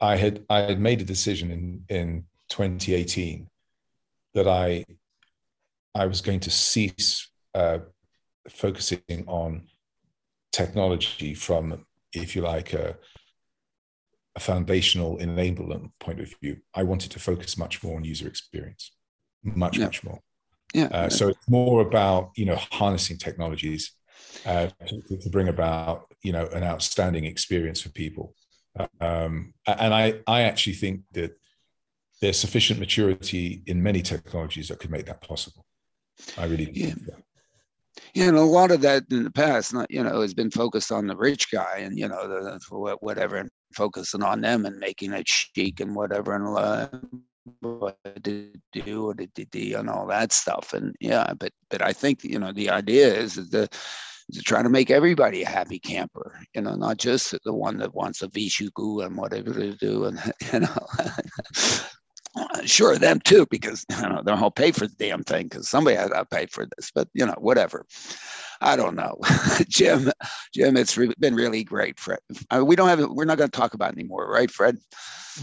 I 0.00 0.16
had 0.16 0.44
I 0.48 0.60
had 0.60 0.80
made 0.80 1.00
a 1.00 1.04
decision 1.04 1.50
in 1.50 1.84
in 1.88 2.24
2018 2.48 3.48
that 4.34 4.48
I 4.48 4.84
I 5.94 6.06
was 6.06 6.20
going 6.20 6.40
to 6.40 6.50
cease 6.50 7.28
uh, 7.54 7.78
focusing 8.48 9.24
on 9.26 9.68
technology 10.52 11.34
from, 11.34 11.84
if 12.12 12.34
you 12.34 12.42
like, 12.42 12.72
a, 12.72 12.96
a, 14.36 14.40
foundational 14.40 15.18
enablement 15.18 15.90
point 16.00 16.20
of 16.20 16.32
view. 16.40 16.56
I 16.74 16.82
wanted 16.82 17.10
to 17.12 17.18
focus 17.18 17.58
much 17.58 17.82
more 17.82 17.96
on 17.96 18.04
user 18.04 18.26
experience, 18.26 18.92
much 19.42 19.78
yeah. 19.78 19.84
much 19.84 20.02
more. 20.02 20.20
Yeah. 20.72 20.86
Uh, 20.86 21.08
so 21.10 21.28
it's 21.28 21.48
more 21.48 21.82
about 21.82 22.30
you 22.36 22.46
know 22.46 22.56
harnessing 22.56 23.18
technologies 23.18 23.92
uh, 24.46 24.68
to, 24.86 25.16
to, 25.18 25.30
bring 25.30 25.48
about 25.48 26.12
you 26.22 26.32
know 26.32 26.46
an 26.52 26.62
outstanding 26.62 27.24
experience 27.24 27.80
for 27.80 27.90
people. 27.90 28.34
Um, 29.00 29.54
and 29.66 29.94
I 29.94 30.20
I 30.26 30.42
actually 30.42 30.74
think 30.74 31.02
that 31.12 31.38
there's 32.20 32.38
sufficient 32.38 32.80
maturity 32.80 33.62
in 33.66 33.82
many 33.82 34.00
technologies 34.00 34.68
that 34.68 34.78
could 34.78 34.90
make 34.90 35.06
that 35.06 35.20
possible. 35.20 35.66
I 36.38 36.44
really 36.44 36.70
yeah. 36.72 36.94
Yeah, 38.14 38.28
and 38.28 38.36
a 38.36 38.42
lot 38.42 38.70
of 38.70 38.80
that 38.82 39.04
in 39.10 39.24
the 39.24 39.30
past, 39.30 39.74
not 39.74 39.90
you 39.90 40.02
know, 40.02 40.20
has 40.20 40.34
been 40.34 40.50
focused 40.50 40.92
on 40.92 41.06
the 41.06 41.16
rich 41.16 41.50
guy 41.50 41.78
and 41.78 41.98
you 41.98 42.08
know 42.08 42.28
the, 42.28 42.96
whatever, 43.00 43.36
and 43.36 43.50
focusing 43.74 44.22
on 44.22 44.40
them 44.40 44.66
and 44.66 44.78
making 44.78 45.12
it 45.12 45.28
chic 45.28 45.80
and 45.80 45.94
whatever, 45.94 46.34
and 46.34 46.46
uh, 46.56 46.88
what 47.60 47.98
to 48.22 48.52
do, 48.72 49.06
what 49.06 49.18
to 49.18 49.44
do, 49.44 49.76
and 49.76 49.90
all 49.90 50.06
that 50.06 50.32
stuff. 50.32 50.72
And 50.72 50.94
yeah, 51.00 51.32
but 51.38 51.52
but 51.70 51.82
I 51.82 51.92
think 51.92 52.24
you 52.24 52.38
know 52.38 52.52
the 52.52 52.70
idea 52.70 53.14
is 53.14 53.34
that 53.34 53.50
the 53.50 53.68
to 54.32 54.42
try 54.42 54.62
to 54.62 54.68
make 54.68 54.90
everybody 54.90 55.42
a 55.42 55.48
happy 55.48 55.78
camper, 55.78 56.38
you 56.54 56.62
know, 56.62 56.74
not 56.74 56.96
just 56.96 57.34
the 57.44 57.52
one 57.52 57.78
that 57.78 57.94
wants 57.94 58.22
a 58.22 58.28
Vishuku 58.28 59.04
and 59.04 59.16
whatever 59.16 59.52
to 59.52 59.76
do. 59.76 60.04
And, 60.04 60.20
you 60.52 60.60
know, 60.60 60.86
sure, 62.64 62.96
them 62.96 63.20
too, 63.20 63.46
because, 63.50 63.84
you 63.90 64.08
know, 64.08 64.22
they'll 64.24 64.50
pay 64.50 64.72
for 64.72 64.86
the 64.86 64.94
damn 64.98 65.22
thing 65.22 65.44
because 65.44 65.68
somebody 65.68 65.96
has 65.96 66.10
to 66.10 66.24
pay 66.24 66.46
for 66.46 66.66
this, 66.76 66.90
but, 66.94 67.08
you 67.14 67.26
know, 67.26 67.34
whatever. 67.38 67.84
I 68.62 68.76
don't 68.76 68.94
know, 68.94 69.18
Jim. 69.68 70.10
Jim, 70.54 70.76
it's 70.76 70.96
re- 70.96 71.12
been 71.18 71.34
really 71.34 71.64
great, 71.64 71.98
Fred. 71.98 72.20
Uh, 72.50 72.64
we 72.64 72.76
don't 72.76 72.88
have. 72.88 73.10
We're 73.10 73.24
not 73.24 73.38
going 73.38 73.50
to 73.50 73.58
talk 73.58 73.74
about 73.74 73.92
anymore, 73.92 74.30
right, 74.30 74.48
Fred? 74.50 74.78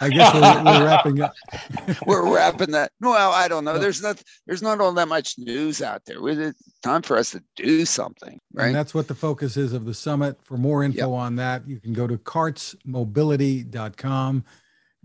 I 0.00 0.08
guess 0.08 0.34
we're, 0.34 0.64
we're, 0.64 0.84
wrapping 0.84 1.20
up. 1.20 1.32
we're 2.06 2.34
wrapping 2.34 2.72
that. 2.72 2.90
Well, 3.00 3.32
I 3.32 3.46
don't 3.48 3.64
know. 3.64 3.78
There's 3.78 4.02
not. 4.02 4.22
There's 4.46 4.62
not 4.62 4.80
all 4.80 4.92
that 4.92 5.08
much 5.08 5.38
news 5.38 5.80
out 5.80 6.04
there. 6.06 6.16
It's 6.28 6.60
time 6.82 7.02
for 7.02 7.16
us 7.16 7.30
to 7.32 7.42
do 7.56 7.84
something, 7.84 8.40
right? 8.52 8.66
And 8.66 8.74
that's 8.74 8.94
what 8.94 9.08
the 9.08 9.14
focus 9.14 9.56
is 9.56 9.72
of 9.72 9.86
the 9.86 9.94
summit. 9.94 10.38
For 10.42 10.56
more 10.56 10.82
info 10.82 10.98
yep. 10.98 11.08
on 11.08 11.36
that, 11.36 11.68
you 11.68 11.80
can 11.80 11.92
go 11.92 12.06
to 12.06 12.18
cartsmobility.com. 12.18 14.44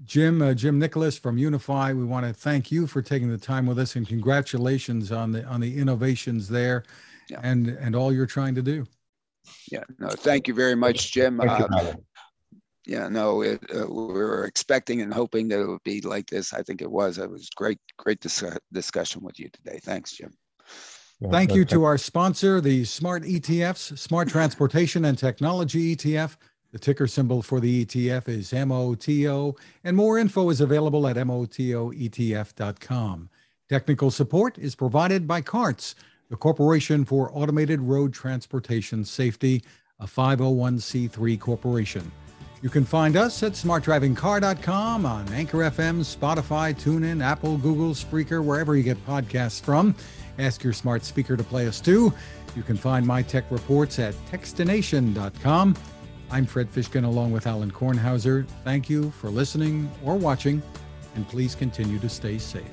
Jim, 0.06 0.42
uh, 0.42 0.54
Jim 0.54 0.80
Nicholas 0.80 1.18
from 1.18 1.38
Uniphy, 1.38 1.96
we 1.98 2.04
want 2.04 2.26
to 2.26 2.34
thank 2.34 2.72
you 2.72 2.88
for 2.88 3.02
taking 3.02 3.30
the 3.30 3.38
time 3.38 3.66
with 3.66 3.80
us 3.80 3.96
and 3.96 4.08
congratulations 4.08 5.12
on 5.12 5.32
the 5.32 5.46
on 5.46 5.62
the 5.62 5.78
innovations 5.78 6.50
there, 6.50 6.84
yeah. 7.30 7.40
and 7.44 7.68
and 7.68 7.96
all 7.96 8.12
you're 8.12 8.26
trying 8.26 8.56
to 8.56 8.62
do. 8.62 8.86
Yeah, 9.72 9.84
no, 10.00 10.10
thank 10.10 10.48
you 10.48 10.54
very 10.54 10.76
much, 10.76 11.12
Jim. 11.12 11.40
Uh, 11.42 11.94
yeah, 12.86 13.08
no, 13.08 13.42
it, 13.42 13.62
uh, 13.74 13.86
we 13.88 14.06
were 14.06 14.46
expecting 14.46 15.02
and 15.02 15.14
hoping 15.14 15.48
that 15.50 15.62
it 15.62 15.68
would 15.68 15.84
be 15.84 16.02
like 16.02 16.28
this. 16.28 16.54
I 16.54 16.64
think 16.64 16.82
it 16.82 16.92
was. 16.92 17.18
It 17.18 17.30
was 17.30 17.50
great, 17.50 17.80
great 17.98 18.20
dis- 18.20 18.44
discussion 18.74 19.22
with 19.22 19.40
you 19.40 19.50
today. 19.50 19.80
Thanks, 19.82 20.12
Jim. 20.14 20.34
Thank 21.32 21.54
you 21.54 21.64
to 21.66 21.86
our 21.86 21.98
sponsor, 21.98 22.60
the 22.60 22.84
Smart 22.84 23.24
ETFs, 23.24 23.98
Smart 23.98 24.28
Transportation 24.28 25.06
and 25.06 25.18
Technology 25.18 25.96
ETF. 25.96 26.36
The 26.74 26.80
ticker 26.80 27.08
symbol 27.08 27.42
for 27.44 27.62
the 27.62 27.86
ETF 27.86 28.28
is 28.28 28.52
MOTO, 28.52 29.56
and 29.84 29.96
more 29.96 30.18
info 30.18 30.50
is 30.50 30.60
available 30.60 31.08
at 31.08 31.18
MOTOETF.com. 31.18 31.70
Technical 33.70 34.10
support 34.10 34.58
is 34.58 34.74
provided 34.74 35.28
by 35.28 35.42
CARTS, 35.42 35.94
the 36.30 36.36
Corporation 36.36 37.06
for 37.06 37.30
Automated 37.32 37.80
Road 37.80 38.12
Transportation 38.12 39.06
Safety, 39.06 39.64
a 40.00 40.08
501c3 40.08 41.40
corporation. 41.40 42.12
You 42.64 42.70
can 42.70 42.86
find 42.86 43.16
us 43.18 43.44
at 43.44 43.52
smartdrivingcar.com 43.52 45.06
on 45.06 45.30
Anchor 45.32 45.60
FM, 45.60 46.00
Spotify, 46.00 46.74
TuneIn, 46.74 47.24
Apple, 47.24 47.58
Google, 47.58 47.92
Spreaker, 47.92 48.44
wherever 48.44 48.76
you 48.76 48.82
get 48.82 48.98
podcasts 49.06 49.62
from. 49.62 49.94
Ask 50.40 50.64
your 50.64 50.74
smart 50.74 51.06
speaker 51.06 51.38
to 51.38 51.44
play 51.44 51.68
us 51.68 51.80
too. 51.80 52.12
You 52.56 52.64
can 52.64 52.78
find 52.78 53.06
my 53.06 53.22
tech 53.22 53.46
reports 53.52 54.00
at 54.00 54.16
techstination.com. 54.32 55.76
I'm 56.34 56.48
Fred 56.48 56.68
Fishkin 56.68 57.06
along 57.06 57.32
with 57.32 57.46
Alan 57.46 57.70
Kornhauser. 57.70 58.48
Thank 58.64 58.90
you 58.90 59.12
for 59.12 59.30
listening 59.30 59.92
or 60.04 60.16
watching, 60.16 60.64
and 61.14 61.30
please 61.30 61.54
continue 61.54 62.00
to 62.00 62.10
stay 62.10 62.40
safe. 62.40 62.64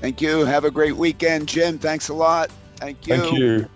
Thank 0.00 0.20
you. 0.20 0.44
Have 0.44 0.64
a 0.64 0.70
great 0.70 0.96
weekend, 0.96 1.48
Jim. 1.48 1.76
Thanks 1.76 2.08
a 2.08 2.14
lot. 2.14 2.52
Thank 2.76 3.04
you. 3.08 3.16
Thank 3.16 3.32
you. 3.36 3.68